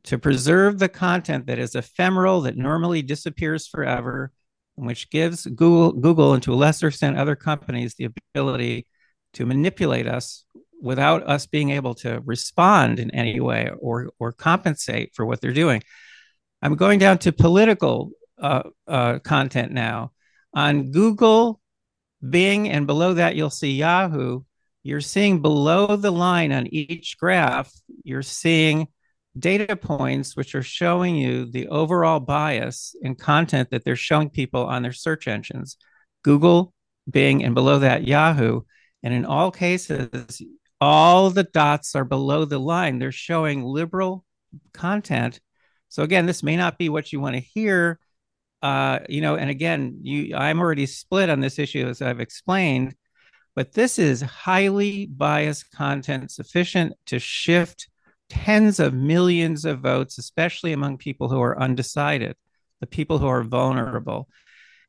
[0.03, 4.31] to preserve the content that is ephemeral, that normally disappears forever,
[4.75, 8.87] which gives Google, Google, and to a lesser extent other companies, the ability
[9.33, 10.45] to manipulate us
[10.81, 15.53] without us being able to respond in any way or or compensate for what they're
[15.53, 15.81] doing.
[16.61, 18.11] I'm going down to political
[18.41, 20.11] uh, uh, content now
[20.53, 21.59] on Google,
[22.27, 24.41] Bing, and below that you'll see Yahoo.
[24.83, 27.71] You're seeing below the line on each graph.
[28.03, 28.87] You're seeing
[29.37, 34.65] data points which are showing you the overall bias in content that they're showing people
[34.65, 35.77] on their search engines
[36.23, 36.73] Google,
[37.09, 38.61] Bing, and below that, Yahoo.
[39.01, 40.41] And in all cases,
[40.79, 42.99] all the dots are below the line.
[42.99, 44.23] They're showing liberal
[44.73, 45.39] content.
[45.89, 47.99] So again, this may not be what you want to hear.
[48.63, 52.95] Uh, you know, and again, you I'm already split on this issue as I've explained,
[53.55, 57.89] but this is highly biased content sufficient to shift
[58.29, 62.37] tens of millions of votes, especially among people who are undecided,
[62.79, 64.29] the people who are vulnerable.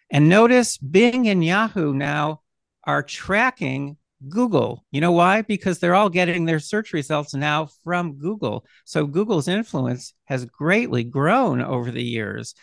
[0.09, 2.43] And notice Bing and Yahoo now
[2.85, 3.97] are tracking
[4.29, 4.85] Google.
[4.93, 5.43] You know why?
[5.43, 8.65] Because they're all getting their search results now from Google.
[8.85, 12.55] So Google's influence has greatly grown over the years.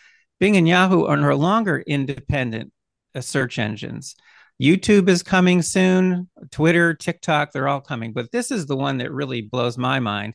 [0.42, 2.72] Bing and Yahoo are no longer independent
[3.20, 4.16] search engines.
[4.60, 8.12] YouTube is coming soon, Twitter, TikTok, they're all coming.
[8.12, 10.34] But this is the one that really blows my mind.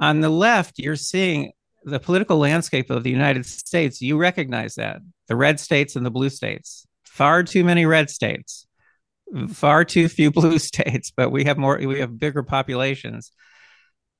[0.00, 1.52] On the left, you're seeing
[1.84, 4.00] the political landscape of the United States.
[4.00, 4.98] You recognize that
[5.28, 6.84] the red states and the blue states.
[7.04, 8.66] Far too many red states,
[9.50, 13.30] far too few blue states, but we have more, we have bigger populations.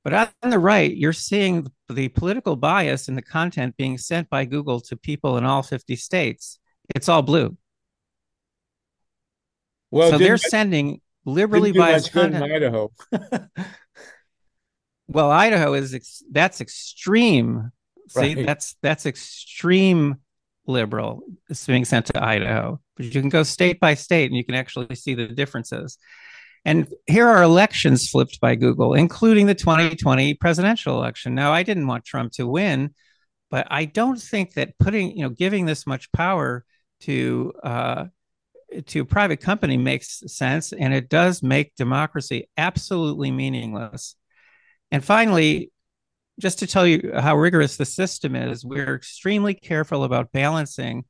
[0.05, 4.45] But on the right, you're seeing the political bias in the content being sent by
[4.45, 6.59] Google to people in all 50 states.
[6.95, 7.57] It's all blue.
[9.91, 12.45] Well, so they're sending liberally biased content.
[12.45, 12.91] in Idaho.
[15.07, 17.71] Well, Idaho is ex- that's extreme.
[18.09, 18.45] See, right.
[18.45, 20.15] that's that's extreme
[20.67, 22.79] liberal is being sent to Idaho.
[22.97, 25.97] But you can go state by state and you can actually see the differences.
[26.65, 31.35] And here are elections flipped by Google, including the 2020 presidential election.
[31.35, 32.95] Now, I didn't want Trump to win,
[33.51, 36.65] but I don't think that putting, you know, giving this much power
[37.01, 38.05] to uh,
[38.87, 44.15] to a private company makes sense, and it does make democracy absolutely meaningless.
[44.91, 45.71] And finally,
[46.39, 51.05] just to tell you how rigorous the system is, we're extremely careful about balancing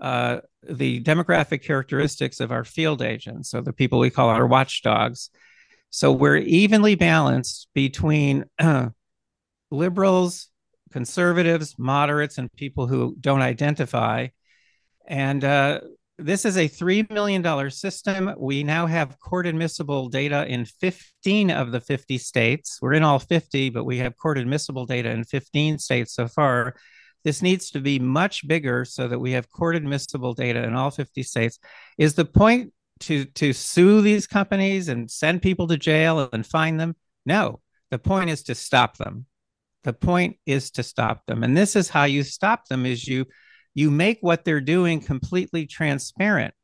[0.00, 5.30] uh, the demographic characteristics of our field agents, so the people we call our watchdogs.
[5.90, 8.88] So we're evenly balanced between uh,
[9.70, 10.48] liberals,
[10.92, 14.28] conservatives, moderates, and people who don't identify.
[15.06, 15.80] And uh,
[16.18, 18.34] this is a $3 million system.
[18.38, 22.78] We now have court admissible data in 15 of the 50 states.
[22.80, 26.74] We're in all 50, but we have court admissible data in 15 states so far.
[27.24, 30.90] This needs to be much bigger so that we have court admissible data in all
[30.90, 31.58] 50 states.
[31.96, 36.76] Is the point to, to sue these companies and send people to jail and fine
[36.76, 36.96] them?
[37.24, 37.60] No,
[37.90, 39.26] the point is to stop them.
[39.84, 41.42] The point is to stop them.
[41.42, 43.26] And this is how you stop them is you
[43.76, 46.54] you make what they're doing completely transparent.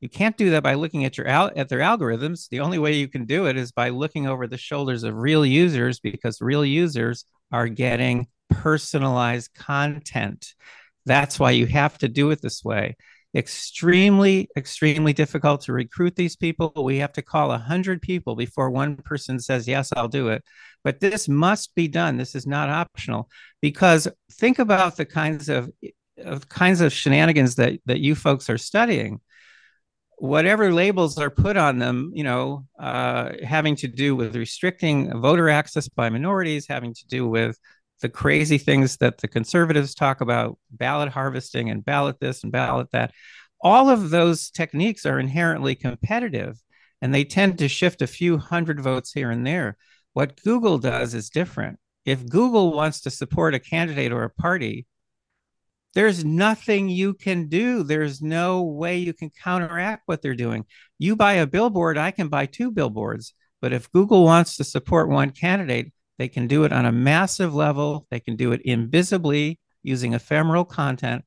[0.00, 2.48] You can't do that by looking at your at their algorithms.
[2.48, 5.44] The only way you can do it is by looking over the shoulders of real
[5.44, 10.54] users because real users are getting personalized content.
[11.06, 12.96] That's why you have to do it this way.
[13.34, 16.72] Extremely, extremely difficult to recruit these people.
[16.76, 20.42] We have to call a hundred people before one person says, Yes, I'll do it.
[20.82, 22.16] But this must be done.
[22.16, 23.28] This is not optional
[23.62, 25.70] because think about the kinds of
[26.18, 29.20] of kinds of shenanigans that that you folks are studying
[30.20, 35.48] whatever labels are put on them you know uh, having to do with restricting voter
[35.48, 37.58] access by minorities having to do with
[38.00, 42.88] the crazy things that the conservatives talk about ballot harvesting and ballot this and ballot
[42.92, 43.12] that
[43.60, 46.58] all of those techniques are inherently competitive
[47.02, 49.76] and they tend to shift a few hundred votes here and there.
[50.12, 51.78] What Google does is different.
[52.04, 54.86] If Google wants to support a candidate or a party,
[55.94, 57.82] there's nothing you can do.
[57.82, 60.64] There's no way you can counteract what they're doing.
[60.98, 63.34] You buy a billboard, I can buy two billboards.
[63.60, 67.54] But if Google wants to support one candidate, they can do it on a massive
[67.54, 68.06] level.
[68.10, 71.24] They can do it invisibly using ephemeral content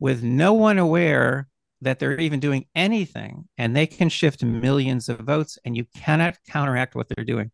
[0.00, 1.46] with no one aware
[1.80, 3.48] that they're even doing anything.
[3.56, 7.52] And they can shift millions of votes, and you cannot counteract what they're doing.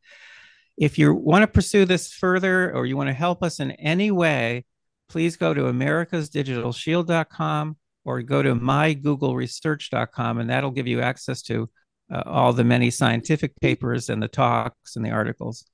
[0.78, 4.11] If you want to pursue this further or you want to help us in any
[4.11, 4.64] way,
[5.11, 7.76] please go to americasdigitalshield.com
[8.07, 11.68] or go to mygoogleresearch.com, and that'll give you access to
[12.11, 15.66] uh, all the many scientific papers and the talks and the articles.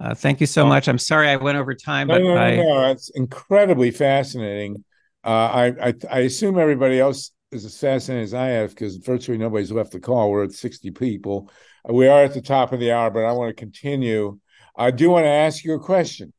[0.00, 0.88] Uh, thank you so much.
[0.88, 4.84] I'm sorry I went over time, no, but no, no, I, no, that's incredibly fascinating.
[5.24, 9.38] Uh, I, I, I assume everybody else is as fascinated as I have because virtually
[9.38, 10.30] nobody's left the call.
[10.30, 11.50] We're at 60 people.
[11.88, 14.38] We are at the top of the hour, but I want to continue.
[14.76, 16.32] I do want to ask you a question.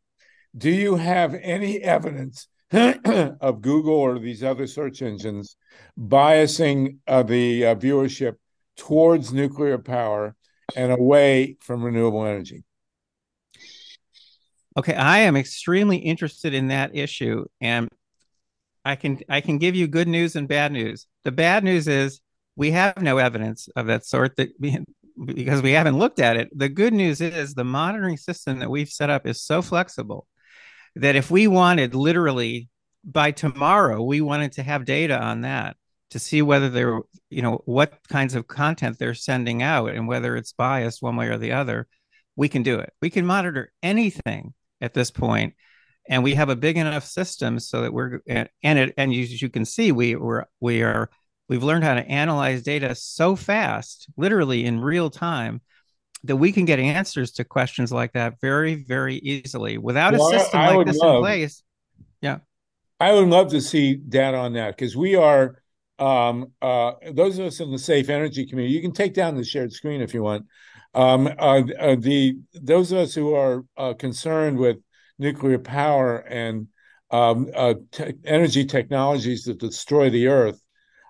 [0.55, 5.57] Do you have any evidence of Google or these other search engines
[5.99, 8.36] biasing uh, the uh, viewership
[8.78, 10.36] towards nuclear power
[10.76, 12.64] and away from renewable energy?
[14.80, 17.89] Okay, I am extremely interested in that issue, and
[18.86, 21.05] I can I can give you good news and bad news.
[21.25, 22.21] The bad news is
[22.55, 24.51] we have no evidence of that sort that
[25.21, 26.57] because we haven't looked at it.
[26.57, 30.27] The good news is the monitoring system that we've set up is so flexible
[30.95, 32.69] that if we wanted literally
[33.03, 35.75] by tomorrow, we wanted to have data on that
[36.11, 40.38] to see whether they're, you know, what kinds of content they're sending out and whether
[40.38, 41.86] it's biased one way or the other,
[42.38, 42.93] we can do it.
[43.01, 45.53] We can monitor anything at this point,
[46.07, 49.41] and we have a big enough system so that we're and it and you, as
[49.41, 51.09] you can see, we we're we are
[51.47, 55.61] we've learned how to analyze data so fast, literally in real time,
[56.23, 60.39] that we can get answers to questions like that very, very easily without well, a
[60.39, 61.63] system I, I like this love, in place.
[62.21, 62.39] Yeah.
[62.99, 65.61] I would love to see data on that because we are
[65.97, 68.73] um, uh, those of us in the safe energy community.
[68.73, 70.45] You can take down the shared screen if you want.
[70.93, 74.77] Um, uh, uh, the those of us who are uh, concerned with
[75.19, 76.67] nuclear power and
[77.11, 80.61] um, uh, te- energy technologies that destroy the earth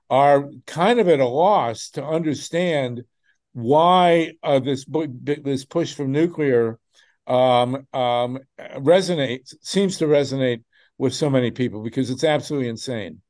[0.10, 3.04] are kind of at a loss to understand
[3.54, 4.86] why this
[5.24, 6.80] this push from nuclear
[7.28, 8.40] um, um,
[8.78, 10.64] resonates seems to resonate
[10.98, 13.22] with so many people because it's absolutely insane,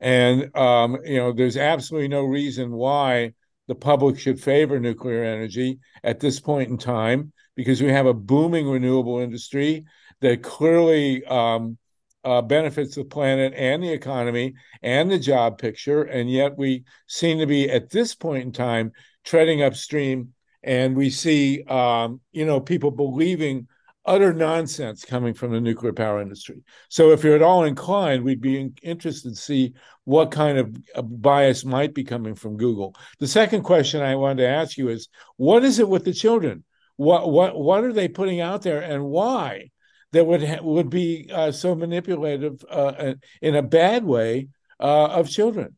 [0.00, 3.32] and um, you know there's absolutely no reason why
[3.66, 8.14] the public should favor nuclear energy at this point in time because we have a
[8.14, 9.84] booming renewable industry
[10.20, 11.78] that clearly um,
[12.24, 17.38] uh, benefits the planet and the economy and the job picture, and yet we seem
[17.38, 18.92] to be at this point in time
[19.24, 23.68] treading upstream, and we see um, you know people believing
[24.06, 26.62] utter nonsense coming from the nuclear power industry.
[26.88, 29.74] So if you're at all inclined, we'd be interested to see
[30.04, 30.76] what kind of
[31.22, 32.94] bias might be coming from Google.
[33.18, 36.64] The second question I wanted to ask you is, what is it with the children?
[36.96, 39.70] What what what are they putting out there, and why?
[40.12, 44.48] That would ha- would be uh, so manipulative uh, in a bad way
[44.78, 45.76] uh, of children.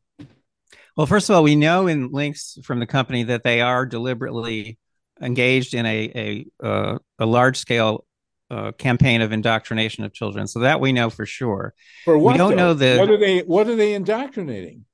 [0.94, 4.78] Well, first of all, we know in links from the company that they are deliberately
[5.22, 8.05] engaged in a a, uh, a large scale
[8.50, 10.46] uh, campaign of indoctrination of children.
[10.46, 11.74] So that we know for sure.
[12.04, 12.32] For what?
[12.32, 12.56] We don't though?
[12.56, 14.84] know the what are they what are they indoctrinating?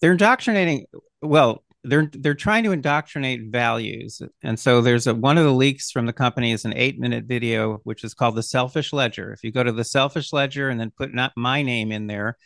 [0.00, 0.86] They're indoctrinating.
[1.22, 5.90] Well, they're they're trying to indoctrinate values, and so there's a one of the leaks
[5.90, 9.32] from the company is an eight minute video which is called the Selfish Ledger.
[9.32, 12.36] If you go to the Selfish Ledger and then put not my name in there,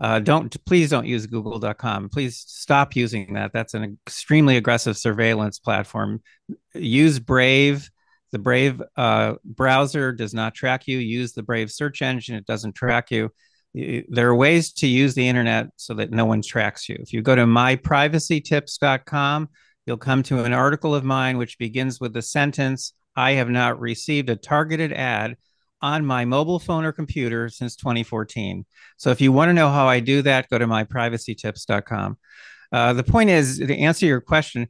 [0.00, 5.58] uh, don't please don't use google.com please stop using that that's an extremely aggressive surveillance
[5.58, 6.22] platform
[6.74, 7.90] use brave
[8.32, 10.98] the brave uh, browser does not track you.
[10.98, 12.36] Use the brave search engine.
[12.36, 13.30] It doesn't track you.
[13.74, 16.96] There are ways to use the internet so that no one tracks you.
[17.00, 19.48] If you go to myprivacytips.com
[19.86, 23.80] you'll come to an article of mine which begins with the sentence i have not
[23.80, 25.34] received a targeted ad
[25.80, 28.64] on my mobile phone or computer since 2014.
[28.96, 32.18] So if you want to know how I do that, go to myprivacytips.com.
[32.72, 34.68] Uh, the point is, to answer your question,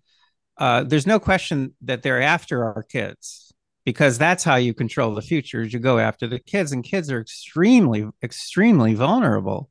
[0.59, 3.48] uh, there's no question that they're after our kids
[3.89, 7.11] because that's how you control the future is you go after the kids and kids
[7.11, 9.71] are extremely extremely vulnerable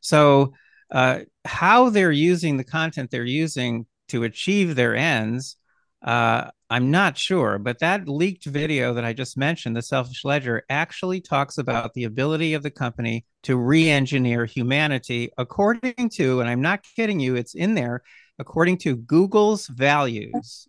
[0.00, 0.54] so
[0.90, 5.56] uh, how they're using the content they're using to achieve their ends
[6.00, 10.62] uh, I'm not sure, but that leaked video that I just mentioned, the Selfish Ledger,
[10.70, 16.48] actually talks about the ability of the company to re engineer humanity according to, and
[16.48, 18.02] I'm not kidding you, it's in there,
[18.38, 20.68] according to Google's values.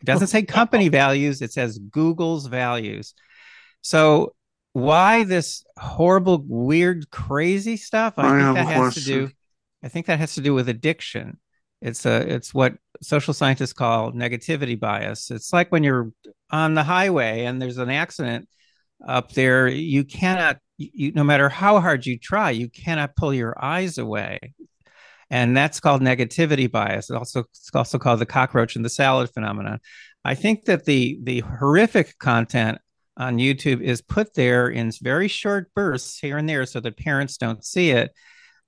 [0.00, 3.14] It doesn't say company values, it says Google's values.
[3.82, 4.34] So
[4.72, 8.14] why this horrible, weird, crazy stuff?
[8.16, 9.30] I, I think that has to do
[9.82, 11.38] I think that has to do with addiction.
[11.80, 15.30] It's a it's what social scientists call negativity bias.
[15.30, 16.12] It's like when you're
[16.50, 18.48] on the highway and there's an accident
[19.06, 23.56] up there, you cannot you, no matter how hard you try, you cannot pull your
[23.62, 24.38] eyes away.
[25.30, 27.08] And that's called negativity bias.
[27.08, 29.78] It's also, it's also called the cockroach and the salad phenomenon.
[30.24, 32.78] I think that the the horrific content
[33.16, 37.36] on YouTube is put there in very short bursts here and there so that parents
[37.36, 38.10] don't see it.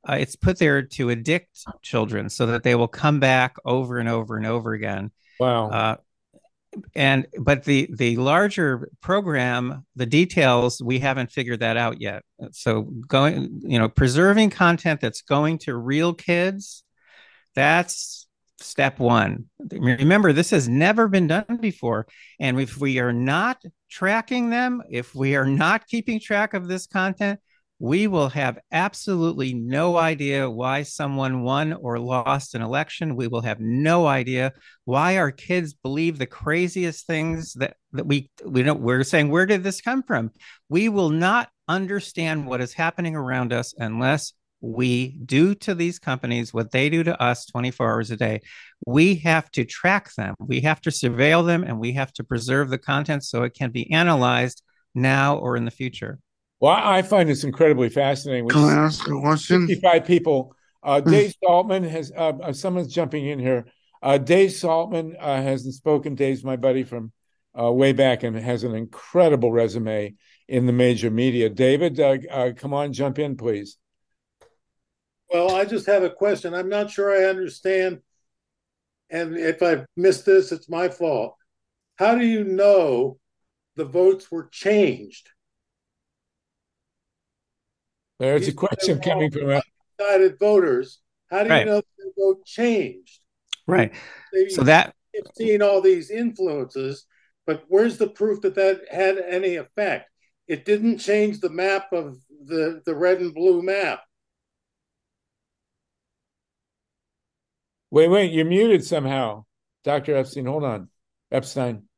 [0.08, 4.08] Uh, it's put there to addict children so that they will come back over and
[4.08, 5.10] over and over again.
[5.38, 5.70] Wow.
[5.70, 5.96] Uh,
[6.94, 12.22] and but the the larger program the details we haven't figured that out yet.
[12.52, 16.84] So going you know preserving content that's going to real kids
[17.54, 18.26] that's
[18.58, 19.46] step one.
[19.70, 22.06] Remember this has never been done before.
[22.40, 23.60] And if we are not
[23.90, 27.40] tracking them if we are not keeping track of this content
[27.78, 33.16] we will have absolutely no idea why someone won or lost an election.
[33.16, 34.52] We will have no idea
[34.84, 39.46] why our kids believe the craziest things that, that we we don't we're saying where
[39.46, 40.30] did this come from?
[40.68, 46.54] We will not understand what is happening around us unless we do to these companies
[46.54, 48.40] what they do to us 24 hours a day.
[48.86, 52.70] We have to track them, we have to surveil them, and we have to preserve
[52.70, 54.62] the content so it can be analyzed
[54.94, 56.20] now or in the future.
[56.62, 58.48] Well, I find this incredibly fascinating.
[58.48, 59.66] Can I ask a question?
[59.66, 60.54] 55 people.
[60.80, 63.66] Uh, Dave Saltman has, uh, uh, someone's jumping in here.
[64.00, 66.14] Uh, Dave Saltman uh, hasn't spoken.
[66.14, 67.10] Dave's my buddy from
[67.60, 70.14] uh, way back and has an incredible resume
[70.46, 71.48] in the major media.
[71.48, 71.96] David,
[72.56, 73.76] come on, jump in, please.
[75.34, 76.54] Well, I just have a question.
[76.54, 78.02] I'm not sure I understand.
[79.10, 81.34] And if I've missed this, it's my fault.
[81.96, 83.18] How do you know
[83.74, 85.28] the votes were changed?
[88.22, 89.60] There's a question coming from
[89.98, 91.00] undecided voters.
[91.28, 91.66] How do right.
[91.66, 93.18] you know the vote changed?
[93.66, 93.92] Right.
[94.50, 97.04] so that you've seen all these influences,
[97.48, 100.08] but where's the proof that that had any effect?
[100.46, 102.16] It didn't change the map of
[102.46, 104.02] the the red and blue map.
[107.90, 109.46] Wait, wait, you're muted somehow,
[109.82, 110.14] Dr.
[110.14, 110.46] Epstein.
[110.46, 110.88] Hold on,
[111.32, 111.88] Epstein.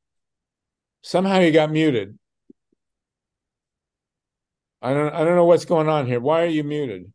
[1.02, 2.18] Somehow you got muted.
[4.84, 6.20] I don't I don't know what's going on here.
[6.20, 7.10] Why are you muted?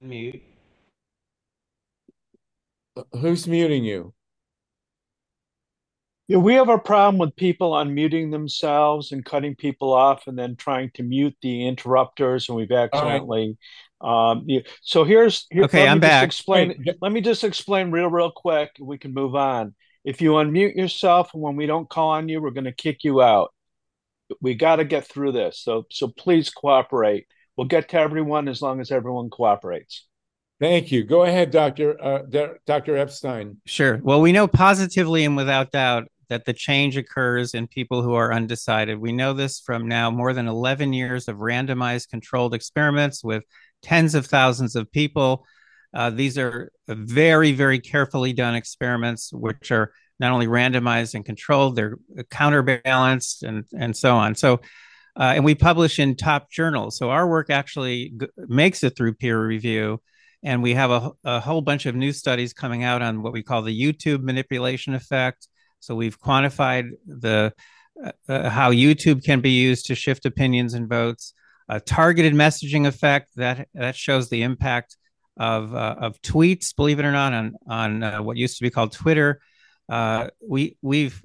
[0.00, 0.42] Mute.
[3.12, 4.14] Who's muting you?
[6.26, 10.56] Yeah, we have a problem with people unmuting themselves and cutting people off and then
[10.56, 13.58] trying to mute the interrupters, and we've accidentally.
[14.02, 14.30] Right.
[14.30, 14.60] Um, yeah.
[14.80, 15.86] So here's here, okay.
[15.86, 16.24] I'm back.
[16.24, 16.82] Explain.
[17.02, 18.70] Let me just explain real, real quick.
[18.80, 19.74] We can move on.
[20.04, 23.20] If you unmute yourself, when we don't call on you, we're going to kick you
[23.20, 23.52] out
[24.40, 25.58] we got to get through this.
[25.58, 27.26] So so please cooperate.
[27.56, 30.06] We'll get to everyone as long as everyone cooperates.
[30.60, 31.04] Thank you.
[31.04, 33.58] Go ahead, Doctor uh, Doctor Epstein.
[33.66, 33.98] Sure.
[34.02, 38.32] Well, we know positively and without doubt that the change occurs in people who are
[38.32, 38.98] undecided.
[38.98, 43.42] We know this from now more than 11 years of randomized controlled experiments with
[43.82, 45.44] tens of thousands of people.
[45.92, 51.74] Uh, these are very, very carefully done experiments, which are not only randomized and controlled,
[51.74, 51.96] they're
[52.28, 54.34] counterbalanced and, and so on.
[54.34, 54.60] So,
[55.18, 56.98] uh, and we publish in top journals.
[56.98, 60.00] So our work actually g- makes it through peer review.
[60.42, 63.42] And we have a, a whole bunch of new studies coming out on what we
[63.42, 65.48] call the YouTube manipulation effect.
[65.80, 67.52] So we've quantified the
[68.02, 71.34] uh, uh how YouTube can be used to shift opinions and votes.
[71.68, 74.96] A targeted messaging effect that that shows the impact
[75.36, 78.70] of uh, of tweets, believe it or not, on on uh, what used to be
[78.70, 79.40] called Twitter,
[79.90, 81.22] uh, we we've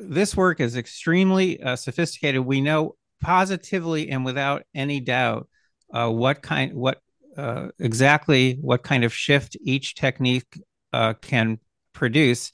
[0.00, 2.40] this work is extremely uh, sophisticated.
[2.40, 5.48] We know positively and without any doubt
[5.92, 7.00] uh, what kind what
[7.36, 10.60] uh, exactly what kind of shift each technique
[10.92, 11.58] uh, can
[11.92, 12.50] produce.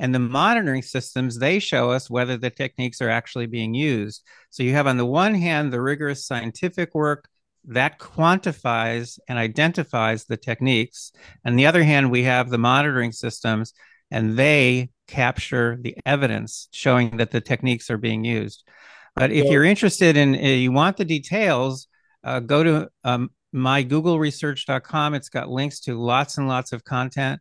[0.00, 4.22] And the monitoring systems, they show us whether the techniques are actually being used.
[4.50, 7.28] So you have, on the one hand, the rigorous scientific work
[7.64, 11.10] that quantifies and identifies the techniques.
[11.44, 13.74] And the other hand, we have the monitoring systems,
[14.10, 18.62] and they capture the evidence showing that the techniques are being used.
[19.16, 21.88] But if you're interested in, uh, you want the details,
[22.22, 25.14] uh, go to um, mygoogleresearch.com.
[25.14, 27.40] It's got links to lots and lots of content.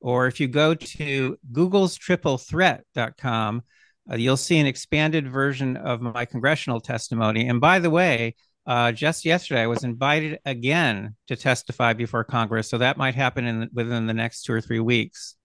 [0.00, 3.62] Or if you go to Google's triplethreat.com,
[4.10, 7.46] uh, you'll see an expanded version of my congressional testimony.
[7.46, 8.34] And by the way,
[8.66, 12.68] uh, just yesterday, I was invited again to testify before Congress.
[12.68, 15.36] So that might happen in within the next two or three weeks.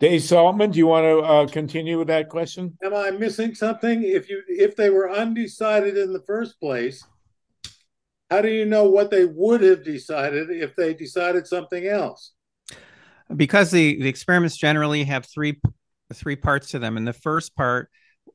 [0.00, 2.76] Dave Saltman, do you want to uh, continue with that question?
[2.82, 4.02] Am I missing something?
[4.02, 7.04] If you if they were undecided in the first place,
[8.30, 12.32] how do you know what they would have decided if they decided something else?
[13.34, 15.60] Because the, the experiments generally have three
[16.12, 16.96] three parts to them.
[16.96, 17.88] In the first part,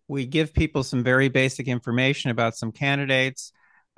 [0.08, 3.52] we give people some very basic information about some candidates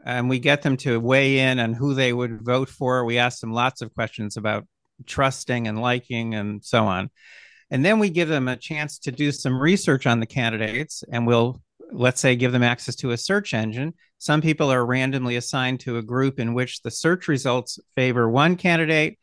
[0.04, 3.06] and we get them to weigh in on who they would vote for.
[3.06, 4.66] We ask them lots of questions about
[5.06, 7.10] trusting and liking and so on.
[7.72, 11.26] And then we give them a chance to do some research on the candidates and
[11.26, 11.62] we'll,
[11.92, 13.94] let's say, give them access to a search engine.
[14.20, 18.58] Some people are randomly assigned to a group in which the search results favor one
[18.58, 19.18] candidate.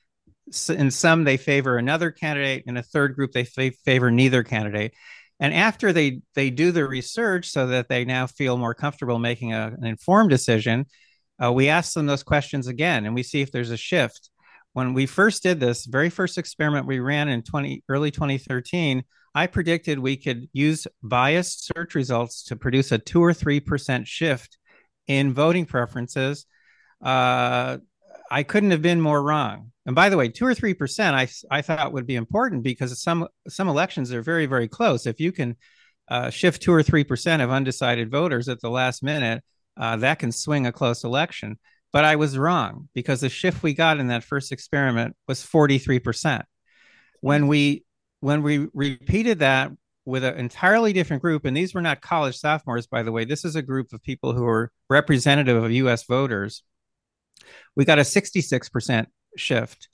[0.70, 2.64] In some, they favor another candidate.
[2.66, 4.94] In a third group, they favor neither candidate.
[5.40, 9.52] And after they they do the research so that they now feel more comfortable making
[9.52, 10.86] a, an informed decision,
[11.42, 14.30] uh, we ask them those questions again and we see if there's a shift.
[14.78, 19.02] When we first did this, very first experiment we ran in 20 early 2013,
[19.34, 24.06] I predicted we could use biased search results to produce a two or three percent
[24.06, 24.56] shift
[25.08, 26.46] in voting preferences.
[27.02, 27.78] Uh,
[28.30, 29.72] I couldn't have been more wrong.
[29.84, 33.02] And by the way, two or three percent, I I thought would be important because
[33.02, 35.06] some some elections are very very close.
[35.06, 35.56] If you can
[36.06, 39.42] uh, shift two or three percent of undecided voters at the last minute,
[39.76, 41.58] uh, that can swing a close election.
[41.92, 45.78] But I was wrong because the shift we got in that first experiment was forty
[45.78, 46.44] three percent.
[47.20, 47.84] When we
[48.20, 49.72] when we repeated that
[50.04, 53.24] with an entirely different group, and these were not college sophomores, by the way.
[53.24, 56.04] This is a group of people who are representative of U.S.
[56.04, 56.62] voters.
[57.76, 59.06] We got a 66%
[59.36, 59.87] shift.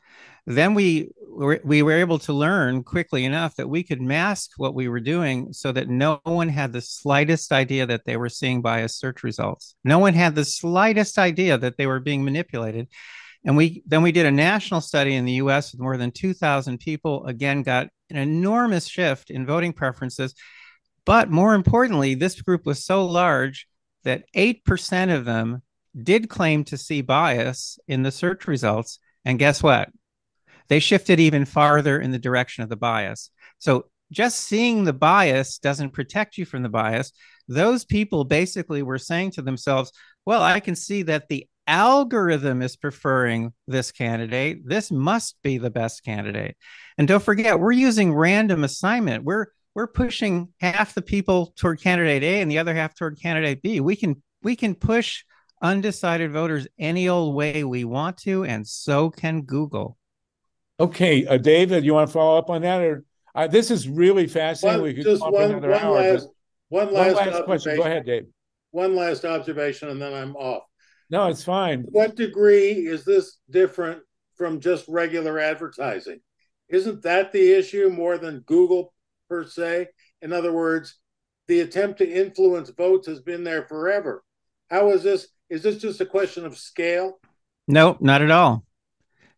[0.46, 4.88] Then we we were able to learn quickly enough that we could mask what we
[4.88, 9.00] were doing so that no one had the slightest idea that they were seeing biased
[9.00, 9.74] search results.
[9.82, 12.88] No one had the slightest idea that they were being manipulated.
[13.44, 16.78] And we then we did a national study in the US with more than 2,000
[16.78, 17.26] people.
[17.26, 20.34] Again, got an enormous shift in voting preferences.
[21.04, 23.66] But more importantly, this group was so large
[24.04, 25.62] that 8% of them
[26.00, 28.98] did claim to see bias in the search results.
[29.24, 29.90] And guess what?
[30.68, 33.30] They shifted even farther in the direction of the bias.
[33.58, 37.12] So just seeing the bias doesn't protect you from the bias.
[37.48, 39.92] Those people basically were saying to themselves,
[40.24, 44.66] well, I can see that the algorithm is preferring this candidate.
[44.66, 46.56] This must be the best candidate.
[46.98, 49.24] And don't forget, we're using random assignment.
[49.24, 53.60] We're we're pushing half the people toward candidate A and the other half toward candidate
[53.60, 53.80] B.
[53.80, 55.24] We can we can push
[55.62, 59.98] undecided voters any old way we want to, and so can Google.
[60.84, 63.04] Okay, uh, David, you want to follow up on that, or
[63.34, 64.82] uh, this is really fascinating.
[64.82, 66.28] One, we could just one, one hour, last,
[66.68, 67.76] one last, one last question.
[67.76, 68.26] Go ahead, Dave.
[68.70, 70.64] One last observation, and then I'm off.
[71.08, 71.86] No, it's fine.
[71.88, 74.02] What degree is this different
[74.36, 76.20] from just regular advertising?
[76.68, 78.92] Isn't that the issue more than Google
[79.30, 79.88] per se?
[80.20, 80.98] In other words,
[81.48, 84.22] the attempt to influence votes has been there forever.
[84.70, 87.20] How is this is this just a question of scale?
[87.66, 88.66] No, not at all.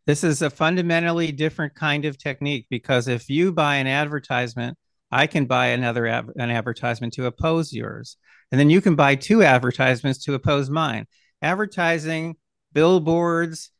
[0.07, 4.78] This is a fundamentally different kind of technique because if you buy an advertisement,
[5.11, 8.16] I can buy another an advertisement to oppose yours.
[8.51, 11.07] And then you can buy two advertisements to oppose mine.
[11.43, 12.37] Advertising,
[12.73, 13.70] billboards,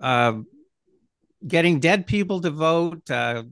[0.00, 0.40] uh,
[1.46, 3.10] getting dead people to vote.
[3.10, 3.44] Uh,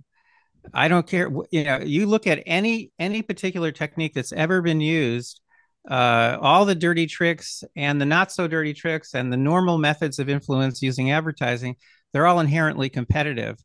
[0.75, 1.31] I don't care.
[1.51, 5.41] You know, you look at any any particular technique that's ever been used
[5.89, 10.19] uh, all the dirty tricks and the not so dirty tricks and the normal methods
[10.19, 11.77] of influence using advertising,
[12.13, 13.63] they're all inherently competitive.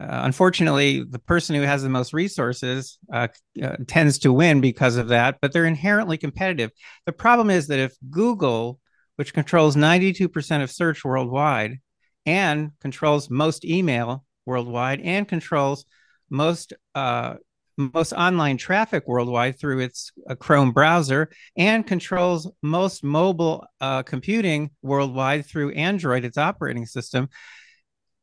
[0.00, 3.26] Uh, unfortunately, the person who has the most resources uh,
[3.60, 6.70] uh, tends to win because of that, but they're inherently competitive.
[7.06, 8.78] The problem is that if Google,
[9.16, 11.78] which controls 92% of search worldwide
[12.26, 15.84] and controls most email worldwide and controls
[16.30, 17.34] most uh,
[17.78, 24.70] most online traffic worldwide through its uh, Chrome browser and controls most mobile uh, computing
[24.82, 27.28] worldwide through Android, its operating system.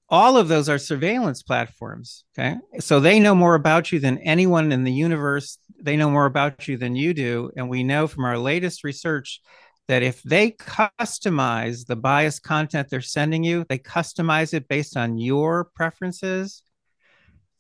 [0.08, 2.26] All of those are surveillance platforms.
[2.38, 2.58] Okay.
[2.80, 5.58] So they know more about you than anyone in the universe.
[5.82, 7.52] They know more about you than you do.
[7.58, 9.42] And we know from our latest research
[9.88, 15.18] that if they customize the biased content they're sending you, they customize it based on
[15.18, 16.64] your preferences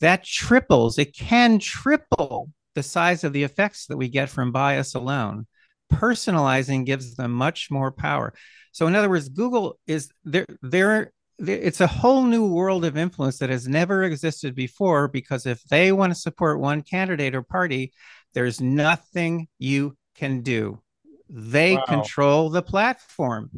[0.01, 4.95] that triples, it can triple the size of the effects that we get from bias
[4.95, 5.47] alone.
[5.91, 8.34] Personalizing gives them much more power.
[8.72, 13.40] So, in other words, Google is there, there, it's a whole new world of influence
[13.40, 17.91] that has never existed before because if they want to support one candidate or party,
[18.34, 20.82] there's nothing you can do.
[21.30, 21.84] They wow.
[21.86, 23.49] control the platform.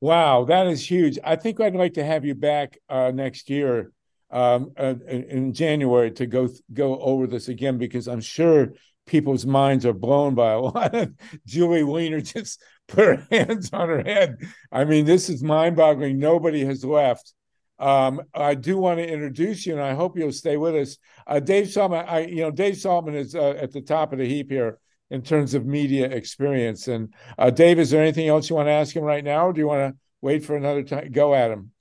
[0.00, 1.18] Wow, that is huge.
[1.24, 3.90] I think I'd like to have you back uh, next year
[4.30, 8.72] um, uh, in January to go go over this again because I'm sure
[9.06, 11.12] people's minds are blown by a lot of
[11.46, 14.38] Julie Wiener just put her hands on her head.
[14.70, 16.18] I mean, this is mind-boggling.
[16.18, 17.32] Nobody has left.
[17.78, 20.96] Um, I do want to introduce you, and I hope you'll stay with us.
[21.26, 24.28] Uh, Dave Saltman, I you know Dave Saltman is uh, at the top of the
[24.28, 24.78] heap here
[25.10, 26.86] in terms of media experience.
[26.88, 29.52] And uh, Dave, is there anything else you want to ask him right now, or
[29.52, 31.10] do you want to wait for another time?
[31.10, 31.72] Go at him.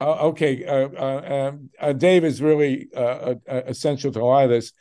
[0.00, 1.50] Uh, okay, uh, uh,
[1.90, 2.88] um, Dave is really
[3.46, 4.72] essential to a lot of this.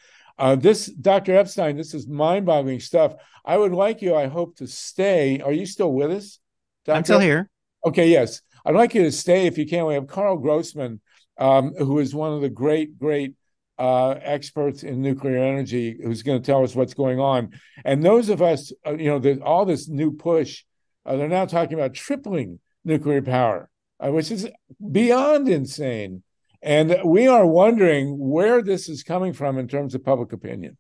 [0.57, 1.35] This, Dr.
[1.35, 3.15] Epstein, this is mind-boggling stuff.
[3.45, 5.39] I would like you, I hope, to stay.
[5.41, 6.39] Are you still with us?
[6.85, 6.97] Dr.
[6.97, 7.49] I'm still here.
[7.85, 8.41] Okay, yes.
[8.65, 9.85] I'd like you to stay if you can.
[9.85, 10.99] We have Karl Grossman,
[11.38, 13.35] um, who is one of the great, great
[13.77, 17.51] uh, experts in nuclear energy, who's going to tell us what's going on.
[17.85, 20.64] And those of us, uh, you know, the, all this new push,
[21.05, 23.69] uh, they're now talking about tripling nuclear power
[23.99, 24.47] uh, which is
[24.91, 26.23] beyond insane.
[26.61, 30.77] And we are wondering where this is coming from in terms of public opinion.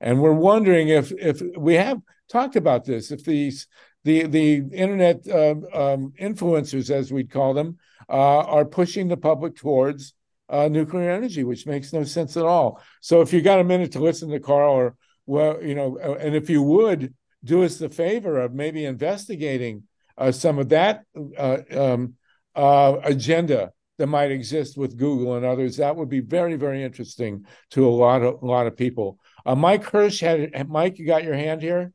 [0.00, 3.68] And we're wondering if if we have talked about this, if these
[4.04, 7.78] the the internet uh, um, influencers, as we'd call them,
[8.08, 10.14] uh, are pushing the public towards
[10.48, 12.80] uh, nuclear energy, which makes no sense at all.
[13.00, 14.96] So, if you got a minute to listen to Karl, or
[15.26, 19.84] well, you know, uh, and if you would do us the favor of maybe investigating
[20.18, 21.04] uh, some of that
[21.38, 22.14] uh, um,
[22.54, 25.76] agenda that might exist with Google and others.
[25.76, 29.18] That would be very, very interesting to a lot of a lot of people.
[29.44, 31.92] Uh, Mike Hersh had Mike, you got your hand here.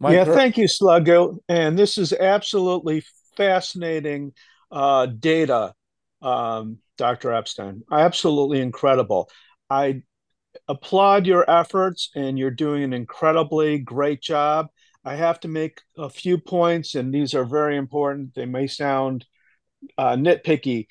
[0.00, 0.34] Mike yeah, Hersh?
[0.34, 1.38] thank you, Sluggo.
[1.48, 3.04] And this is absolutely
[3.36, 4.32] fascinating
[4.70, 5.72] uh, data,
[6.22, 7.32] um, Dr.
[7.32, 7.82] Epstein.
[7.90, 9.30] Absolutely incredible.
[9.70, 10.02] I
[10.66, 14.68] applaud your efforts, and you're doing an incredibly great job.
[15.04, 18.34] I have to make a few points, and these are very important.
[18.34, 19.24] They may sound
[19.96, 20.86] uh, nitpicky,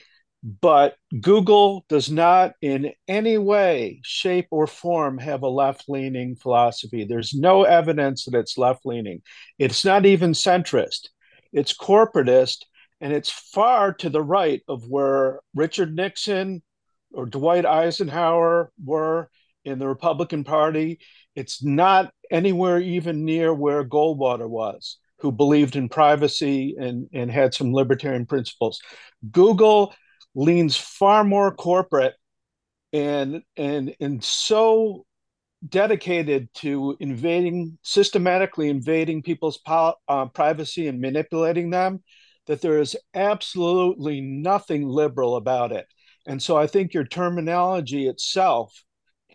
[0.61, 7.05] but Google does not in any way, shape, or form have a left leaning philosophy.
[7.05, 9.21] There's no evidence that it's left leaning.
[9.57, 11.09] It's not even centrist,
[11.51, 12.65] it's corporatist,
[13.01, 16.61] and it's far to the right of where Richard Nixon
[17.13, 19.29] or Dwight Eisenhower were
[19.65, 20.99] in the Republican Party.
[21.35, 27.53] It's not anywhere even near where Goldwater was who believed in privacy and, and had
[27.53, 28.79] some libertarian principles.
[29.31, 29.93] Google
[30.35, 32.13] leans far more corporate
[32.93, 35.05] and and and so
[35.67, 42.03] dedicated to invading systematically invading people's po- uh, privacy and manipulating them
[42.45, 45.87] that there is absolutely nothing liberal about it
[46.27, 48.83] and so i think your terminology itself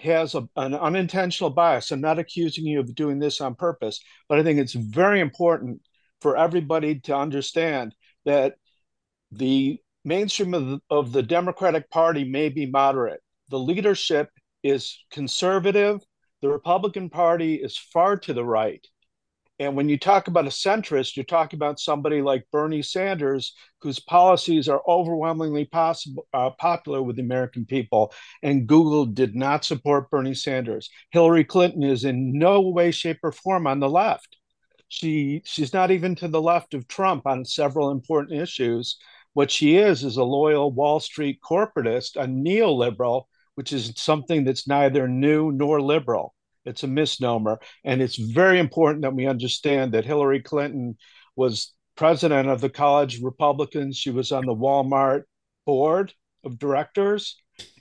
[0.02, 1.90] has a, an unintentional bias.
[1.90, 5.80] I'm not accusing you of doing this on purpose, but I think it's very important
[6.20, 8.54] for everybody to understand that
[9.30, 13.20] the mainstream of the, of the Democratic Party may be moderate.
[13.48, 14.28] The leadership
[14.62, 16.00] is conservative.
[16.40, 18.84] The Republican Party is far to the right.
[19.62, 24.01] And when you talk about a centrist, you're talking about somebody like Bernie Sanders, whose
[24.01, 28.12] policies are overwhelmingly possible, uh, popular with the American people.
[28.43, 30.90] And Google did not support Bernie Sanders.
[31.12, 34.36] Hillary Clinton is in no way, shape, or form on the left.
[34.89, 38.98] She she's not even to the left of Trump on several important issues.
[39.32, 44.66] What she is is a loyal Wall Street corporatist, a neoliberal, which is something that's
[44.66, 46.34] neither new nor liberal.
[46.64, 47.59] It's a misnomer.
[47.84, 50.97] And it's very important that we understand that Hillary Clinton
[51.36, 53.97] was president of the college Republicans.
[53.97, 55.22] She was on the Walmart
[55.66, 56.12] board
[56.44, 57.36] of directors.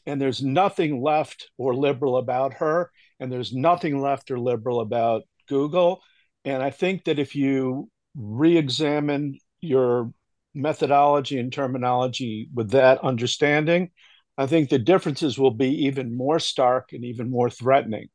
[0.06, 2.91] And there's nothing left or liberal about her.
[3.20, 6.02] And there's nothing left or liberal about Google.
[6.44, 10.12] And I think that if you re examine your
[10.53, 13.91] methodology and terminology with that understanding,
[14.38, 18.08] I think the differences will be even more stark and even more threatening.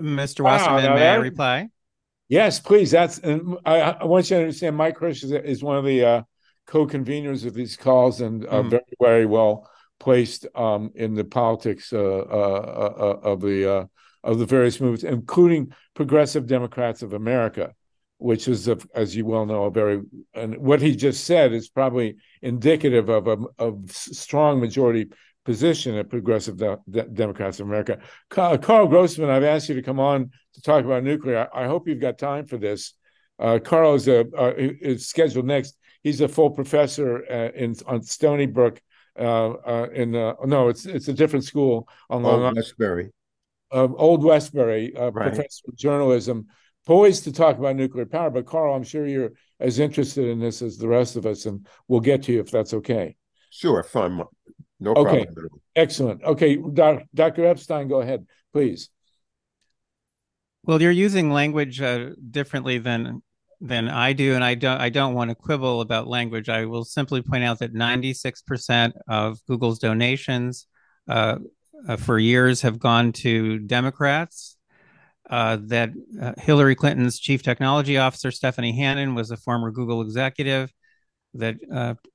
[0.00, 0.42] Mr.
[0.42, 1.68] Wasserman, wow, may that, I reply?
[2.28, 2.90] Yes, please.
[2.90, 4.76] That's and I, I, want you to understand.
[4.76, 6.22] Mike Hersh is, is one of the uh,
[6.66, 8.70] co-conveners of these calls and uh, mm.
[8.70, 9.68] very, very well
[9.98, 13.88] placed um, in the politics uh, uh, uh, uh of the
[14.22, 17.74] of the various movements, including Progressive Democrats of America,
[18.18, 20.02] which is, a, as you well know, a very
[20.34, 25.08] and what he just said is probably indicative of a of strong majority
[25.44, 27.98] position at Progressive De- De- Democrats of America.
[28.28, 31.48] Karl, Karl Grossman, I've asked you to come on to talk about nuclear.
[31.54, 32.94] I, I hope you've got time for this.
[33.38, 35.76] Uh, Karl is, a, uh, is scheduled next.
[36.02, 38.80] He's a full professor uh, in on Stony Brook.
[39.18, 43.10] Uh, uh, in no, it's it's a different school on Long Old Westbury.
[43.72, 45.12] Old Westbury, right.
[45.12, 46.46] professor of journalism.
[46.86, 48.30] poised to talk about nuclear power.
[48.30, 51.66] But Karl, I'm sure you're as interested in this as the rest of us, and
[51.88, 53.16] we'll get to you if that's okay.
[53.50, 54.22] Sure, fine.
[54.80, 55.26] No okay.
[55.26, 55.48] problem.
[55.76, 56.24] Excellent.
[56.24, 57.46] Okay, Doc, Dr.
[57.46, 58.90] Epstein, go ahead, please.
[60.64, 63.22] Well, you're using language uh, differently than
[63.60, 66.48] than I do, and I don't I don't want to quibble about language.
[66.48, 70.66] I will simply point out that 96% of Google's donations
[71.08, 71.36] uh,
[71.86, 74.56] uh, for years have gone to Democrats.
[75.28, 75.90] Uh, that
[76.20, 80.72] uh, Hillary Clinton's chief technology officer, Stephanie Hannon, was a former Google executive.
[81.34, 82.09] That uh, Cl-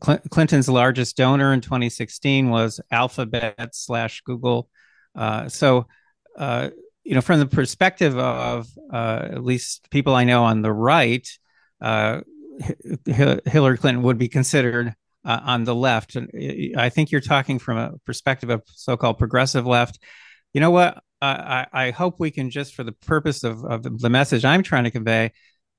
[0.00, 4.68] Clinton's largest donor in 2016 was Alphabet slash Google.
[5.14, 5.86] Uh, so,
[6.36, 6.70] uh,
[7.04, 11.26] you know, from the perspective of uh, at least people I know on the right,
[11.80, 12.20] uh,
[13.06, 14.94] Hillary Clinton would be considered
[15.24, 16.16] uh, on the left.
[16.16, 16.30] And
[16.76, 19.98] I think you're talking from a perspective of so-called progressive left.
[20.52, 21.02] You know what?
[21.20, 24.84] I, I hope we can just, for the purpose of, of the message I'm trying
[24.84, 25.30] to convey,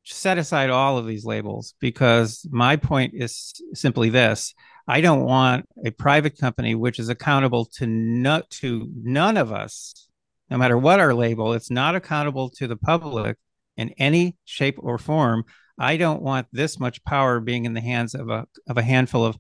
[0.04, 4.54] set aside all of these labels because my point is simply this
[4.88, 10.10] I don't want a private company which is accountable to no, to none of us,
[10.50, 11.54] no matter what our label.
[11.54, 13.38] It's not accountable to the public
[13.78, 15.46] in any shape or form.
[15.80, 19.26] I don't want this much power being in the hands of a of a handful
[19.26, 19.38] of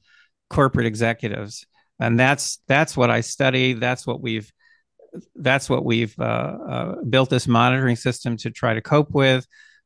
[0.49, 1.65] corporate executives,
[1.99, 3.73] and that's that's what I study.
[3.73, 4.49] That's what we've
[5.35, 9.45] that's what we've uh, uh, built this monitoring system to try to cope with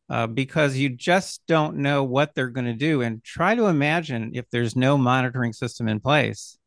[0.10, 3.02] uh, because you just don't know what they're going to do.
[3.02, 6.58] And try to imagine if there's no monitoring system in place.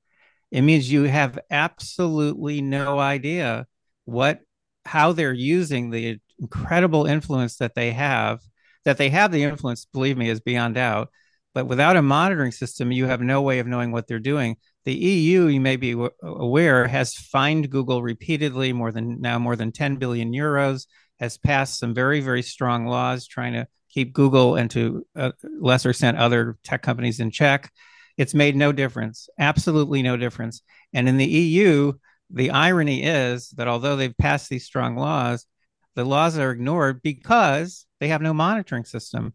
[0.51, 3.67] It means you have absolutely no idea
[4.05, 4.41] what
[4.85, 8.41] how they're using the incredible influence that they have.
[8.85, 11.11] That they have the influence, believe me, is beyond doubt.
[11.55, 14.57] But without a monitoring system, you have no way of knowing what they're doing.
[14.85, 19.71] The EU, you may be aware, has fined Google repeatedly, more than now more than
[19.71, 20.87] 10 billion euros
[21.21, 25.91] has passed some very, very strong laws trying to keep Google and to a lesser
[25.91, 27.71] extent other tech companies in check.
[28.17, 30.63] It's made no difference, absolutely no difference.
[30.93, 31.93] And in the EU,
[32.31, 35.47] the irony is that although they've passed these strong laws,
[35.95, 39.35] the laws are ignored because they have no monitoring system.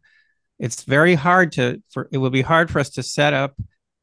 [0.57, 3.55] It's very hard to for it will be hard for us to set up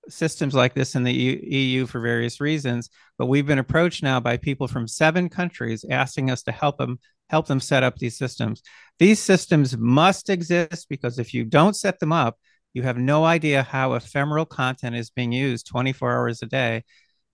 [0.09, 4.37] systems like this in the EU for various reasons, but we've been approached now by
[4.37, 6.99] people from seven countries asking us to help them
[7.33, 8.63] help them set up these systems.
[8.99, 12.39] These systems must exist because if you don't set them up,
[12.75, 16.85] you have no idea how ephemeral content is being used 24 hours a day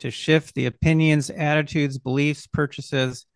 [0.01, 3.27] to shift the opinions, attitudes, beliefs, purchases,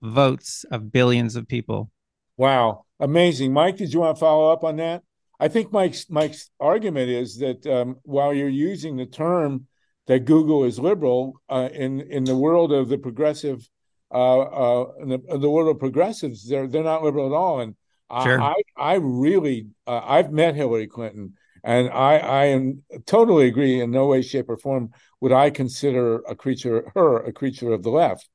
[0.00, 1.90] votes of billions of people.
[2.36, 3.52] Wow, amazing.
[3.52, 5.02] Mike, did you want to follow up on that?
[5.38, 9.66] I think Mike's Mike's argument is that um, while you're using the term
[10.06, 13.68] that Google is liberal uh, in in the world of the progressive
[14.12, 17.60] in the, in the world of progressives, they're they're not liberal at all.
[17.60, 17.74] And
[18.22, 18.40] sure.
[18.40, 21.34] I I really uh, I've met Hillary Clinton,
[21.64, 23.80] and I I am totally agree.
[23.80, 24.90] In no way, shape, or form
[25.20, 28.28] would I consider a creature her a creature of the left.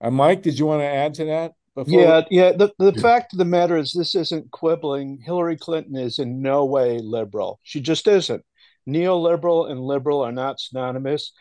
[0.00, 1.52] Uh, Mike, did you want to add to that?
[1.86, 2.52] yeah, yeah.
[2.52, 3.00] The the yeah.
[3.02, 5.20] fact of the matter is, this isn't quibbling.
[5.24, 7.60] Hillary Clinton is in no way liberal.
[7.62, 8.44] She just isn't.
[8.86, 11.32] Neoliberal and liberal are not synonymous.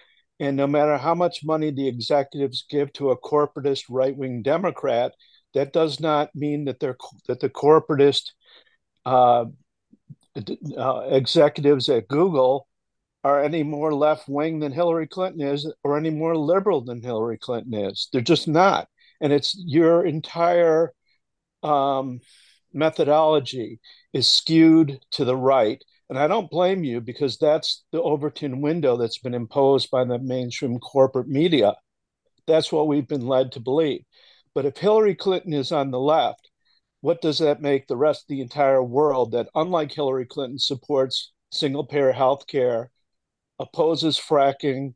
[0.41, 5.13] And no matter how much money the executives give to a corporatist right wing Democrat,
[5.53, 6.97] that does not mean that they're
[7.27, 8.31] that the corporatist
[9.05, 9.45] uh,
[10.76, 12.68] uh, executives at Google
[13.23, 17.38] are any more left wing than Hillary Clinton is, or any more liberal than Hillary
[17.38, 18.09] Clinton is.
[18.11, 18.88] They're just not.
[19.22, 20.91] And it's your entire
[21.61, 22.19] um,
[22.73, 23.80] methodology
[24.11, 28.98] is skewed to the right and I don't blame you because that's the Overton window
[28.98, 31.74] that's been imposed by the mainstream corporate media.
[32.46, 34.02] That's what we've been led to believe.
[34.54, 36.50] But if Hillary Clinton is on the left,
[37.00, 41.32] what does that make the rest of the entire world that, unlike Hillary Clinton, supports
[41.50, 42.92] single payer health care,
[43.58, 44.96] opposes fracking,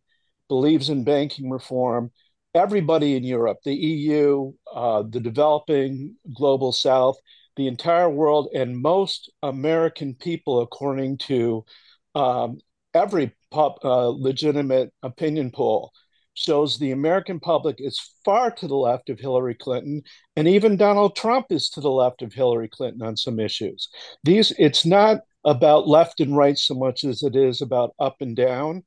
[0.50, 2.12] believes in banking reform?
[2.54, 7.16] Everybody in Europe, the EU, uh, the developing global south,
[7.56, 11.65] the entire world and most American people, according to
[12.14, 12.60] um,
[12.94, 15.91] every pop, uh, legitimate opinion poll,
[16.34, 20.03] shows the American public is far to the left of Hillary Clinton,
[20.36, 23.90] and even Donald Trump is to the left of Hillary Clinton on some issues.
[24.23, 28.36] These, it's not about left and right so much as it is about up and
[28.36, 28.84] down.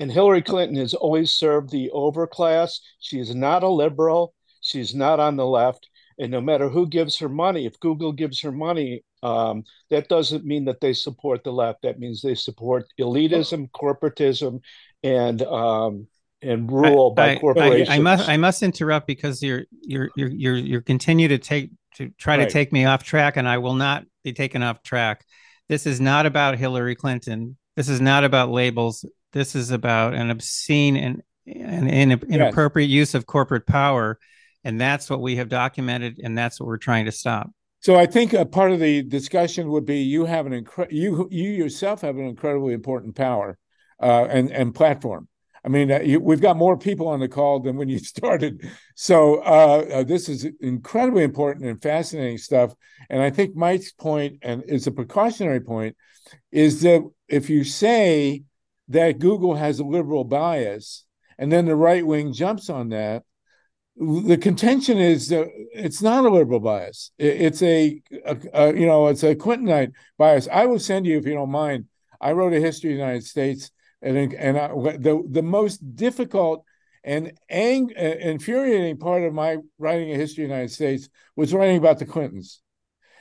[0.00, 2.78] And Hillary Clinton has always served the overclass.
[3.00, 4.34] She is not a liberal.
[4.60, 5.88] She's not on the left
[6.20, 10.44] and no matter who gives her money, if Google gives her money, um, that doesn't
[10.44, 11.82] mean that they support the left.
[11.82, 14.60] That means they support elitism, corporatism,
[15.02, 16.06] and um,
[16.42, 17.88] and rule I, by I, corporations.
[17.88, 21.70] I, I, must I must interrupt because you're you're you're you're, you're continue to take
[21.94, 22.44] to try right.
[22.44, 25.24] to take me off track, and I will not be taken off track.
[25.70, 27.56] This is not about Hillary Clinton.
[27.76, 29.06] This is not about labels.
[29.32, 32.96] This is about an obscene and, and, and inappropriate yes.
[32.96, 34.18] use of corporate power.
[34.64, 37.50] And that's what we have documented, and that's what we're trying to stop.
[37.80, 41.28] So I think a part of the discussion would be you have an incre- you
[41.30, 43.58] you yourself have an incredibly important power
[44.02, 45.28] uh, and and platform.
[45.64, 48.68] I mean, uh, you, we've got more people on the call than when you started.
[48.94, 52.74] So uh, uh, this is incredibly important and fascinating stuff.
[53.08, 55.96] And I think Mike's point, and it's a precautionary point,
[56.52, 58.44] is that if you say
[58.88, 61.04] that Google has a liberal bias,
[61.38, 63.22] and then the right wing jumps on that,
[64.00, 67.10] the contention is it's not a liberal bias.
[67.18, 70.48] It's a, a, a, you know it's a Clintonite bias.
[70.50, 71.84] I will send you if you don't mind.
[72.18, 73.70] I wrote a history of the United States,
[74.00, 76.64] and and I, the the most difficult
[77.04, 81.52] and ang- uh, infuriating part of my writing a history of the United States was
[81.52, 82.60] writing about the Clintons.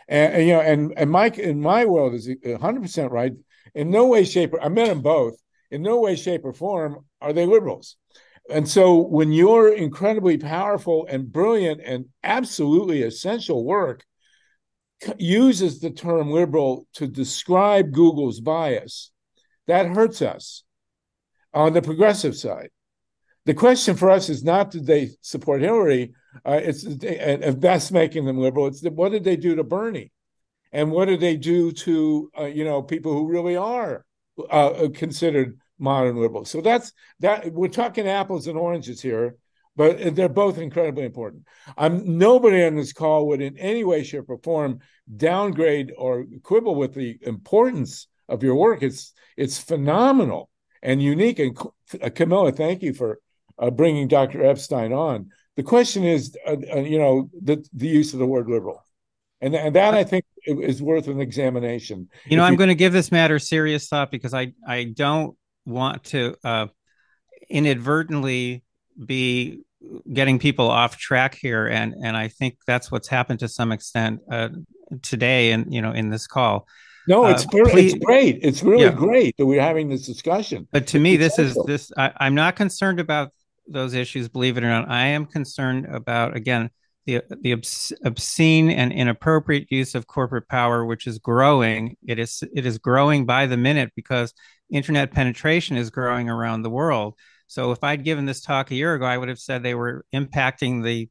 [0.07, 3.33] And, and you know, and and Mike in my world is 100 percent right.
[3.75, 5.35] In no way, shape, or I met them both.
[5.71, 7.97] In no way, shape, or form are they liberals
[8.49, 14.03] and so when your incredibly powerful and brilliant and absolutely essential work
[15.17, 19.11] uses the term liberal to describe Google's bias,
[19.67, 20.63] that hurts us
[21.53, 22.69] on the progressive side.
[23.45, 26.13] The question for us is not did they support Hillary?
[26.45, 28.67] Uh, it's if that's making them liberal.
[28.67, 30.11] It's what did they do to Bernie,
[30.71, 34.05] and what did they do to uh, you know people who really are
[34.49, 36.49] uh, considered modern liberals.
[36.49, 37.51] So that's that.
[37.51, 39.35] We're talking apples and oranges here,
[39.75, 41.43] but they're both incredibly important.
[41.77, 44.79] I'm nobody on this call would in any way, shape, or form
[45.15, 48.83] downgrade or quibble with the importance of your work.
[48.83, 50.49] It's it's phenomenal
[50.81, 51.39] and unique.
[51.39, 51.57] And
[52.01, 53.19] uh, Camilla, thank you for
[53.57, 54.43] uh, bringing Dr.
[54.43, 55.29] Epstein on.
[55.55, 58.83] The question is, uh, uh, you know, the the use of the word liberal.
[59.41, 62.09] And, and that I think is worth an examination.
[62.25, 62.57] You know, if I'm you...
[62.57, 66.67] going to give this matter serious thought because I I don't want to uh,
[67.49, 68.63] inadvertently
[69.03, 69.61] be
[70.11, 74.19] getting people off track here and and I think that's what's happened to some extent
[74.29, 74.49] uh,
[75.01, 76.67] today and you know in this call.
[77.07, 78.39] No, it's, uh, please, it's great.
[78.43, 78.91] It's really yeah.
[78.91, 80.67] great that we're having this discussion.
[80.71, 81.91] But to me, this is this.
[81.97, 83.31] I, I'm not concerned about
[83.67, 84.29] those issues.
[84.29, 86.69] Believe it or not, I am concerned about again
[87.05, 87.53] the the
[88.05, 91.97] obscene and inappropriate use of corporate power, which is growing.
[92.05, 94.33] It is it is growing by the minute because
[94.69, 97.15] internet penetration is growing around the world.
[97.47, 100.05] So if I'd given this talk a year ago, I would have said they were
[100.13, 101.09] impacting the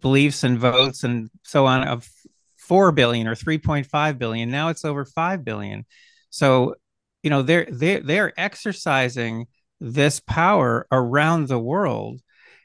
[0.00, 2.08] beliefs and votes and so on of
[2.56, 4.50] 4 billion or 3.5 billion.
[4.50, 5.86] Now it's over 5 billion.
[6.30, 6.74] So,
[7.22, 9.46] you know, they're they're, they're exercising
[9.80, 12.20] this power around the world.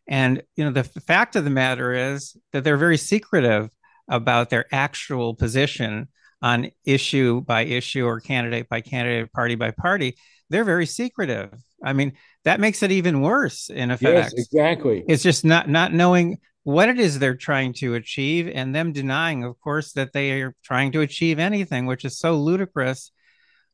[0.07, 3.69] And you know, the fact of the matter is that they're very secretive
[4.09, 6.09] about their actual position
[6.43, 10.15] on issue by issue or candidate by candidate, party by party,
[10.49, 11.53] they're very secretive.
[11.83, 12.13] I mean,
[12.43, 14.13] that makes it even worse in effect.
[14.13, 15.03] Yes, exactly.
[15.07, 19.45] It's just not not knowing what it is they're trying to achieve and them denying,
[19.45, 23.11] of course, that they are trying to achieve anything, which is so ludicrous.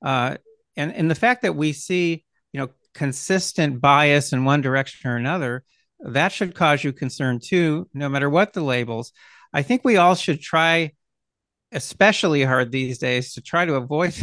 [0.05, 0.37] Uh,
[0.77, 2.23] and and the fact that we see,
[2.53, 5.63] you know, consistent bias in one direction or another,
[6.01, 9.11] that should cause you concern too, no matter what the labels.
[9.51, 10.93] I think we all should try
[11.71, 14.15] especially hard these days to try to avoid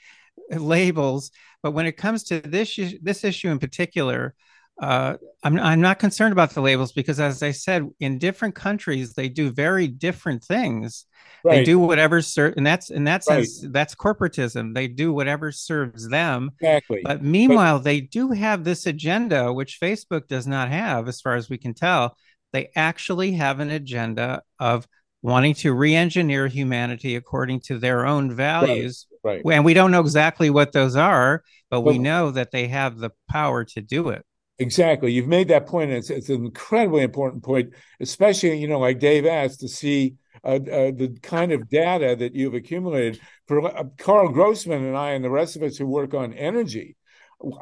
[0.50, 1.30] labels.
[1.62, 4.34] But when it comes to this this issue in particular,
[4.80, 9.14] uh, I'm I'm not concerned about the labels because, as I said, in different countries
[9.14, 11.04] they do very different things.
[11.44, 11.56] Right.
[11.56, 13.72] They do whatever serves, and that's in that sense right.
[13.72, 14.74] that's corporatism.
[14.74, 16.52] They do whatever serves them.
[16.60, 17.00] Exactly.
[17.04, 21.34] But meanwhile, but- they do have this agenda, which Facebook does not have, as far
[21.34, 22.16] as we can tell.
[22.52, 24.88] They actually have an agenda of
[25.22, 29.06] wanting to re-engineer humanity according to their own values.
[29.24, 29.56] right, right.
[29.56, 32.98] and we don't know exactly what those are but well, we know that they have
[32.98, 34.24] the power to do it.
[34.58, 35.12] Exactly.
[35.12, 39.26] You've made that point it's, it's an incredibly important point especially you know like dave
[39.26, 40.14] asked to see
[40.44, 43.20] uh, uh, the kind of data that you've accumulated.
[43.46, 46.96] For uh, karl grossman and i and the rest of us who work on energy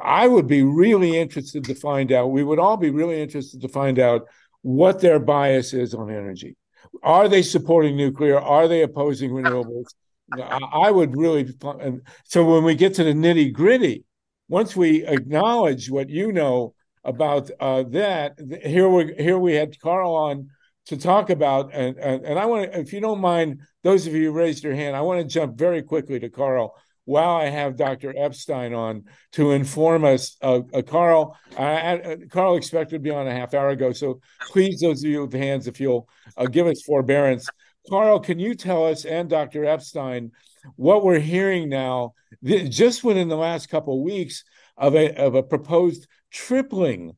[0.03, 3.67] i would be really interested to find out we would all be really interested to
[3.67, 4.27] find out
[4.61, 6.55] what their bias is on energy
[7.03, 8.39] are they supporting nuclear?
[8.39, 9.85] Are they opposing renewables?
[10.73, 11.53] I would really.
[11.79, 14.03] And So when we get to the nitty gritty,
[14.49, 16.73] once we acknowledge what you know
[17.03, 20.49] about uh, that, here we here we had Karl on
[20.87, 24.13] to talk about, and and, and I want to, if you don't mind, those of
[24.13, 26.75] you who raised your hand, I want to jump very quickly to Karl
[27.07, 28.13] while I have Dr.
[28.17, 30.35] Epstein on to inform us.
[30.41, 34.19] Uh, uh, Karl, I, Karl expected to be on a half hour ago, so
[34.51, 37.47] please, those of you with hands, if you'll uh, give us forbearance.
[37.89, 39.63] Karl, can you tell us and Dr.
[39.63, 40.31] Epstein
[40.75, 42.13] what we're hearing now,
[42.43, 44.43] just within the last couple of weeks,
[44.75, 47.15] of a of a proposed tripling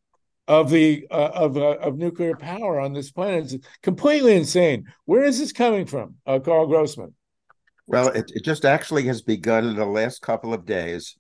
[0.47, 3.45] of the uh, of uh, of nuclear power on this planet.
[3.45, 4.85] is completely insane.
[5.05, 7.15] Where is this coming from, uh, Karl Grossman?
[7.89, 11.17] Well, it, it just actually has begun in the last couple of days,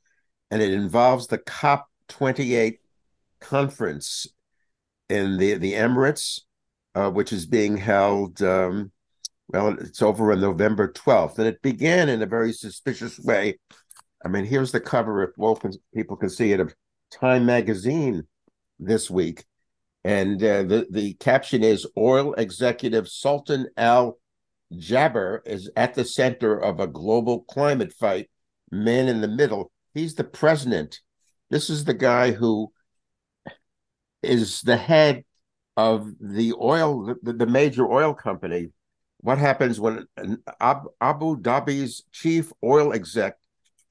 [0.51, 2.79] and it involves the COP 28
[3.41, 4.27] conference
[5.09, 6.41] in the the Emirates,
[6.93, 8.43] uh, which is being held.
[8.43, 8.91] Um,
[9.47, 13.57] well, it's over on November 12th, and it began in a very suspicious way.
[14.23, 15.59] I mean, here's the cover if well,
[15.95, 16.75] people can see it of
[17.11, 18.27] Time magazine
[18.77, 19.43] this week.
[20.03, 24.18] And uh, the, the caption is Oil Executive Sultan Al
[24.73, 28.29] Jaber is at the center of a global climate fight,
[28.71, 29.71] man in the middle.
[29.93, 30.99] He's the president.
[31.49, 32.71] This is the guy who
[34.21, 35.23] is the head
[35.75, 38.69] of the oil, the, the major oil company.
[39.21, 40.05] What happens when
[40.61, 43.35] Abu Dhabi's chief oil exec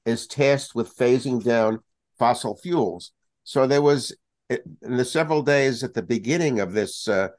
[0.05, 1.79] is tasked with phasing down
[2.17, 3.11] fossil fuels?
[3.43, 4.15] So there was
[4.49, 7.29] in the several days at the beginning of this uh,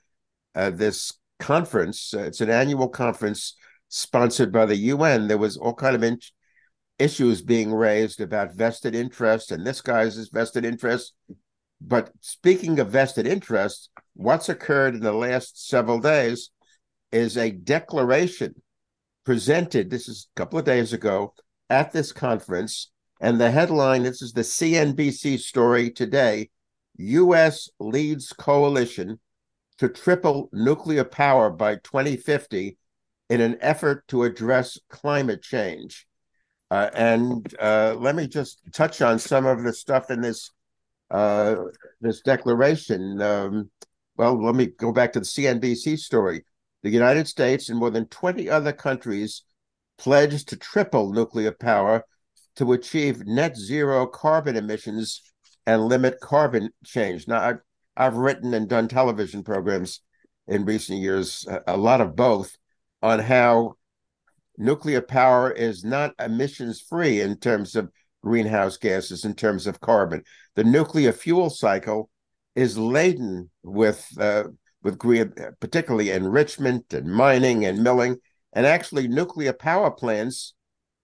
[0.54, 3.56] uh, this conference, uh, it's an annual conference
[3.88, 5.26] sponsored by the UN.
[5.26, 6.20] There was all kind of in-
[6.98, 11.14] issues being raised about vested interest, and this guy's vested interest.
[11.80, 16.50] But speaking of vested interest, what's occurred in the last several days
[17.10, 18.54] is a declaration
[19.24, 19.90] presented.
[19.90, 21.34] This is a couple of days ago
[21.70, 22.90] at this conference,
[23.20, 24.02] and the headline.
[24.02, 26.50] This is the CNBC story today
[26.96, 27.70] U.S.
[27.78, 29.20] leads coalition
[29.80, 32.76] to triple nuclear power by 2050
[33.30, 36.06] in an effort to address climate change.
[36.70, 40.50] Uh, and uh, let me just touch on some of the stuff in this
[41.10, 41.56] uh,
[42.02, 43.22] this declaration.
[43.22, 43.70] Um,
[44.18, 46.44] well, let me go back to the CNBC story.
[46.82, 49.44] The United States and more than 20 other countries
[49.96, 52.04] pledged to triple nuclear power
[52.56, 55.22] to achieve net zero carbon emissions
[55.66, 57.26] and limit carbon change.
[57.26, 57.58] Now,
[57.96, 60.00] I've, written and done television programs
[60.46, 62.56] in recent years, a, lot of both,
[63.02, 63.74] on how
[64.58, 67.90] nuclear power is not emissions free in terms of
[68.22, 70.22] greenhouse gases, in terms of carbon.
[70.56, 72.10] The nuclear fuel cycle
[72.54, 74.44] is laden with uh,
[74.82, 78.16] with green, particularly enrichment and mining and milling,
[78.52, 80.54] and actually nuclear power plants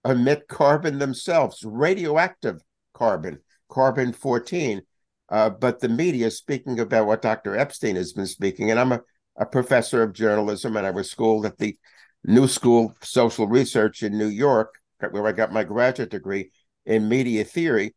[0.03, 2.61] emit carbon themselves, radioactive
[2.93, 3.39] carbon
[3.69, 4.81] carbon 14.
[5.29, 7.57] Uh, but the media, speaking about what Dr.
[7.57, 9.01] Epstein has been speaking, and I'm a,
[9.35, 11.77] a professor of journalism, and I was schooled at the
[12.23, 14.75] New School of Social Research in New York,
[15.11, 16.51] where I got my graduate degree
[16.85, 17.93] in media theory.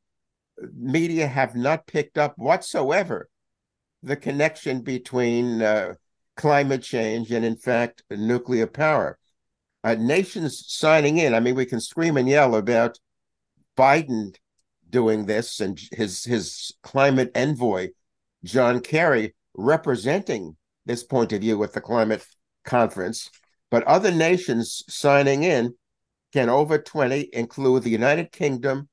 [0.77, 3.29] Media have not picked up whatsoever
[4.03, 5.95] the connection between uh,
[6.37, 9.19] climate change and, in fact, nuclear power.
[9.83, 12.99] Uh, nations signing in, I mean, we can scream and yell about
[13.77, 14.35] Biden
[14.91, 17.89] doing this and his his climate envoy
[18.45, 20.57] John Kerry representing
[20.87, 22.25] this point of view at the climate
[22.65, 23.31] conference
[23.71, 25.75] but other nations signing in
[26.33, 28.89] can over 20 include the United Kingdom,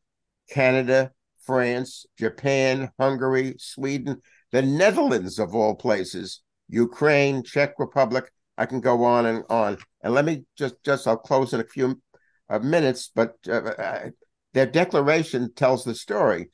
[0.50, 1.12] Canada,
[1.42, 4.22] France, Japan, Hungary, Sweden,
[4.52, 8.32] the Netherlands of all places, Ukraine, Czech Republic.
[8.58, 9.78] I can go on and on.
[10.02, 12.02] And let me just just I'll close in a few
[12.50, 14.10] uh, minutes, but uh,
[14.58, 16.50] their declaration tells the story,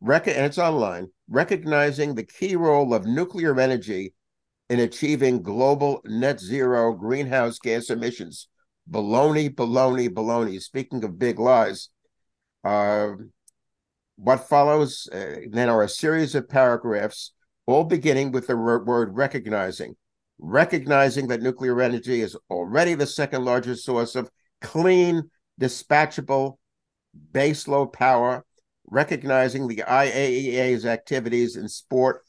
[0.00, 4.14] rec- and it's online, recognizing the key role of nuclear energy
[4.68, 8.48] in achieving global net zero greenhouse gas emissions.
[8.90, 10.60] Baloney, baloney, baloney.
[10.60, 11.88] Speaking of big lies,
[12.64, 13.12] uh,
[14.16, 17.32] what follows uh, then are a series of paragraphs,
[17.66, 19.96] all beginning with the word recognizing.
[20.38, 24.30] Recognizing that nuclear energy is already the second largest source of
[24.60, 25.30] clean,
[25.60, 26.58] dispatchable,
[27.32, 28.44] baseload power,
[28.88, 32.22] recognizing the IAEA's activities in support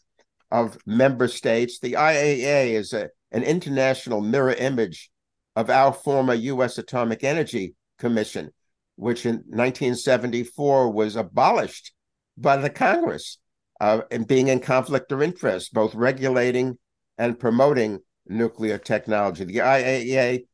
[0.52, 1.80] of member states.
[1.80, 5.10] The IAEA is a, an international mirror image
[5.56, 6.78] of our former U.S.
[6.78, 8.52] Atomic Energy Commission,
[8.96, 11.94] which in 1974 was abolished
[12.38, 13.40] by the Congress
[13.82, 16.78] uh, and being in conflict of interest, both regulating
[17.18, 19.44] and promoting nuclear technology.
[19.44, 20.46] The IAEA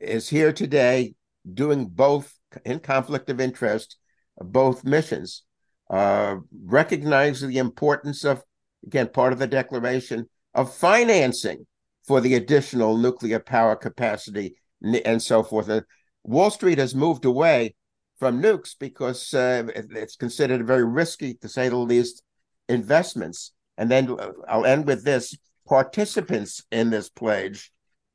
[0.00, 1.14] is here today
[1.52, 2.32] doing both
[2.64, 3.96] in conflict of interest
[4.38, 5.42] both missions.
[5.90, 8.42] Uh, recognize the importance of,
[8.86, 11.66] again, part of the declaration of financing
[12.06, 14.56] for the additional nuclear power capacity
[15.04, 15.68] and so forth.
[15.68, 15.82] Uh,
[16.24, 17.74] Wall Street has moved away
[18.18, 22.22] from nukes because uh, it's considered very risky, to say the least,
[22.68, 23.52] investments.
[23.76, 27.72] And then uh, I'll end with this participants in this pledge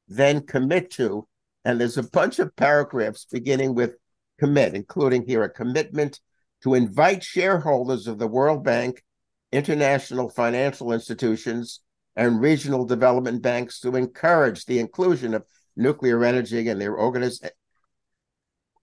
[0.08, 1.28] then commit to
[1.66, 3.96] And there's a bunch of paragraphs beginning with
[4.40, 6.20] commit, including here a commitment
[6.64, 9.04] to invite shareholders of the World Bank,
[9.52, 11.82] international financial institutions,
[12.16, 15.46] and regional development banks to encourage the inclusion of
[15.76, 17.52] nuclear energy in their organization.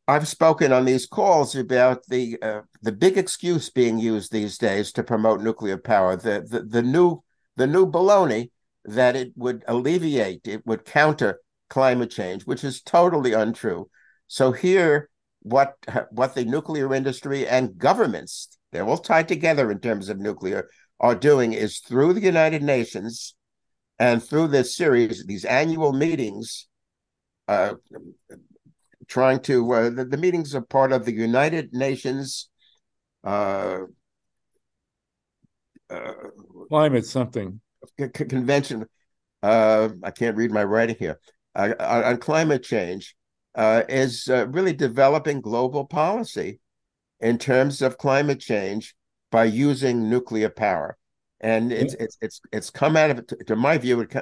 [0.07, 4.93] I've spoken on these calls about the uh, the big excuse being used these days
[4.93, 7.23] to promote nuclear power, the, the the new
[7.57, 8.51] the new baloney
[8.85, 11.41] that it would alleviate, it would counter
[11.71, 13.89] climate change, which is totally untrue.
[14.27, 15.09] So here,
[15.45, 15.77] what
[16.11, 20.69] what the nuclear industry and governments, they're all tied together in terms of nuclear,
[20.99, 23.35] are doing is through the United Nations
[23.99, 26.67] and through this series, these annual meetings,
[27.47, 27.75] uh,
[29.07, 32.49] trying to uh, the, the, meetings are part of the United Nations
[33.23, 33.81] uh,
[35.91, 36.13] uh,
[36.69, 37.61] climate something
[38.09, 38.87] convention.
[39.43, 41.21] Uh, I can't read my writing here
[41.55, 43.15] uh, on climate change
[43.55, 46.61] uh, is uh, really developing global policy
[47.21, 48.95] in terms of climate change
[49.31, 50.97] by using nuclear power,
[51.41, 53.47] and it's it's it's it's come out of it.
[53.47, 54.15] To, my view, it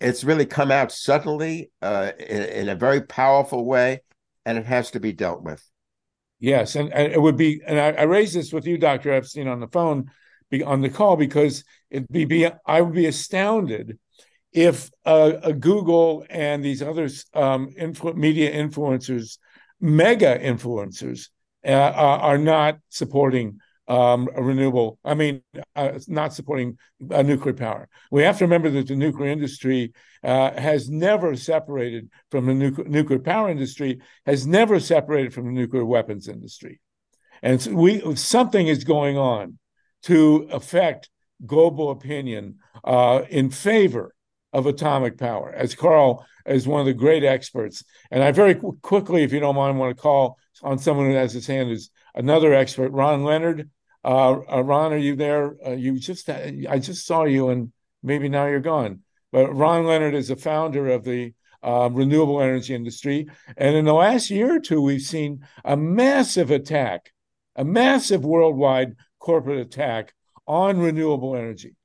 [0.00, 4.00] it's really come out suddenly uh, in, in, a very powerful way,
[4.44, 5.64] and it has to be dealt with.
[6.40, 9.46] Yes, and, and it would be, and I, I raised this with you, Doctor Epstein,
[9.46, 10.10] on the phone,
[10.50, 13.98] be, on the call, because it'd be, be I would be astounded
[14.52, 19.38] if uh, Google and these other um, influ- media influencers,
[19.80, 21.28] mega influencers,
[21.64, 23.58] uh, are not supporting
[23.88, 25.42] um, renewable, I mean,
[25.74, 27.88] uh, not supporting nuclear power.
[28.10, 29.92] We have to remember that the nuclear industry
[30.22, 35.52] uh, has never separated from the nuclear, nuclear power industry, has never separated from the
[35.52, 36.80] nuclear weapons industry.
[37.42, 39.58] And so we something is going on
[40.04, 41.10] to affect
[41.44, 44.14] global opinion uh, in favor
[44.52, 47.84] of atomic power, as Karl is one of the great experts.
[48.10, 51.32] And I very quickly, if you don't mind, want to call on someone who has
[51.32, 53.70] his hand is another expert, Ron Leonard.
[54.04, 55.56] Uh, uh, Ron, are you there?
[55.64, 57.72] Uh, you just I just saw you, and
[58.02, 59.00] maybe now you're gone.
[59.30, 63.94] But Ron Leonard is a founder of the uh, renewable energy industry, and in the
[63.94, 67.12] last year or two, we've seen a massive attack,
[67.54, 70.12] a massive worldwide corporate attack
[70.46, 71.76] on renewable energy.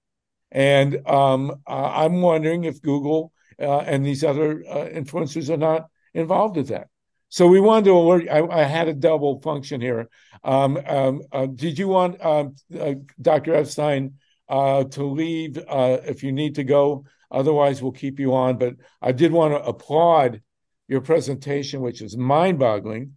[0.52, 6.58] And um, I'm wondering if Google uh, and these other uh, influencers are not involved
[6.58, 6.88] with that.
[7.30, 8.28] So we wanted to alert.
[8.30, 10.10] I, I had a double function here.
[10.44, 13.54] Um, um, uh, did you want um, uh, Dr.
[13.54, 14.14] Epstein
[14.48, 17.06] uh, to leave uh, if you need to go?
[17.30, 18.58] Otherwise, we'll keep you on.
[18.58, 20.42] But I did want to applaud
[20.88, 23.12] your presentation, which is mind-boggling,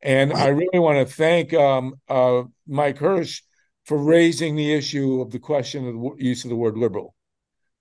[0.00, 3.42] and I really want to thank um, uh, Mike Hersh
[3.86, 7.14] for raising the issue of the question of the use of the word liberal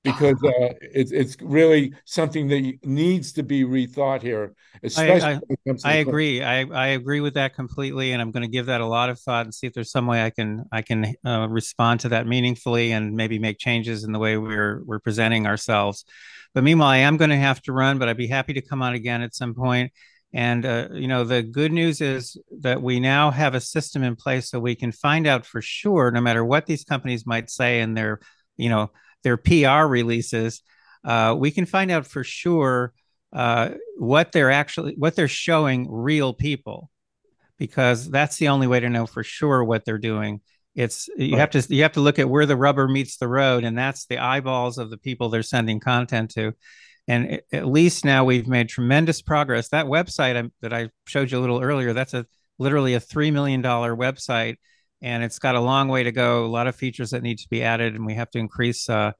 [0.06, 4.53] because uh, it's it's really something that needs to be rethought here.
[4.84, 6.44] Especially I, I, I agree.
[6.44, 9.19] I, I agree with that completely, and I'm going to give that a lot of
[9.19, 12.27] thought and see if there's some way I can I can uh, respond to that
[12.27, 16.06] meaningfully and maybe make changes in the way we're we're presenting ourselves.
[16.53, 18.82] But meanwhile, I am going to have to run, but I'd be happy to come
[18.82, 19.91] on again at some point.
[20.36, 24.18] And uh, you know, the good news is that we now have a system in
[24.18, 27.80] place so we can find out for sure, no matter what these companies might say
[27.80, 28.20] in their,
[28.57, 28.91] you know,
[29.24, 30.62] their PR releases,
[31.06, 32.94] uh, we can find out for sure
[33.32, 36.91] uh, what they're actually what they're showing real people,
[37.57, 40.41] because that's the only way to know for sure what they're doing.
[40.76, 41.40] It's you right.
[41.40, 44.06] have to you have to look at where the rubber meets the road, and that's
[44.07, 46.52] the eyeballs of the people they're sending content to.
[47.07, 49.69] And at least now we've made tremendous progress.
[49.69, 52.26] That website that I showed you a little earlier, that's a
[52.57, 54.57] literally a three million dollar website
[55.02, 56.45] and it's got a long way to go.
[56.45, 59.11] A lot of features that need to be added, and we have to increase uh,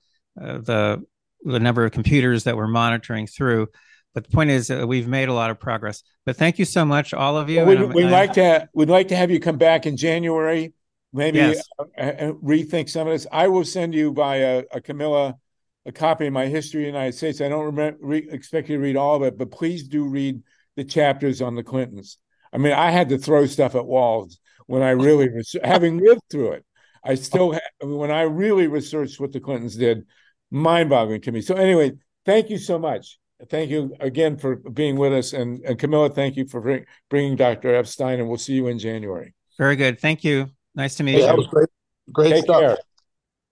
[0.41, 1.03] uh, the
[1.43, 3.67] the number of computers that we're monitoring through.
[4.13, 6.01] But the point is, uh, we've made a lot of progress.
[6.25, 7.65] But thank you so much, all of you.
[7.65, 10.73] Well, we'd, we'd like to we'd like to have you come back in January.
[11.13, 11.63] Maybe yes.
[11.79, 13.27] Uh, uh, rethink some of this.
[13.31, 15.37] I will send you by a, a Camilla
[15.85, 17.41] a copy of my history of the United States.
[17.41, 20.41] I don't remember, re, expect you to read all of it, but please do read
[20.75, 22.17] the chapters on the Clintons.
[22.51, 26.21] I mean, I had to throw stuff at walls when I really was having lived
[26.29, 26.65] through it.
[27.03, 30.05] I still have, when I really researched what the Clintons did,
[30.49, 31.41] mind-boggling to me.
[31.41, 31.93] So anyway,
[32.25, 33.19] thank you so much.
[33.49, 37.35] Thank you again for being with us, and, and Camilla, thank you for bring, bringing
[37.35, 37.75] Dr.
[37.75, 39.35] Epstein, and we'll see you in January.
[39.57, 39.99] Very good.
[39.99, 40.49] Thank you.
[40.73, 41.25] Nice to meet hey, you.
[41.25, 41.69] That was great.
[42.11, 42.61] Great Take stuff.
[42.61, 42.77] Care.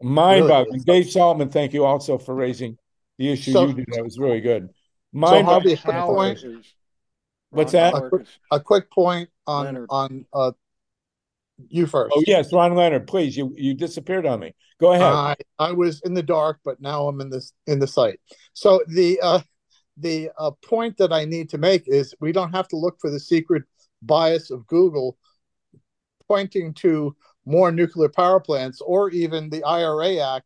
[0.03, 0.83] Mind-boggling.
[0.85, 2.77] Really Dave Saltman, thank you also for raising
[3.17, 3.85] the issue so, you did.
[3.93, 4.69] That was really good.
[5.13, 5.77] Mind-boggling.
[5.77, 6.65] So Harvey, point.
[7.51, 7.93] What's that?
[7.93, 9.87] A quick, a quick point on Leonard.
[9.89, 10.51] on uh,
[11.69, 12.13] you first.
[12.15, 13.37] Oh yes, Ron Leonard, please.
[13.37, 14.55] You you disappeared on me.
[14.79, 15.03] Go ahead.
[15.03, 18.19] I I was in the dark, but now I'm in this in the sight.
[18.53, 19.41] So the uh
[19.97, 23.11] the uh, point that I need to make is we don't have to look for
[23.11, 23.63] the secret
[24.01, 25.17] bias of Google
[26.27, 30.45] pointing to more nuclear power plants or even the IRA Act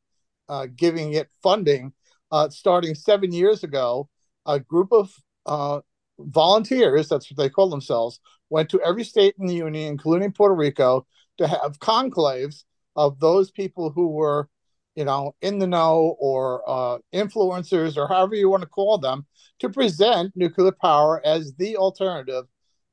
[0.50, 1.94] uh, giving it funding.
[2.30, 4.10] Uh, starting seven years ago,
[4.46, 5.14] a group of
[5.46, 5.80] uh,
[6.20, 8.20] volunteers, that's what they call themselves,
[8.50, 11.06] went to every state in the union, including Puerto Rico,
[11.38, 12.64] to have conclaves
[12.96, 14.50] of those people who were,
[14.96, 19.26] you know, in the know or uh, influencers or however you want to call them,
[19.60, 22.46] to present nuclear power as the alternative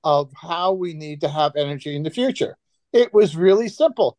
[0.05, 2.57] of how we need to have energy in the future.
[2.95, 4.17] It was really simple.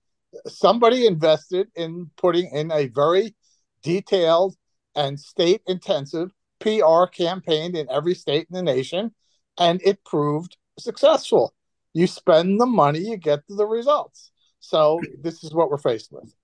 [0.48, 3.34] Somebody invested in putting in a very
[3.82, 4.56] detailed
[4.96, 9.16] and state intensive PR campaign in every state in the nation,
[9.58, 11.56] and it proved successful.
[11.94, 14.32] You spend the money, you get the results.
[14.60, 16.36] So this is what we're faced with.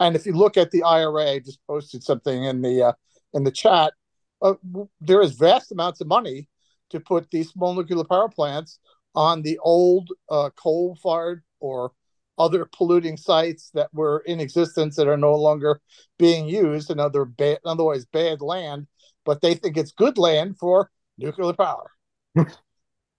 [0.00, 2.92] And if you look at the IRA, I just posted something in the uh,
[3.32, 3.94] in the chat.
[4.42, 4.54] Uh,
[5.00, 6.46] there is vast amounts of money
[6.90, 8.78] to put these small nuclear power plants
[9.14, 11.92] on the old uh, coal-fired or
[12.36, 15.80] other polluting sites that were in existence that are no longer
[16.18, 18.86] being used and other bad, otherwise bad land,
[19.24, 21.90] but they think it's good land for nuclear power.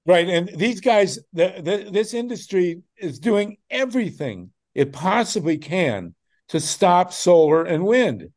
[0.08, 6.14] Right, and these guys, the, the, this industry is doing everything it possibly can
[6.50, 8.30] to stop solar and wind.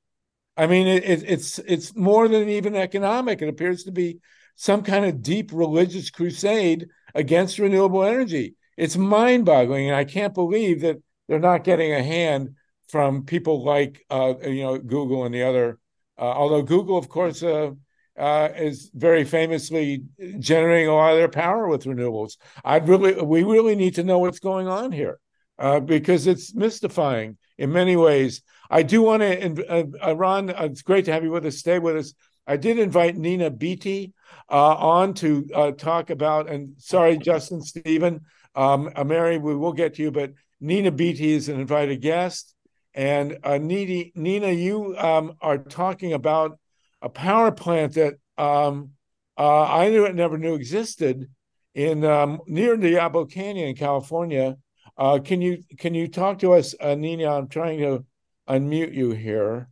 [0.57, 3.43] I mean, it, it, it's it's more than even economic.
[3.43, 4.21] It appears to be
[4.57, 8.55] some kind of deep religious crusade against renewable energy.
[8.79, 12.55] It's mind-boggling, and I can't believe that they're not getting a hand
[12.89, 15.79] from people like uh, you know Google and the other.
[16.17, 17.73] Uh, although Google, of course, uh,
[18.17, 20.05] uh, is very famously
[20.39, 22.37] generating a lot of their power with renewables.
[22.65, 25.19] I'd really, we really need to know what's going on here
[25.59, 28.43] uh, because it's mystifying in many ways.
[28.71, 31.59] I do want to, uh, Ron, it's great to have you with us.
[31.59, 32.15] Stay with us.
[32.47, 34.15] I did invite Nina Beattie
[34.51, 38.23] uh, on to uh, talk about, and sorry, Justin, Stephen,
[38.59, 42.55] um, Mary, we will get to you, but Nina Beattie is an invited guest.
[42.95, 46.59] And Nina, Nina, you um, are talking about
[47.01, 48.91] a power plant that um,
[49.37, 51.31] uh, I knew it never knew existed
[51.75, 54.57] in um, near Diablo Canyon in California.
[54.97, 57.31] Uh, can you can you talk to us, uh, Nina?
[57.31, 58.05] I'm trying to
[58.49, 59.69] unmute you here.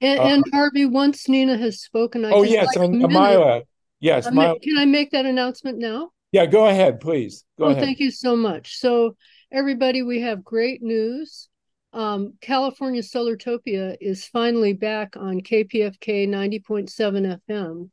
[0.00, 3.62] And, uh, and Harvey, once Nina has spoken, I oh yes, like Mila.
[4.00, 4.58] Yes, Mila.
[4.58, 6.10] Can I make that announcement now?
[6.34, 7.44] Yeah, go ahead, please.
[7.58, 7.84] Go oh, ahead.
[7.84, 8.76] Thank you so much.
[8.78, 9.16] So,
[9.52, 11.48] everybody, we have great news
[11.94, 17.90] um, California Solartopia is finally back on KPFK 90.7 FM.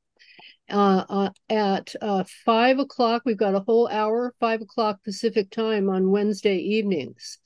[0.70, 5.88] Uh, uh, at uh, five o'clock, we've got a whole hour, five o'clock Pacific time
[5.88, 7.38] on Wednesday evenings.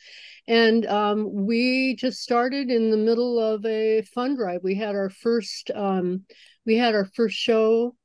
[0.47, 4.61] And um, we just started in the middle of a fund drive.
[4.63, 6.23] We had our first, um,
[6.65, 7.95] we had our first show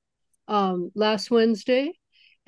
[0.48, 1.92] um, last Wednesday,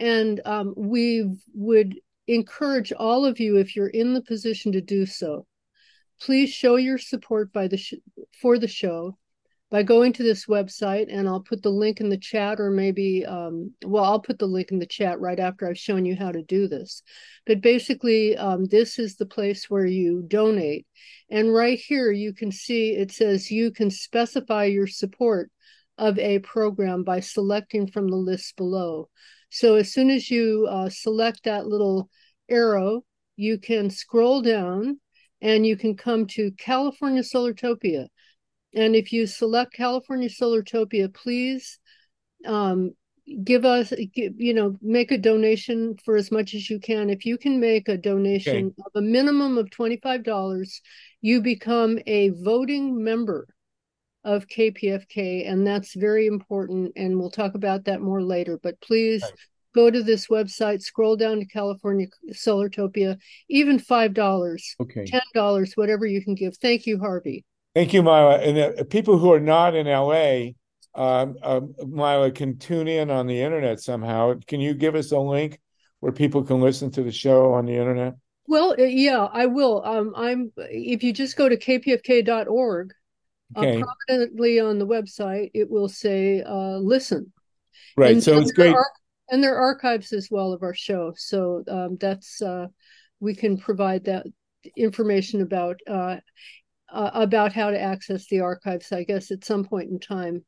[0.02, 1.94] and um, we would
[2.26, 5.46] encourage all of you, if you're in the position to do so,
[6.20, 7.94] please show your support by the sh-
[8.40, 9.16] for the show
[9.70, 13.24] by going to this website and i'll put the link in the chat or maybe
[13.24, 16.30] um, well i'll put the link in the chat right after i've shown you how
[16.30, 17.02] to do this.
[17.46, 20.86] But basically um, this is the place where you donate.
[21.30, 25.50] And right here you can see it says you can specify your support
[25.96, 29.08] of a program by selecting from the list below
[29.52, 32.08] so as soon as you uh, select that little
[32.48, 33.04] arrow
[33.36, 34.98] you can scroll down
[35.40, 38.06] and you can come to California Solartopia.
[38.74, 41.78] And if you select California Solartopia, please
[42.46, 42.92] um,
[43.42, 47.10] give us, you know, make a donation for as much as you can.
[47.10, 48.74] If you can make a donation okay.
[48.86, 50.80] of a minimum of $25,
[51.20, 53.48] you become a voting member
[54.24, 56.92] of KPFK, and that's very important.
[56.96, 58.58] And we'll talk about that more later.
[58.62, 59.24] But please
[59.74, 63.16] go to this website, scroll down to California Solartopia,
[63.48, 65.06] even $5, okay.
[65.36, 66.56] $10, whatever you can give.
[66.56, 67.44] Thank you, Harvey.
[67.74, 68.38] Thank you, Myla.
[68.38, 70.52] And uh, people who are not in LA,
[70.94, 74.34] um, uh, Myla, can tune in on the internet somehow.
[74.46, 75.58] Can you give us a link
[76.00, 78.14] where people can listen to the show on the internet?
[78.46, 79.82] Well, uh, yeah, I will.
[79.84, 82.92] Um, I'm if you just go to kpfk.org,
[83.56, 83.80] okay.
[83.80, 87.32] uh, prominently on the website, it will say uh, "listen."
[87.96, 88.12] Right.
[88.12, 88.74] And so it's great.
[89.28, 92.66] And there are archives as well of our show so um, that's uh,
[93.20, 94.26] we can provide that
[94.76, 96.16] information about uh,
[96.92, 100.44] uh, about how to access the archives i guess at some point in time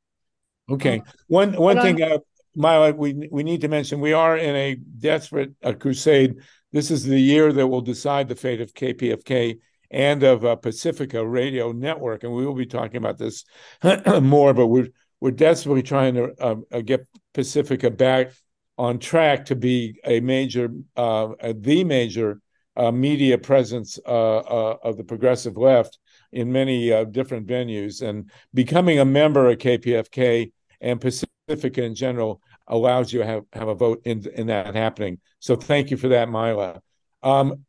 [0.70, 2.18] okay uh, one one thing uh,
[2.56, 6.34] Myla, we we need to mention we are in a desperate uh, crusade
[6.72, 9.58] this is the year that will decide the fate of kpfk
[9.94, 13.44] and of uh, pacifica radio network and we will be talking about this
[14.20, 14.88] more but we're
[15.24, 18.32] we're desperately trying to uh, get Pacifica back
[18.76, 22.42] on track to be a major, uh, the major
[22.76, 25.98] uh, media presence uh, uh, of the progressive left
[26.32, 28.06] in many different venues.
[28.06, 30.52] And becoming a member of KPFK
[30.82, 35.20] and Pacifica in general allows you to have, have a vote in, in that happening.
[35.38, 36.82] So thank you for that, Mila.
[37.22, 37.64] Um,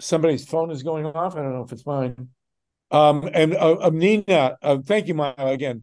[0.00, 1.36] somebody's phone is going off.
[1.36, 2.28] I don't know if it's mine.
[2.90, 5.82] Um, and uh, Nina, uh, thank you, Mila, again.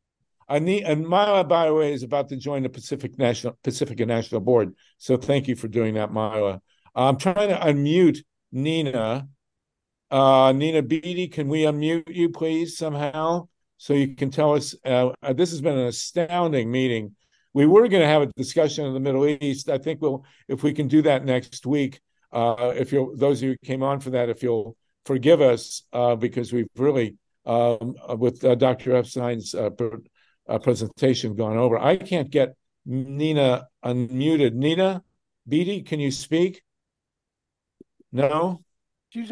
[0.50, 4.74] and Mila, by the way, is about to join the Pacific National Pacifica National Board.
[4.98, 6.62] So thank you for doing that, Mila.
[6.96, 8.20] I'm trying to unmute
[8.52, 9.28] Nina.
[10.10, 14.76] Uh, Nina Beatty, can we unmute you, please, somehow, so you can tell us?
[14.86, 17.16] Uh, uh this has been an astounding meeting.
[17.54, 19.70] We were going to have a discussion in the Middle East.
[19.70, 22.00] I think we'll, if we can do that next week.
[22.32, 24.76] Uh, if you those of you who came on for that, if you'll
[25.06, 28.96] forgive us, uh, because we've really, um, with uh, Dr.
[28.96, 29.70] Epstein's uh,
[30.48, 31.78] uh, presentation gone over.
[31.78, 32.56] I can't get
[32.86, 34.54] Nina unmuted.
[34.54, 35.04] Nina
[35.48, 36.62] Beatty, can you speak?
[38.12, 38.62] No.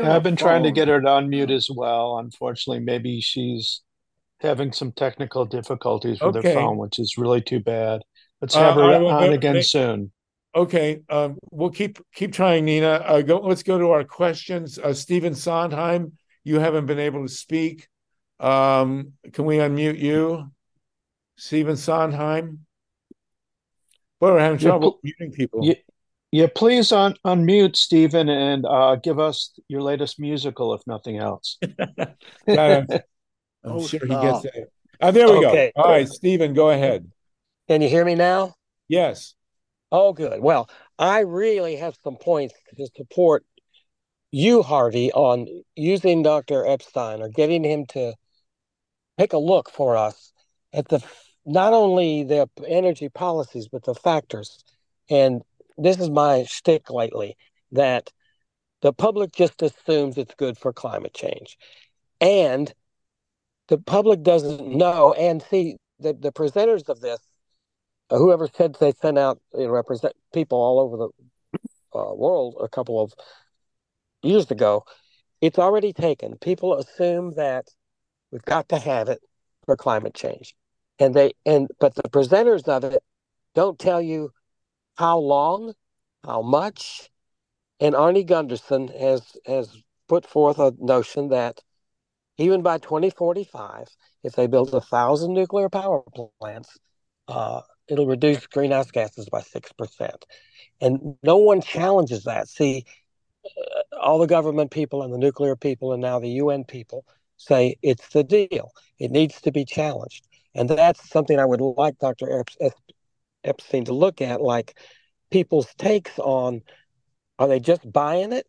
[0.02, 2.18] I've been trying to get her to unmute as well.
[2.18, 3.82] Unfortunately, maybe she's
[4.40, 6.54] having some technical difficulties with okay.
[6.54, 8.02] her phone, which is really too bad.
[8.42, 10.12] Let's uh, have uh, her on again soon.
[10.56, 13.04] Okay, um, we'll keep keep trying, Nina.
[13.06, 13.40] Uh, go.
[13.40, 14.80] Let's go to our questions.
[14.80, 16.14] Uh, Stephen Sondheim,
[16.46, 17.90] you haven't been able to speak.
[18.40, 20.50] Um, can we unmute you,
[21.36, 22.66] Stephen Sondheim?
[24.22, 25.60] Boy, we're having trouble yeah, muting people.
[25.66, 25.76] Yeah,
[26.32, 31.58] yeah, please un- unmute Stephen and uh, give us your latest musical, if nothing else.
[32.48, 32.88] I'm
[33.66, 34.68] oh, sure he gets that.
[35.02, 35.74] Oh, there we okay.
[35.76, 35.82] go.
[35.82, 37.12] All right, Stephen, go ahead.
[37.68, 38.54] Can you hear me now?
[38.88, 39.34] Yes.
[39.92, 40.42] Oh, good.
[40.42, 43.46] Well, I really have some points to support
[44.32, 46.66] you, Harvey, on using Dr.
[46.66, 48.14] Epstein or getting him to
[49.18, 50.34] take a look for us
[50.74, 51.04] at the
[51.46, 54.64] not only the energy policies but the factors.
[55.10, 55.42] And
[55.78, 57.38] this is my shtick lately
[57.72, 58.12] that
[58.82, 61.58] the public just assumes it's good for climate change,
[62.22, 62.74] and
[63.68, 65.14] the public doesn't know.
[65.14, 67.20] And see, the the presenters of this
[68.10, 72.68] whoever said they sent out you know, represent people all over the uh, world a
[72.68, 73.14] couple of
[74.22, 74.84] years ago,
[75.42, 76.38] it's already taken.
[76.38, 77.68] People assume that
[78.32, 79.20] we've got to have it
[79.66, 80.56] for climate change,
[81.00, 83.04] and they and but the presenters of it
[83.54, 84.32] don't tell you
[84.98, 85.74] how long,
[86.24, 87.10] how much,
[87.80, 89.76] and Arnie Gundersen has has
[90.08, 91.62] put forth a notion that
[92.38, 93.88] even by 2045,
[94.24, 96.04] if they build a thousand nuclear power
[96.42, 96.78] plants,
[97.28, 100.24] uh, it'll reduce greenhouse gases by 6%.
[100.82, 102.48] And no one challenges that.
[102.48, 102.86] See,
[103.46, 107.06] uh, all the government people and the nuclear people and now the UN people
[107.38, 108.72] say it's the deal.
[109.00, 110.28] It needs to be challenged.
[110.54, 112.44] And that's something I would like Dr.
[113.44, 114.78] Epstein to look at, like
[115.32, 116.62] people's takes on
[117.38, 118.48] are they just buying it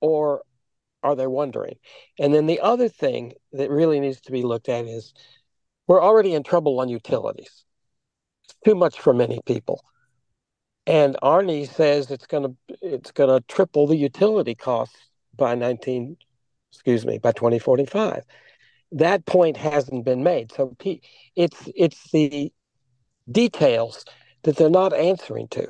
[0.00, 0.42] or
[1.02, 1.76] are they wondering?
[2.18, 5.12] And then the other thing that really needs to be looked at is
[5.88, 7.64] we're already in trouble on utilities
[8.64, 9.82] too much for many people.
[10.86, 14.96] And Arnie says it's going to it's going to triple the utility costs
[15.36, 16.16] by 19
[16.72, 18.24] excuse me by 2045.
[18.92, 20.52] That point hasn't been made.
[20.52, 20.76] So
[21.36, 22.52] it's it's the
[23.30, 24.04] details
[24.42, 25.68] that they're not answering to.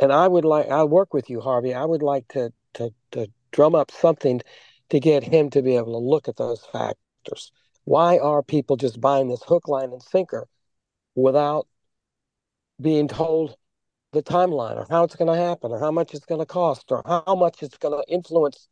[0.00, 1.74] And I would like I work with you Harvey.
[1.74, 4.40] I would like to to to drum up something
[4.90, 7.52] to get him to be able to look at those factors.
[7.84, 10.46] Why are people just buying this hook line and sinker
[11.14, 11.66] without
[12.80, 13.56] being told
[14.12, 16.90] the timeline or how it's going to happen or how much it's going to cost
[16.90, 18.68] or how much it's going to influence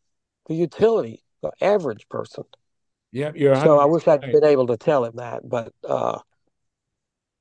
[0.47, 2.45] the utility, the average person.
[3.13, 3.57] Yeah, you're.
[3.57, 6.19] So I wish I'd been able to tell him that, but uh,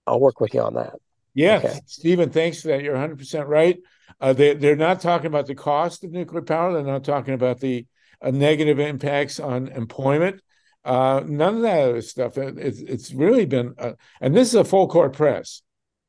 [0.05, 0.93] I'll work with you on that.
[1.33, 1.79] Yeah, okay.
[1.85, 2.81] Stephen, thanks for that.
[2.81, 3.77] You're 100 percent right.
[4.21, 6.73] Uh, they they're not talking about the cost of nuclear power.
[6.73, 7.85] They're not talking about the
[8.21, 10.41] uh, negative impacts on employment.
[10.85, 12.37] Uh, none of that other stuff.
[12.37, 15.61] It, it's it's really been, uh, and this is a full court press.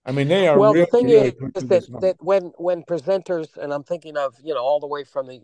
[0.07, 0.59] I mean, they are.
[0.59, 4.37] Well, really, the thing really is that, that when when presenters, and I'm thinking of
[4.43, 5.43] you know all the way from the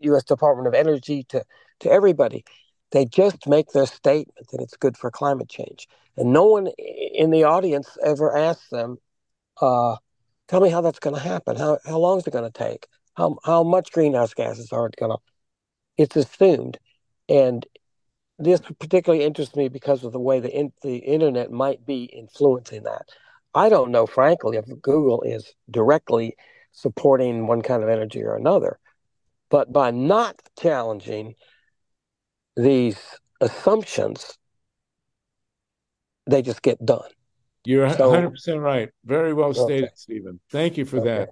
[0.00, 0.22] U.S.
[0.22, 1.44] Department of Energy to
[1.80, 2.44] to everybody,
[2.92, 7.30] they just make their statement that it's good for climate change, and no one in
[7.30, 8.98] the audience ever asks them,
[9.60, 9.96] uh,
[10.46, 11.56] "Tell me how that's going to happen.
[11.56, 12.86] How how long is it going to take?
[13.16, 15.18] How how much greenhouse gases are it going to?"
[15.98, 16.78] It's assumed,
[17.28, 17.66] and
[18.38, 22.84] this particularly interests me because of the way the in, the internet might be influencing
[22.84, 23.08] that.
[23.56, 26.36] I don't know, frankly, if Google is directly
[26.72, 28.78] supporting one kind of energy or another.
[29.48, 31.36] But by not challenging
[32.54, 32.98] these
[33.40, 34.36] assumptions,
[36.26, 37.08] they just get done.
[37.64, 38.90] You're so, 100% right.
[39.06, 39.92] Very well stated, okay.
[39.96, 40.38] Stephen.
[40.50, 41.08] Thank you for okay.
[41.08, 41.28] that.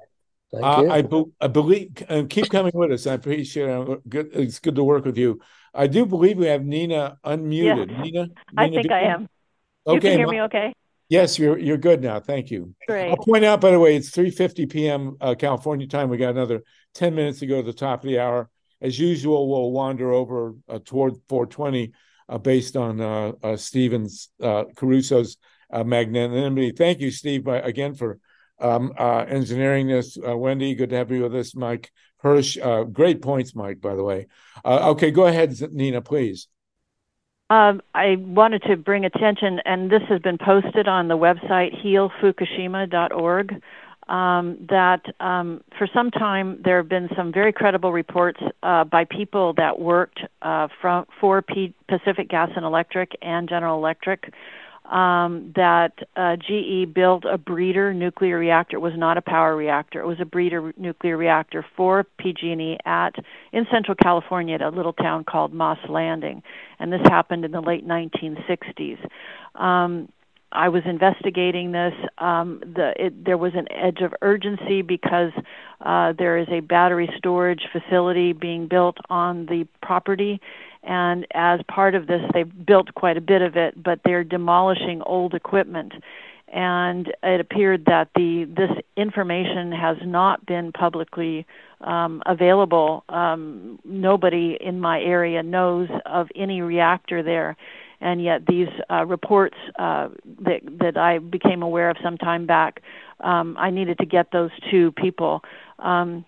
[0.51, 0.90] Thank uh, you.
[0.90, 3.06] I, be, I believe, and keep coming with us.
[3.06, 4.09] I appreciate it.
[4.09, 5.40] Good, it's good to work with you.
[5.74, 7.90] I do believe we have Nina unmuted.
[7.90, 7.98] Yes.
[7.98, 9.28] Nina, Nina, I think I am.
[9.86, 10.72] Okay, you can hear me okay?
[11.14, 12.20] Yes, you're you're good now.
[12.20, 12.74] Thank you.
[12.88, 13.10] Great.
[13.10, 15.16] I'll point out, by the way, it's 3:50 p.m.
[15.20, 16.08] Uh, California time.
[16.08, 16.62] We got another
[16.94, 18.50] 10 minutes to go to the top of the hour.
[18.80, 21.92] As usual, we'll wander over uh, toward 420
[22.28, 25.36] uh, based on uh, uh, Stevens uh, Caruso's
[25.72, 26.72] magnanimity.
[26.72, 28.18] Thank you, Steve, again for
[28.60, 30.16] um, engineering this.
[30.16, 31.56] Wendi, good to have you with us.
[31.56, 31.90] Mike
[32.22, 33.80] Hersh, great points, Mike.
[33.80, 34.26] By the way.
[34.64, 36.48] okay, go ahead, Nina, please.
[37.50, 43.62] Um, I wanted to bring attention, and this has been posted on the website healfukushima.org.
[44.06, 49.04] Um, that um, for some time there have been some very credible reports uh, by
[49.04, 54.30] people that worked uh, from for P- Pacific Gas and Electric and General Electric
[54.86, 58.77] um, that uh, GE built a breeder nuclear reactor.
[58.77, 60.01] It was not a power reactor.
[60.01, 63.15] It was a breeder nuclear reactor for PG&E at
[63.52, 66.43] in Central California at a little town called Moss Landing,
[66.78, 68.98] and this happened in the late 1960s.
[69.55, 70.09] Um,
[70.55, 71.93] I was investigating this.
[72.19, 75.32] Um, the, it, there was an edge of urgency because
[75.81, 80.40] uh, there is a battery storage facility being built on the property,
[80.85, 85.02] and as part of this, they've built quite a bit of it, but they're demolishing
[85.02, 85.93] old equipment.
[86.52, 91.47] And it appeared that the this information has not been publicly
[91.81, 93.02] um, available.
[93.09, 97.56] Um, nobody in my area knows of any reactor there,
[98.01, 100.11] and yet these uh, reports uh,
[100.43, 102.82] that that I became aware of some time back,
[103.20, 105.43] um, I needed to get those to people.
[105.81, 106.24] Um,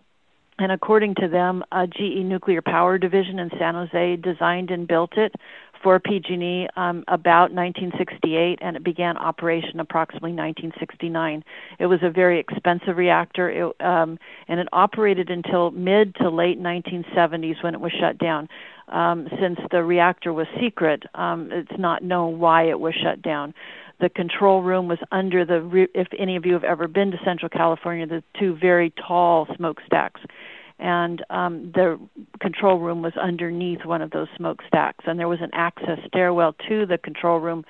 [0.59, 5.17] and according to them, a GE Nuclear Power Division in San Jose designed and built
[5.17, 5.35] it
[5.83, 11.45] for PG&E um, about 1968, and it began operation approximately 1969.
[11.79, 14.19] It was a very expensive reactor, it, um,
[14.49, 18.49] and it operated until mid to late 1970s when it was shut down.
[18.89, 23.53] Um, since the reactor was secret, um, it's not known why it was shut down
[24.01, 27.49] the control room was under the if any of you have ever been to central
[27.49, 30.21] california the two very tall smokestacks
[30.79, 31.99] and um, the
[32.41, 36.85] control room was underneath one of those smokestacks, and there was an access stairwell to
[36.85, 37.65] the control room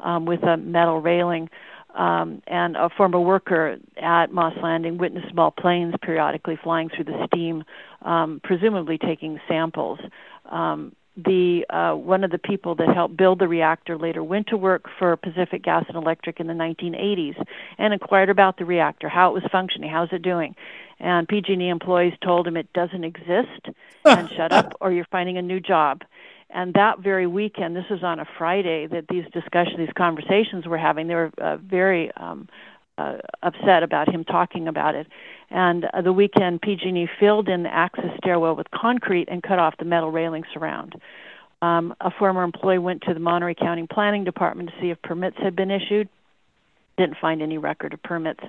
[0.00, 1.48] um, with a metal railing.
[1.94, 7.26] Um, and a former worker at Moss Landing witnessed small planes periodically flying through the
[7.26, 7.64] steam,
[8.00, 9.98] um, presumably taking samples.
[10.50, 14.56] Um, the uh, one of the people that helped build the reactor later went to
[14.56, 17.42] work for Pacific Gas and Electric in the 1980s
[17.78, 20.54] and inquired about the reactor, how it was functioning, how's it doing.
[20.98, 23.68] And PG&E employees told him it doesn't exist
[24.04, 26.02] and shut up or you're finding a new job.
[26.48, 30.78] And that very weekend, this was on a Friday that these discussions, these conversations were
[30.78, 31.08] having.
[31.08, 32.48] They were uh, very um,
[33.02, 35.06] uh, upset about him talking about it.
[35.50, 39.74] And uh, the weekend, PG&E filled in the access stairwell with concrete and cut off
[39.78, 40.94] the metal railings around.
[41.60, 45.36] Um, a former employee went to the Monterey County Planning Department to see if permits
[45.38, 46.08] had been issued.
[46.98, 48.40] Didn't find any record of permits.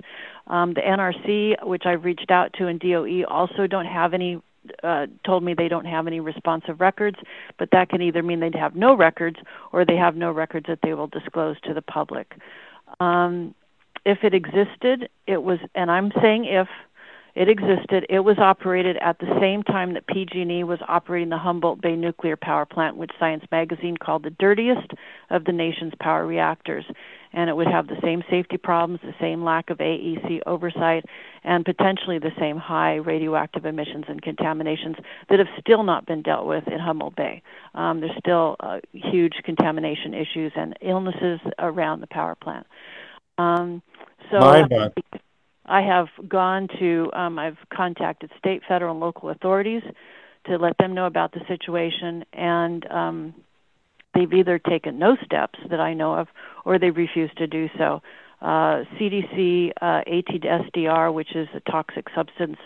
[0.46, 4.40] Um, the NRC, which I've reached out to, and DOE also don't have any.
[4.82, 7.18] Uh, told me they don't have any responsive records,
[7.58, 9.36] but that can either mean they'd have no records
[9.72, 12.32] or they have no records that they will disclose to the public.
[12.98, 13.54] Um,
[14.04, 16.68] if it existed, it was, and I'm saying if
[17.34, 18.06] it existed.
[18.08, 22.36] It was operated at the same time that PG&E was operating the Humboldt Bay nuclear
[22.36, 24.92] power plant, which Science magazine called the dirtiest
[25.30, 26.84] of the nation's power reactors.
[27.32, 31.04] And it would have the same safety problems, the same lack of AEC oversight,
[31.42, 34.94] and potentially the same high radioactive emissions and contaminations
[35.28, 37.42] that have still not been dealt with in Humboldt Bay.
[37.74, 42.68] Um, there's still uh, huge contamination issues and illnesses around the power plant.
[43.38, 43.82] Um,
[44.30, 44.38] so,
[45.66, 49.82] I have gone to, um, I've contacted state, federal, and local authorities
[50.46, 53.34] to let them know about the situation, and um,
[54.14, 56.28] they've either taken no steps that I know of,
[56.64, 58.02] or they've refused to do so.
[58.42, 62.58] Uh, CDC, uh, ATSDR, which is a toxic substance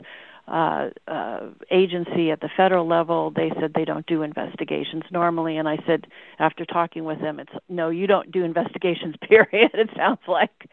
[0.50, 5.56] uh, uh, agency at the federal level, they said they don't do investigations normally.
[5.56, 6.06] And I said,
[6.38, 9.70] after talking with them, it's no, you don't do investigations, period.
[9.74, 10.68] it sounds like.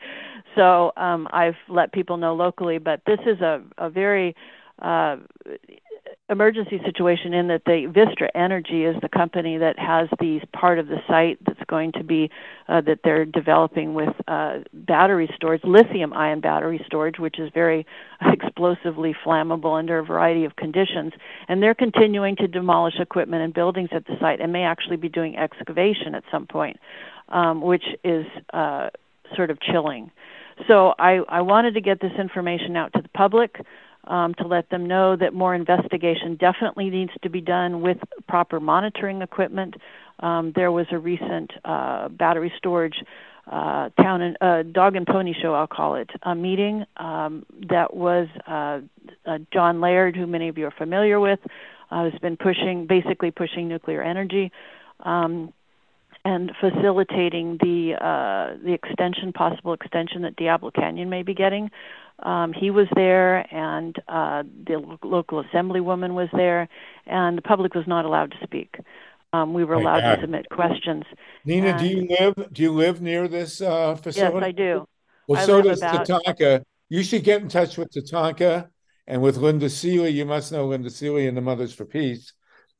[0.55, 4.35] So um, I've let people know locally, but this is a, a very
[4.81, 5.17] uh,
[6.27, 10.87] emergency situation in that the Vistra Energy is the company that has these part of
[10.87, 12.31] the site that's going to be
[12.67, 17.85] uh, that they're developing with uh, battery storage, lithium ion battery storage, which is very
[18.21, 21.13] explosively flammable under a variety of conditions.
[21.47, 25.09] And they're continuing to demolish equipment and buildings at the site and may actually be
[25.09, 26.77] doing excavation at some point,
[27.29, 28.89] um, which is uh,
[29.35, 30.09] sort of chilling.
[30.67, 33.57] So I, I wanted to get this information out to the public
[34.07, 38.59] um, to let them know that more investigation definitely needs to be done with proper
[38.59, 39.75] monitoring equipment.
[40.19, 42.95] Um, there was a recent uh, battery storage
[43.51, 47.95] uh, town and uh, dog and pony show, I'll call it, a meeting um, that
[47.95, 48.79] was uh,
[49.25, 51.39] uh, John Laird, who many of you are familiar with,
[51.91, 54.51] uh, has been pushing, basically pushing nuclear energy.
[55.01, 55.53] Um,
[56.25, 61.69] and facilitating the uh, the extension, possible extension that Diablo Canyon may be getting.
[62.23, 66.67] Um, he was there, and uh, the lo- local assemblywoman was there,
[67.05, 68.75] and the public was not allowed to speak.
[69.33, 71.03] Um, we were allowed to submit questions.
[71.45, 74.37] Nina, and, do you live do you live near this uh, facility?
[74.37, 74.87] Yes, I do.
[75.27, 76.07] Well, I so does about...
[76.07, 76.63] Tatanka.
[76.89, 78.69] You should get in touch with Tatanka
[79.07, 80.11] and with Linda Seeley.
[80.11, 82.33] You must know Linda Seeley and the Mothers for Peace.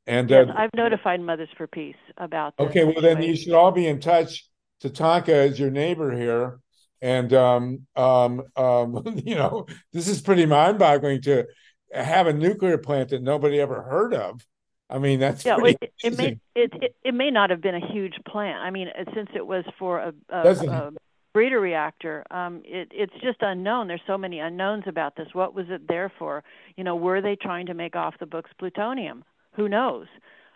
[0.07, 2.55] And yes, uh, I've notified Mothers for Peace about.
[2.57, 4.47] This okay, well then you should all be in touch.
[4.83, 6.59] Tatanka is your neighbor here,
[7.01, 11.45] and um, um, um, you know this is pretty mind-boggling to
[11.93, 14.45] have a nuclear plant that nobody ever heard of.
[14.89, 15.57] I mean, that's yeah.
[15.59, 18.59] It, it, may it, it, it may not have been a huge plant.
[18.59, 20.91] I mean, since it was for a, a, a
[21.33, 23.87] breeder reactor, um, it, it's just unknown.
[23.87, 25.27] There's so many unknowns about this.
[25.33, 26.43] What was it there for?
[26.77, 29.23] You know, were they trying to make off the books plutonium?
[29.55, 30.07] Who knows?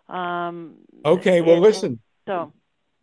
[0.08, 2.00] Um, okay, well, listen.
[2.28, 2.54] So,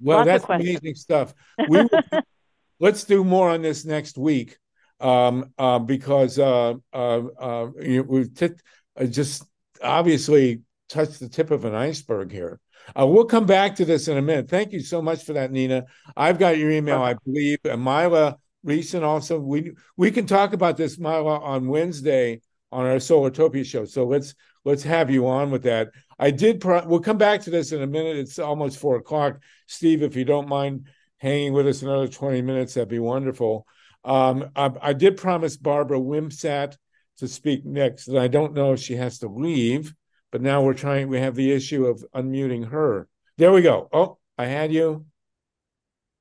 [0.00, 1.34] well, that's amazing stuff.
[1.68, 1.88] We will,
[2.80, 4.58] let's do more on this next week,
[5.00, 8.50] um, uh, because uh, uh, uh you know, we've t-
[8.98, 9.44] uh, just
[9.82, 12.60] obviously touched the tip of an iceberg here.
[12.98, 14.48] Uh, we'll come back to this in a minute.
[14.48, 15.86] Thank you so much for that, Nina.
[16.16, 17.58] I've got your email, I believe.
[17.64, 19.38] And Mila Reeson also.
[19.38, 22.40] We we can talk about this, Mila, on Wednesday
[22.70, 23.84] on our Solartopia show.
[23.84, 24.34] So let's
[24.66, 25.92] let's have you on with that.
[26.18, 26.60] I did.
[26.60, 28.16] Pro- we'll come back to this in a minute.
[28.16, 29.40] It's almost four o'clock.
[29.66, 30.88] Steve, if you don't mind
[31.18, 33.66] hanging with us another twenty minutes, that'd be wonderful.
[34.04, 36.76] Um, I, I, did promise Barbara Wimsatt
[37.18, 39.94] to speak next, and I don't know if she has to leave.
[40.32, 41.08] But now we're trying.
[41.08, 43.08] We have the issue of unmuting her.
[43.38, 43.88] There we go.
[43.92, 45.06] Oh, I had you,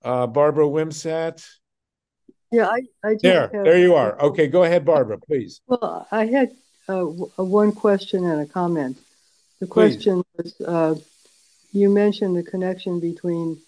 [0.03, 1.45] uh, Barbara Wimsatt.
[2.51, 3.41] Yeah, I, I there.
[3.41, 4.19] have, there you are.
[4.21, 5.61] Okay, go ahead, Barbara, please.
[5.67, 6.51] Well, I had
[6.87, 8.97] uh, one question and a comment.
[9.59, 10.95] The question was uh,
[11.71, 13.59] you mentioned the connection between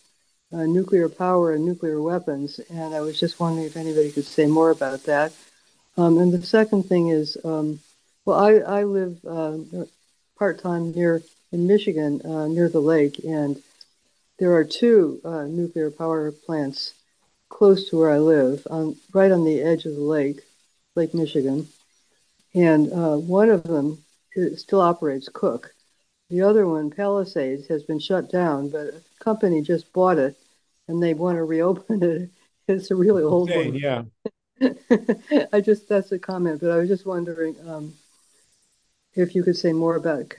[0.54, 4.46] uh, nuclear power and nuclear weapons, and I was just wondering if anybody could say
[4.46, 5.34] more about that.
[5.98, 7.80] Um, and the second thing is, um,
[8.26, 9.58] well, I, I live uh,
[10.38, 11.22] part time near
[11.52, 13.62] in Michigan, uh, near the lake, and
[14.38, 16.94] there are two uh, nuclear power plants
[17.50, 20.42] close to where I live, on, right on the edge of the lake,
[20.96, 21.68] Lake Michigan.
[22.58, 24.04] And uh, one of them
[24.56, 25.76] still operates Cook.
[26.32, 30.36] The other one, Palisades, has been shut down, but a company just bought it
[30.88, 32.30] and they want to reopen it.
[32.70, 33.76] It's a really old one.
[33.76, 34.04] Yeah.
[35.54, 37.94] I just, that's a comment, but I was just wondering um,
[39.14, 40.34] if you could say more about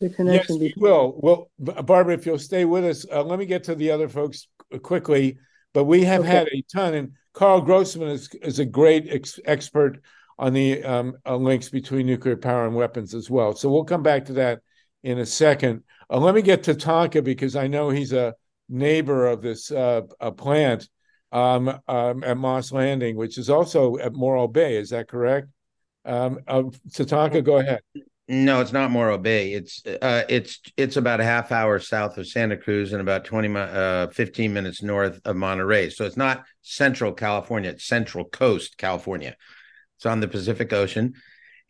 [0.00, 0.54] the connection.
[0.56, 1.20] Yes, between- we will.
[1.20, 4.48] Well, Barbara, if you'll stay with us, uh, let me get to the other folks
[4.82, 5.36] quickly.
[5.74, 6.30] But we have okay.
[6.30, 10.00] had a ton, and Karl Grossman is, is a great ex- expert
[10.42, 13.54] on the um, uh, links between nuclear power and weapons as well.
[13.54, 14.58] So we'll come back to that
[15.04, 15.84] in a second.
[16.10, 18.34] Uh, let me get to Tonka because I know he's a
[18.68, 20.00] neighbor of this uh,
[20.36, 20.88] plant
[21.30, 24.78] um, um, at Moss Landing, which is also at Morro Bay.
[24.78, 25.46] Is that correct?
[26.04, 27.78] Um, uh, Tatanka, go ahead.
[28.26, 29.52] No, it's not Morro Bay.
[29.52, 33.56] It's uh, it's it's about a half hour south of Santa Cruz and about 20
[33.56, 35.90] uh, 15 minutes north of Monterey.
[35.90, 39.36] So it's not central California, it's central coast California.
[40.02, 41.14] It's on the Pacific Ocean.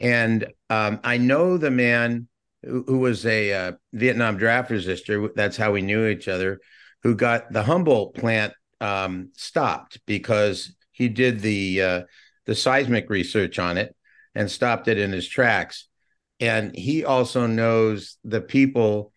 [0.00, 2.28] And um, I know the man
[2.62, 5.28] who, who was a uh, Vietnam draft resistor.
[5.34, 6.58] That's how we knew each other.
[7.02, 12.02] Who got the Humboldt plant um, stopped because he did the uh,
[12.46, 13.94] the seismic research on it
[14.34, 15.86] and stopped it in his tracks.
[16.40, 19.12] And he also knows the people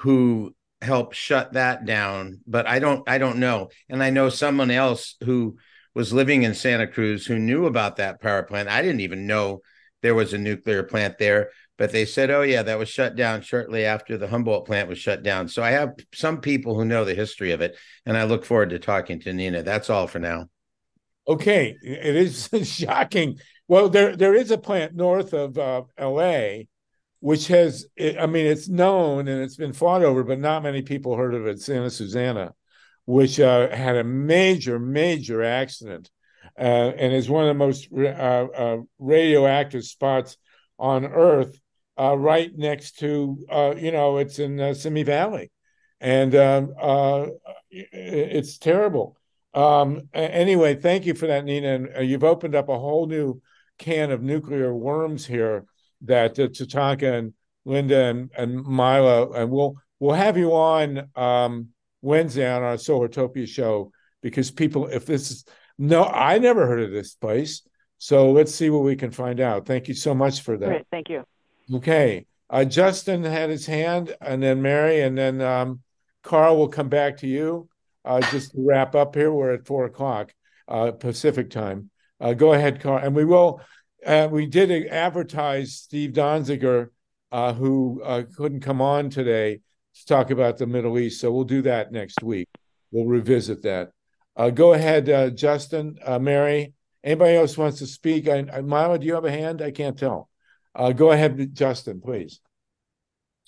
[0.00, 3.70] who helped shut that down, but I don't I don't know.
[3.88, 5.56] And I know someone else who
[5.98, 8.68] was living in Santa Cruz who knew about that power plant.
[8.68, 9.62] I didn't even know
[10.00, 13.42] there was a nuclear plant there, but they said, "Oh yeah, that was shut down
[13.42, 17.04] shortly after the Humboldt plant was shut down." So I have some people who know
[17.04, 17.76] the history of it,
[18.06, 19.64] and I look forward to talking to Nina.
[19.64, 20.46] That's all for now.
[21.26, 23.40] Okay, it is shocking.
[23.66, 26.68] Well, there there is a plant north of uh, L.A.
[27.18, 31.16] which has, I mean, it's known and it's been fought over, but not many people
[31.16, 31.60] heard of it.
[31.60, 32.54] Santa Susana,
[33.08, 36.10] which uh, had a major, major accident
[36.58, 40.36] uh, and is one of the most uh, uh, radioactive spots
[40.78, 41.58] on Earth,
[41.98, 43.38] uh, right next to,
[43.78, 45.50] you know, it's in Simi Valley.
[46.02, 46.74] And um,
[47.70, 49.16] it's terrible.
[49.54, 51.68] Um, anyway, thank you for that, Nina.
[51.76, 53.40] And uh, you've opened up a whole new
[53.78, 55.64] can of nuclear worms here
[56.02, 57.32] that uh, Tatanka and
[57.64, 61.68] Linda and, and Milo, and we'll we'll have you on um,
[62.02, 63.92] Wednesday on our Solartopia show
[64.22, 65.44] because people, if this is
[65.78, 67.62] no, I never heard of this place.
[67.98, 69.66] So let's see what we can find out.
[69.66, 70.66] Thank you so much for that.
[70.66, 71.24] Great, thank you.
[71.72, 72.26] Okay.
[72.50, 75.82] Uh, Justin had his hand, and then Mary, and then um,
[76.22, 77.68] Karl will come back to you.
[78.04, 80.32] Uh, just to wrap up here, we're at four o'clock
[80.66, 81.90] uh, Pacific time.
[82.20, 83.60] Uh, go ahead, Karl, and we will.
[84.06, 86.88] Uh, we did advertise Steve Donziger,
[87.32, 88.00] uh, who
[88.36, 89.60] couldn't come on today
[90.00, 92.48] to talk about the Middle East, so we'll do that next week.
[92.90, 93.90] We'll revisit that.
[94.36, 96.74] Uh, go ahead, uh, Justin, uh, Mary.
[97.02, 98.28] Anybody else wants to speak?
[98.28, 99.62] I, I, do you have a hand?
[99.62, 100.28] I can't tell.
[100.74, 102.40] go ahead, Justin, please.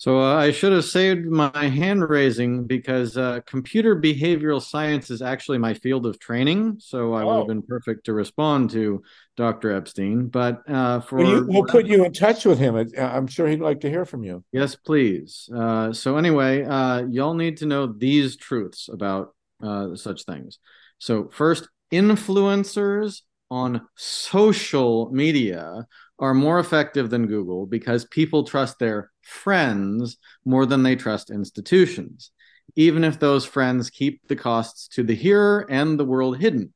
[0.01, 5.21] So uh, I should have saved my hand raising because uh, computer behavioral science is
[5.21, 6.79] actually my field of training.
[6.79, 7.27] So I oh.
[7.27, 7.47] would have oh.
[7.49, 9.03] been perfect to respond to
[9.37, 9.73] Dr.
[9.73, 10.29] Epstein.
[10.29, 12.83] But uh, for well, you, we'll put you in touch with him.
[12.99, 14.43] I'm sure he'd like to hear from you.
[14.53, 15.51] Yes, please.
[15.55, 20.61] Uh, so anyway, uh, y'all need to know these truths about uh, such things.
[20.97, 23.21] So first, influencers
[23.51, 25.87] on social media
[26.19, 32.31] are more effective than Google because people trust their friends more than they trust institutions,
[32.77, 36.73] even if those friends keep the costs to the hearer and the world hidden.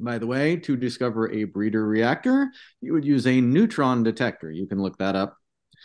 [0.00, 2.50] By the way, to discover a breeder reactor,
[2.80, 4.50] you would use a neutron detector.
[4.50, 5.36] You can look that up.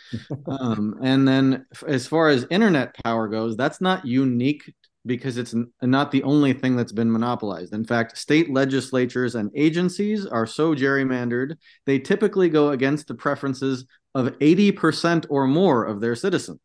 [0.46, 4.74] um, and then, as far as internet power goes, that's not unique
[5.06, 7.72] because it's not the only thing that's been monopolized.
[7.72, 11.56] In fact, state legislatures and agencies are so gerrymandered,
[11.86, 16.60] they typically go against the preferences of 80% or more of their citizens.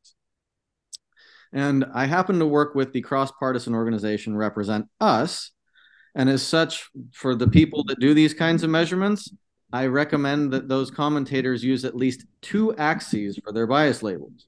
[1.53, 5.51] And I happen to work with the cross partisan organization Represent Us.
[6.13, 9.31] And as such, for the people that do these kinds of measurements,
[9.71, 14.45] I recommend that those commentators use at least two axes for their bias labels.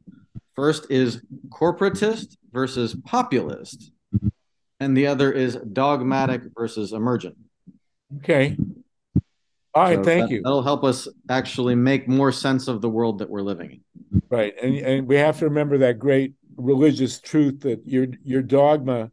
[0.57, 3.91] First is corporatist versus populist,
[4.79, 7.37] and the other is dogmatic versus emergent.
[8.17, 8.57] Okay.
[9.75, 10.41] All right, so thank that, you.
[10.41, 14.21] That'll help us actually make more sense of the world that we're living in.
[14.29, 19.11] Right, and and we have to remember that great religious truth that your your dogma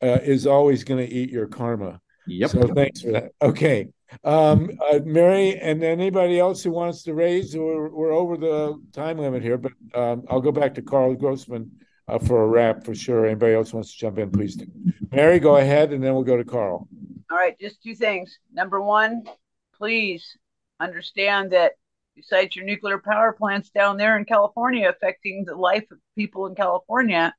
[0.00, 2.00] uh, is always going to eat your karma.
[2.28, 2.50] Yep.
[2.50, 3.32] So thanks for that.
[3.42, 3.88] Okay.
[4.22, 9.18] Um, uh, Mary and anybody else who wants to raise, we're, we're over the time
[9.18, 11.70] limit here, but um, I'll go back to Karl Grossman
[12.08, 13.26] uh, for a wrap for sure.
[13.26, 14.66] Anybody else wants to jump in, please do.
[15.10, 16.88] Mary, go ahead, and then we'll go to Karl.
[17.30, 18.38] All right, just two things.
[18.52, 19.24] Number one,
[19.76, 20.36] please
[20.80, 21.72] understand that
[22.14, 26.54] besides your nuclear power plants down there in California affecting the life of people in
[26.54, 27.34] California,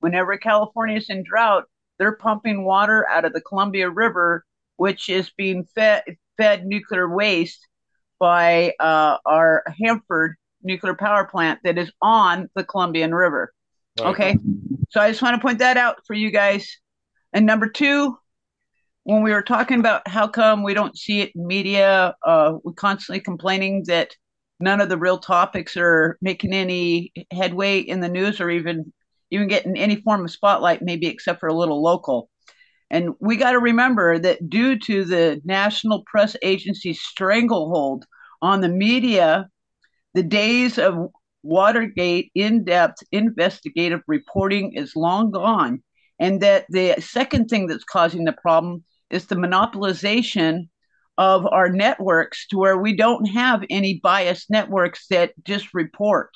[0.00, 1.64] whenever California is in drought,
[1.98, 4.44] they're pumping water out of the Columbia River
[4.82, 6.02] which is being fed
[6.36, 7.68] fed nuclear waste
[8.18, 10.34] by uh, our Hanford
[10.64, 13.52] nuclear power plant that is on the Columbian River.
[14.00, 14.08] Right.
[14.08, 14.38] Okay,
[14.90, 16.80] so I just want to point that out for you guys.
[17.32, 18.18] And number two,
[19.04, 22.72] when we were talking about how come we don't see it in media, uh, we're
[22.72, 24.16] constantly complaining that
[24.58, 28.92] none of the real topics are making any headway in the news or even
[29.30, 32.28] even getting any form of spotlight, maybe except for a little local.
[32.92, 38.04] And we got to remember that due to the National Press Agency's stranglehold
[38.42, 39.48] on the media,
[40.12, 41.08] the days of
[41.42, 45.82] Watergate in depth investigative reporting is long gone.
[46.20, 50.68] And that the second thing that's causing the problem is the monopolization
[51.16, 56.30] of our networks to where we don't have any biased networks that just report.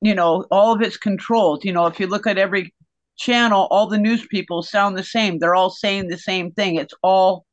[0.00, 1.64] You know, all of it's controlled.
[1.64, 2.72] You know, if you look at every
[3.16, 5.38] channel, all the news people sound the same.
[5.38, 6.76] They're all saying the same thing.
[6.76, 7.44] It's all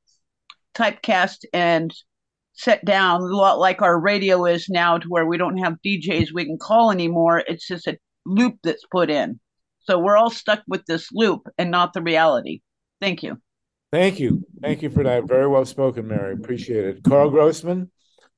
[0.76, 1.94] typecast and
[2.54, 6.34] set down, a lot like our radio is now, to where we don't have DJs
[6.34, 7.44] we can call anymore.
[7.48, 9.40] It's just a loop that's put in.
[9.82, 12.62] So we're all stuck with this loop and not the reality.
[13.00, 13.42] Thank you.
[13.92, 14.44] Thank you.
[14.62, 15.24] Thank you for that.
[15.28, 16.34] Very well spoken, Mary.
[16.34, 17.04] Appreciate it.
[17.04, 17.90] Karl Grossman,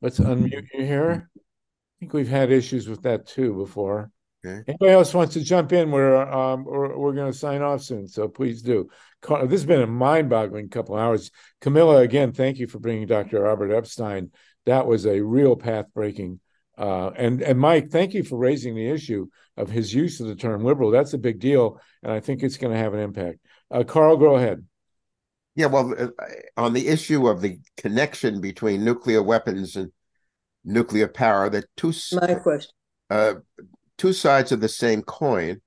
[0.02, 1.30] let's unmute you here.
[1.35, 1.41] I
[1.99, 4.11] think we've had issues with that too before.
[4.44, 4.64] Okay.
[4.68, 5.92] Anybody else wants to jump in?
[5.92, 8.90] We're um, we're, we're going to sign off soon, so please do.
[9.22, 11.30] This has been a mind-boggling couple hours.
[11.60, 13.42] Camilla, again, thank you for bringing Dr.
[13.42, 14.32] Robert Epstein.
[14.66, 16.40] That was a real path-breaking.
[16.76, 19.28] Uh, and and Mike, thank you for raising the issue
[19.58, 20.90] of his use of the term liberal.
[20.90, 23.40] That's a big deal, and I think it's going to have an impact.
[23.70, 24.66] Uh, Karl, go ahead.
[25.56, 26.08] Yeah, well, uh,
[26.58, 29.92] on the issue of the connection between nuclear weapons and
[30.64, 32.72] nuclear power, the two my question.
[33.10, 33.36] Uh,
[33.98, 35.62] two sides of the same coin.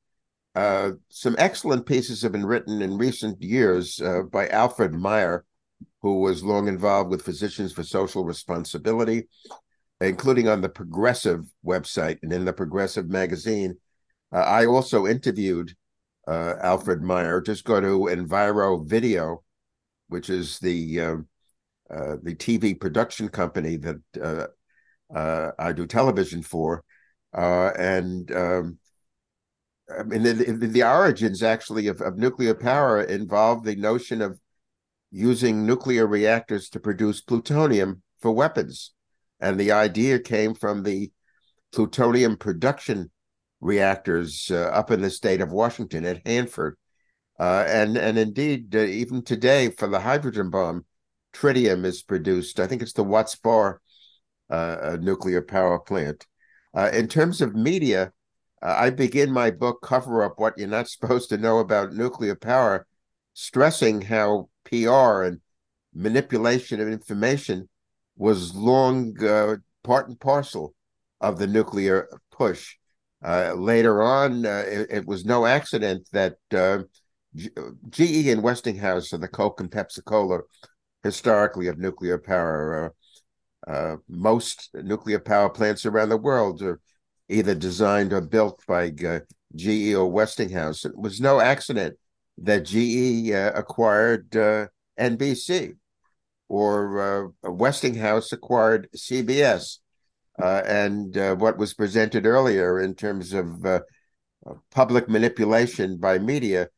[0.54, 5.44] uh, some excellent pieces have been written in recent years uh, by Alfred Meyer,
[6.00, 9.28] who was long involved with Physicians for Social Responsibility,
[10.00, 13.76] including on the Progressive website and in the Progressive magazine.
[14.32, 15.74] Uh, I also interviewed
[16.28, 17.40] uh, Alfred Meyer.
[17.40, 19.38] Just go to EnviroVideo,
[20.08, 21.28] which is the um,
[21.90, 24.00] uh, the TV production company that
[25.14, 26.82] uh, I do television for,
[27.34, 28.78] uh, and um,
[29.98, 34.38] I mean the, the, the origins actually of, of nuclear power involve the notion of
[35.10, 38.92] using nuclear reactors to produce plutonium for weapons,
[39.40, 41.10] and the idea came from the
[41.72, 43.10] plutonium production
[43.60, 46.76] reactors uh, up in the state of Washington at Hanford.
[47.38, 50.84] Uh, and and indeed, uh, even today, for the hydrogen bomb,
[51.34, 52.60] tritium is produced.
[52.60, 53.80] I think it's the Watts Bar
[54.50, 56.26] uh, nuclear power plant.
[56.74, 58.12] Uh, in terms of media,
[58.62, 62.34] uh, I begin my book "Cover Up What You're Not Supposed to Know About Nuclear
[62.34, 62.86] Power,"
[63.34, 65.40] stressing how PR and
[65.94, 67.68] manipulation of information
[68.16, 69.14] was long
[69.82, 70.74] part and parcel
[71.20, 72.76] of the nuclear push.
[73.24, 76.80] Uh, later on, uh, it, it, was no accident that uh,
[77.34, 80.40] GE and Westinghouse are the Coke and Pepsi Cola
[81.02, 82.92] historically of nuclear power.
[83.66, 86.80] Uh, uh, most nuclear power plants around the world are
[87.28, 90.84] either designed or built by GE or Westinghouse.
[90.84, 91.96] It was no accident
[92.38, 94.30] that GE acquired
[94.98, 95.74] NBC
[96.48, 99.78] or Westinghouse acquired CBS
[100.40, 103.80] uh, and uh, what was presented earlier in terms of uh,
[104.70, 106.68] public manipulation by media,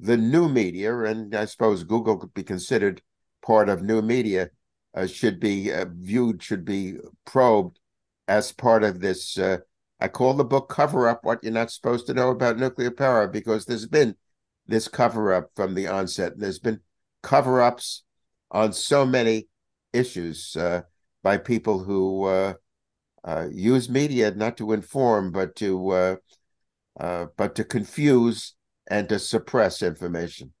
[0.00, 3.02] the new media, and I suppose Google could be considered
[3.42, 4.48] part of new media, uh,
[5.06, 7.78] should be uh, viewed, should be probed
[8.28, 9.38] as part of this.
[9.38, 9.58] Uh,
[10.00, 13.28] I call the book Cover Up What You're Not Supposed to Know About Nuclear Power
[13.28, 14.16] because there's been
[14.66, 16.38] this cover up from the onset.
[16.38, 16.80] There's been
[17.22, 18.02] cover ups
[18.50, 19.48] on so many
[19.92, 20.56] issues
[21.22, 22.54] by people who
[23.24, 26.16] uh, use media not to inform, but to uh,
[27.00, 28.54] uh, but to confuse
[28.86, 30.52] and to suppress information.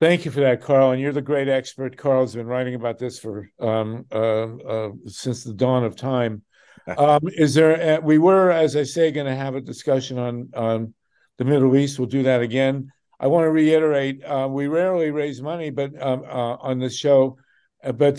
[0.00, 0.92] Thank you for that, Karl.
[0.92, 1.96] And you're the great expert.
[1.96, 6.42] Karl's been writing about this for um, uh, uh, since the dawn of time.
[6.96, 8.00] Um, is there?
[8.00, 10.94] we were, as I say, going to have a discussion on on
[11.36, 11.98] the Middle East.
[11.98, 12.90] We'll do that again.
[13.20, 17.36] I want to reiterate: we rarely raise money, but um, on the show.
[17.82, 18.18] but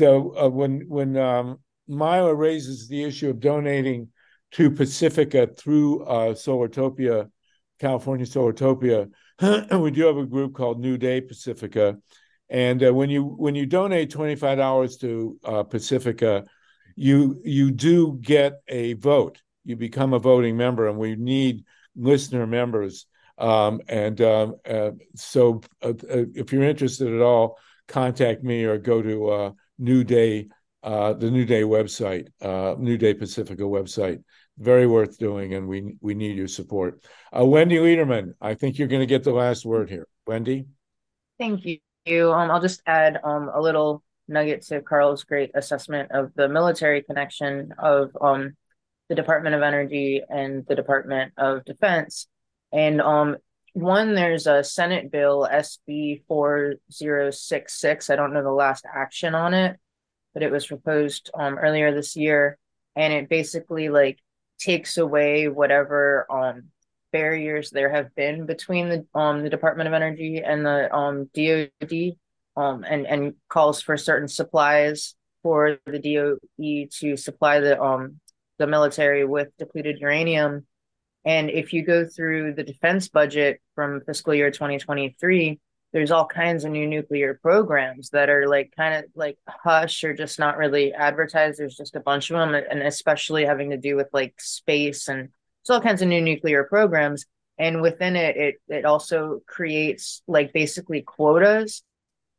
[0.54, 1.58] when when um,
[1.88, 4.10] Mila raises the issue of donating
[4.52, 7.30] to Pacifica through uh, Solartopia,
[7.80, 9.10] California Solartopia.
[9.72, 11.98] we do have a group called New Day Pacifica,
[12.50, 16.46] and uh, when you when you donate twenty five dollars to uh, Pacifica,
[16.96, 19.42] you you do get a vote.
[19.64, 21.64] You become a voting member, and we need
[21.96, 23.06] listener members.
[23.38, 27.58] Um, and um, uh, so, uh, uh, if you're interested at all,
[27.88, 30.48] contact me or go to uh, New Day
[30.84, 32.28] the New Day website,
[32.78, 34.22] New Day Pacifica website.
[34.60, 37.02] Very worth doing, and we we need your support.
[37.32, 40.06] Uh, Wendi Lederman, I think you're going to get the last word here.
[40.28, 40.66] Wendi,
[41.40, 42.32] thank you.
[42.32, 47.02] Um, I'll just add um, a little nugget to Karl's great assessment of the military
[47.02, 48.58] connection of um,
[49.10, 52.28] the Department of Energy and the Department of Defense.
[52.72, 53.38] And um,
[53.74, 58.10] one, there's a Senate bill SB 4066.
[58.10, 59.78] I don't know the last action on it,
[60.34, 62.58] but it was proposed um, earlier this year,
[62.96, 64.20] and it basically like
[64.60, 66.64] takes away whatever um,
[67.12, 72.18] barriers there have been between the um the Department of Energy and the um DoD,
[72.56, 78.20] um and and calls for certain supplies for the DOE to supply the um
[78.58, 80.66] the military with depleted uranium.
[81.26, 85.60] And if you go through the defense budget from fiscal year 2023,
[85.92, 90.14] there's all kinds of new nuclear programs that are like kind of like hush or
[90.14, 91.60] just not really advertised.
[91.60, 95.30] There's just a bunch of them, and especially having to do with like space and
[95.66, 97.26] there's all kinds of new nuclear programs.
[97.58, 101.84] And within it, it it also creates like basically quotas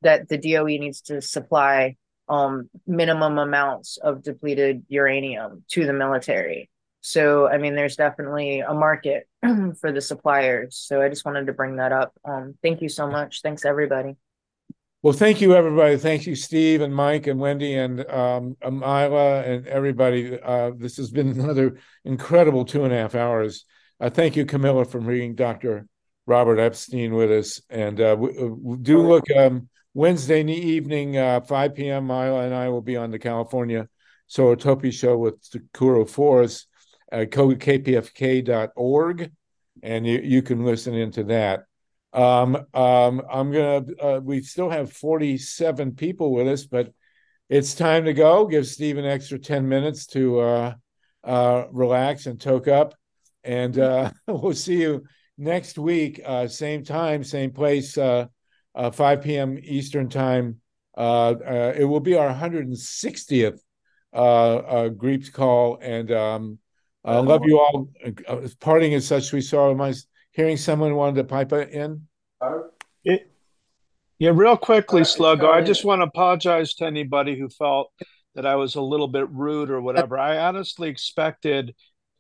[0.03, 1.97] that the DOE needs to supply
[2.29, 6.71] um, minimum amounts of depleted uranium to the military.
[7.01, 9.27] So, I mean, there's definitely a market
[9.81, 10.77] for the suppliers.
[10.77, 12.13] So I just wanted to bring that up.
[12.25, 13.43] Um, thank you so much.
[13.43, 14.17] Thanks, everybody.
[15.03, 15.97] Well, thank you, everybody.
[15.97, 20.39] Thank you, Steve and Mike and Wendi and um, Amila and everybody.
[20.39, 23.65] Uh, this has been another incredible two and a half hours.
[23.99, 25.87] Uh, thank you, Camilla, for bringing Dr.
[26.27, 27.63] Robert Epstein with us.
[27.71, 32.07] And uh, uh, do look um, Wednesday evening, uh, 5 p.m.
[32.07, 33.89] Mila and I will be on the California
[34.29, 36.67] Solartopia show with Takuro Force
[37.13, 37.71] uh, kpfk.org.
[39.83, 41.65] and you, you can listen into that.
[42.13, 43.85] Um, um, I'm gonna.
[44.01, 46.93] Uh, we still have 47 people with us, but
[47.49, 48.47] it's time to go.
[48.47, 50.75] Give Steve an extra 10 minutes to uh,
[51.23, 52.95] uh, relax and toke up,
[53.45, 55.05] and uh, we'll see you
[55.39, 58.27] next week, uh, same time, same place, uh,
[58.75, 59.59] uh, 5 p.m.
[59.63, 60.61] Eastern time.
[60.97, 63.61] It will be our 160th
[64.13, 64.91] uh, uh,
[65.33, 66.59] call, and um,
[67.05, 67.89] I love you all.
[68.27, 69.71] Uh, parting is such we saw.
[69.71, 69.95] Am I
[70.33, 72.07] hearing someone wanted to pipe in?
[73.05, 73.31] It,
[74.19, 75.51] yeah, real quickly, Sluggo.
[75.51, 77.91] I just want to apologize to anybody who felt
[78.35, 80.19] that I was a little bit rude or whatever.
[80.19, 81.75] I honestly expected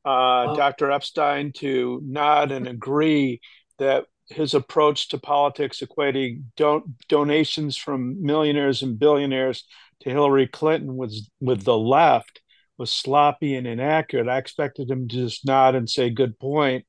[0.04, 0.90] uh, Dr.
[0.90, 3.40] Epstein to nod and agree
[3.78, 9.64] that his approach to politics, equating don- donations from millionaires and billionaires
[10.00, 12.39] to Hillary Clinton was with the left,
[12.80, 14.26] was sloppy and inaccurate.
[14.26, 16.86] I expected him to just nod and say, "Good point,"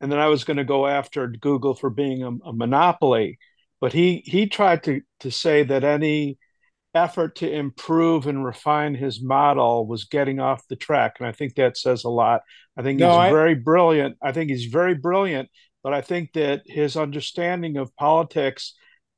[0.00, 3.38] and then I was going to go after Google for being a, a monopoly.
[3.80, 6.38] But he he tried to to say that any
[6.94, 11.16] effort to improve and refine his model was getting off the track.
[11.18, 12.42] And I think that says a lot.
[12.76, 13.30] I think no, he's I...
[13.30, 14.18] very brilliant.
[14.22, 15.48] I think he's very brilliant,
[15.82, 18.74] but I think that his understanding of politics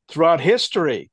[0.09, 1.11] throughout history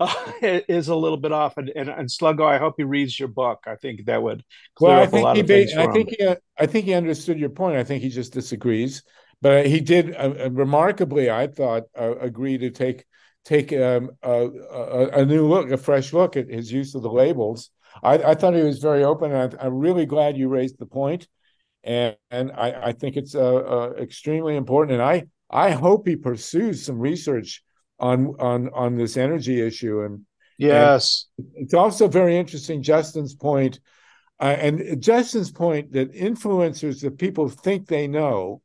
[0.00, 1.58] uh, is a little bit off.
[1.58, 3.64] And, and, and Sluggo, I hope he reads your book.
[3.66, 4.42] I think that would
[4.74, 5.74] clear well, up a lot of things.
[5.74, 6.26] I think he,
[6.58, 7.76] I think he understood your point.
[7.76, 9.02] I think he just disagrees.
[9.42, 13.04] But he did uh, uh remarkably, I thought, uh, agree to take
[13.44, 17.10] take um, a, a, a, new look, a fresh look at his use of the
[17.10, 17.70] labels.
[18.02, 19.32] I, I thought he was very open.
[19.32, 21.28] And I, am really glad you raised the point,
[21.84, 24.94] and and I, I think it's uh, uh, extremely important.
[24.94, 27.62] And I I hope he pursues some research
[28.00, 30.02] on on on this energy issue.
[30.02, 30.22] And
[30.58, 32.82] yes, and it's also very interesting.
[32.82, 33.80] Justin's point,
[34.40, 38.62] uh, and Justin's point that influencers that people think they know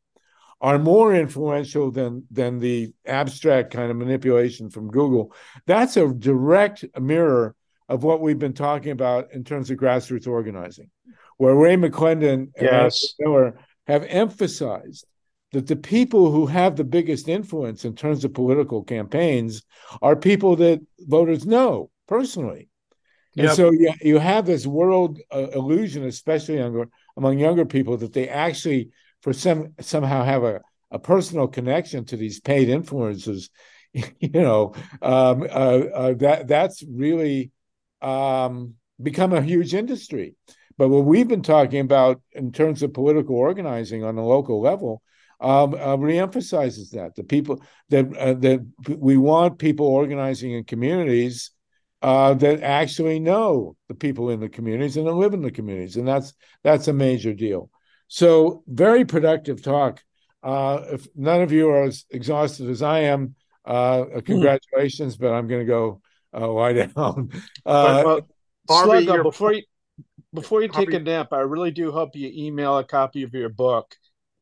[0.62, 5.34] are more influential than than the abstract kind of manipulation from Google.
[5.66, 7.56] That's a direct mirror
[7.88, 10.90] of what we've been talking about in terms of grassroots organizing,
[11.38, 13.14] where Ray McClendon and yes.
[13.20, 15.06] Miller have emphasized
[15.52, 19.64] that the people who have the biggest influence in terms of political campaigns
[20.02, 22.70] are people that voters know personally.
[23.38, 23.56] And yep.
[23.56, 28.30] so you, you have this world uh, illusion, especially younger, among younger people, that they
[28.30, 28.92] actually
[29.22, 30.62] for some somehow have a,
[30.92, 33.50] a personal connection to these paid influencers,
[33.94, 37.52] you know, um, uh, uh, that that's really
[38.02, 40.36] um, become a huge industry.
[40.78, 45.02] But what we've been talking about in terms of political organizing on the local level
[45.40, 51.52] um, uh, reemphasizes that the people that uh, that we want people organizing in communities
[52.02, 55.98] uh, that actually know the people in the communities and that live in the communities,
[55.98, 56.34] and that's
[56.64, 57.70] that's a major deal.
[58.08, 60.02] So very productive talk.
[60.44, 63.36] Uh, if none of you are as exhausted as I am,
[63.66, 64.20] uh, hmm.
[64.20, 66.02] congratulations, but I'm going to go
[66.34, 67.32] uh, lie down.
[67.66, 68.22] Uh,
[68.70, 69.64] Sluggo, before you
[70.34, 73.50] before you take a nap, I really do hope you email a copy of your
[73.50, 73.96] book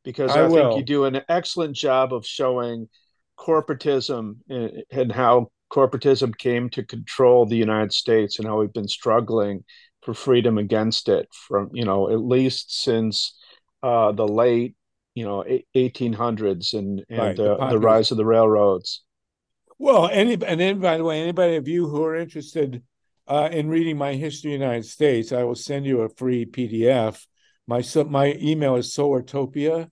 [0.04, 2.90] because I, I think you do an excellent job of showing
[3.38, 9.64] corporatism and, how corporatism came to control the United States and how we've been struggling
[10.04, 13.36] for freedom against it from you know at least since
[13.84, 14.76] uh, the late,
[15.14, 15.44] you know,
[15.76, 19.04] 1800s and and right, the, uh, the, rise of the railroads.
[19.78, 22.82] Well, any and then by the way, anybody of you who are interested
[23.28, 26.46] uh, in reading my history of the United States, I will send you a free
[26.46, 27.26] PDF.
[27.68, 29.90] My my email is solartopia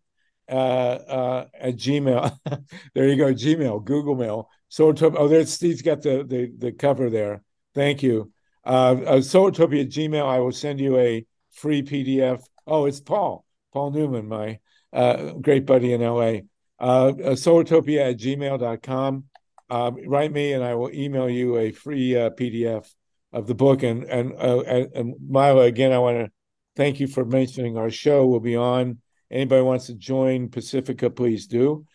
[0.51, 2.37] uh, uh, at Gmail.
[2.93, 4.49] there you go, Gmail, Google Mail.
[4.69, 5.15] Solartopia.
[5.17, 7.43] Oh, there's Steve's got the the, the cover there.
[7.73, 8.31] Thank you.
[8.65, 10.25] Uh, uh, Gmail.
[10.25, 12.43] I will send you a free PDF.
[12.67, 13.45] Oh, it's Paul.
[13.73, 14.59] Paul Newman, my
[14.93, 16.41] uh, great buddy in LA.
[16.79, 19.25] Uh, solartopia at gmail.com.
[19.69, 22.91] Um, write me and I will email you a free uh, PDF
[23.31, 23.83] of the book.
[23.83, 26.31] And and, uh, and, Mila, again, I want to
[26.75, 28.27] thank you for mentioning our show.
[28.27, 28.99] We'll be on.
[29.31, 31.85] Anybody wants to join Pacifica, please do.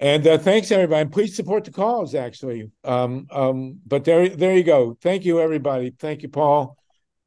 [0.00, 1.02] And uh, thanks, everybody.
[1.02, 2.70] And please support the cause, actually.
[2.82, 4.96] Um, um, but there, there you go.
[5.02, 5.90] Thank you, everybody.
[5.90, 6.78] Thank you, Paul,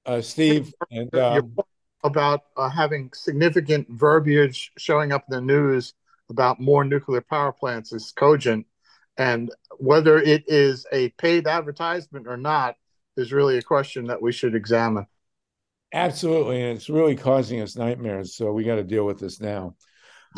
[0.08, 1.56] uh, Steve, and um,
[2.04, 5.94] about uh, having significant verbiage showing up in the news
[6.32, 8.66] about more nuclear power plants is cogent.
[9.18, 12.76] And whether it is a paid advertisement or not
[13.16, 15.06] is really a question that we should examine.
[15.94, 16.62] Absolutely.
[16.62, 18.36] And it's really causing us nightmares.
[18.36, 19.76] So we got to deal with this now.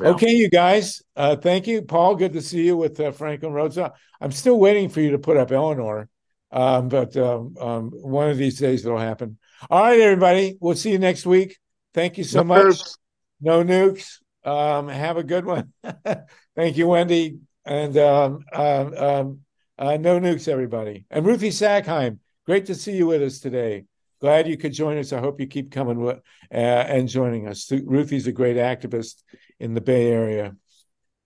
[0.02, 0.10] Yeah.
[0.10, 1.02] Okay, you guys.
[1.15, 2.15] Uh, thank you, Paul.
[2.15, 3.77] Good to see you with uh, Franklin Rhodes.
[3.77, 6.10] I'm still waiting for you to put up Eleanor,
[6.52, 9.38] um, but um, um, one of these days it'll happen.
[9.69, 10.57] All right, everybody.
[10.60, 11.57] We'll see you next week.
[11.94, 12.65] Thank you so no much.
[12.65, 12.98] Nukes.
[13.40, 14.19] No nukes.
[14.44, 15.72] Um, have a good one.
[16.56, 17.40] Thank you, Wendi.
[17.64, 19.40] And um, um, um,
[19.80, 21.06] uh, no nukes, everybody.
[21.10, 23.86] And Ruthie Sackheim, great to see you with us today.
[24.21, 25.13] Glad you could join us.
[25.13, 26.15] I hope you keep coming uh,
[26.51, 27.71] and joining us.
[27.71, 29.23] Ruthie's a great activist
[29.59, 30.55] in the Bay Area.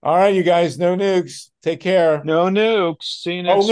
[0.01, 1.49] All right, you guys, no nukes.
[1.61, 2.23] Take care.
[2.23, 3.03] No nukes.
[3.03, 3.65] See you next.
[3.65, 3.67] Oh,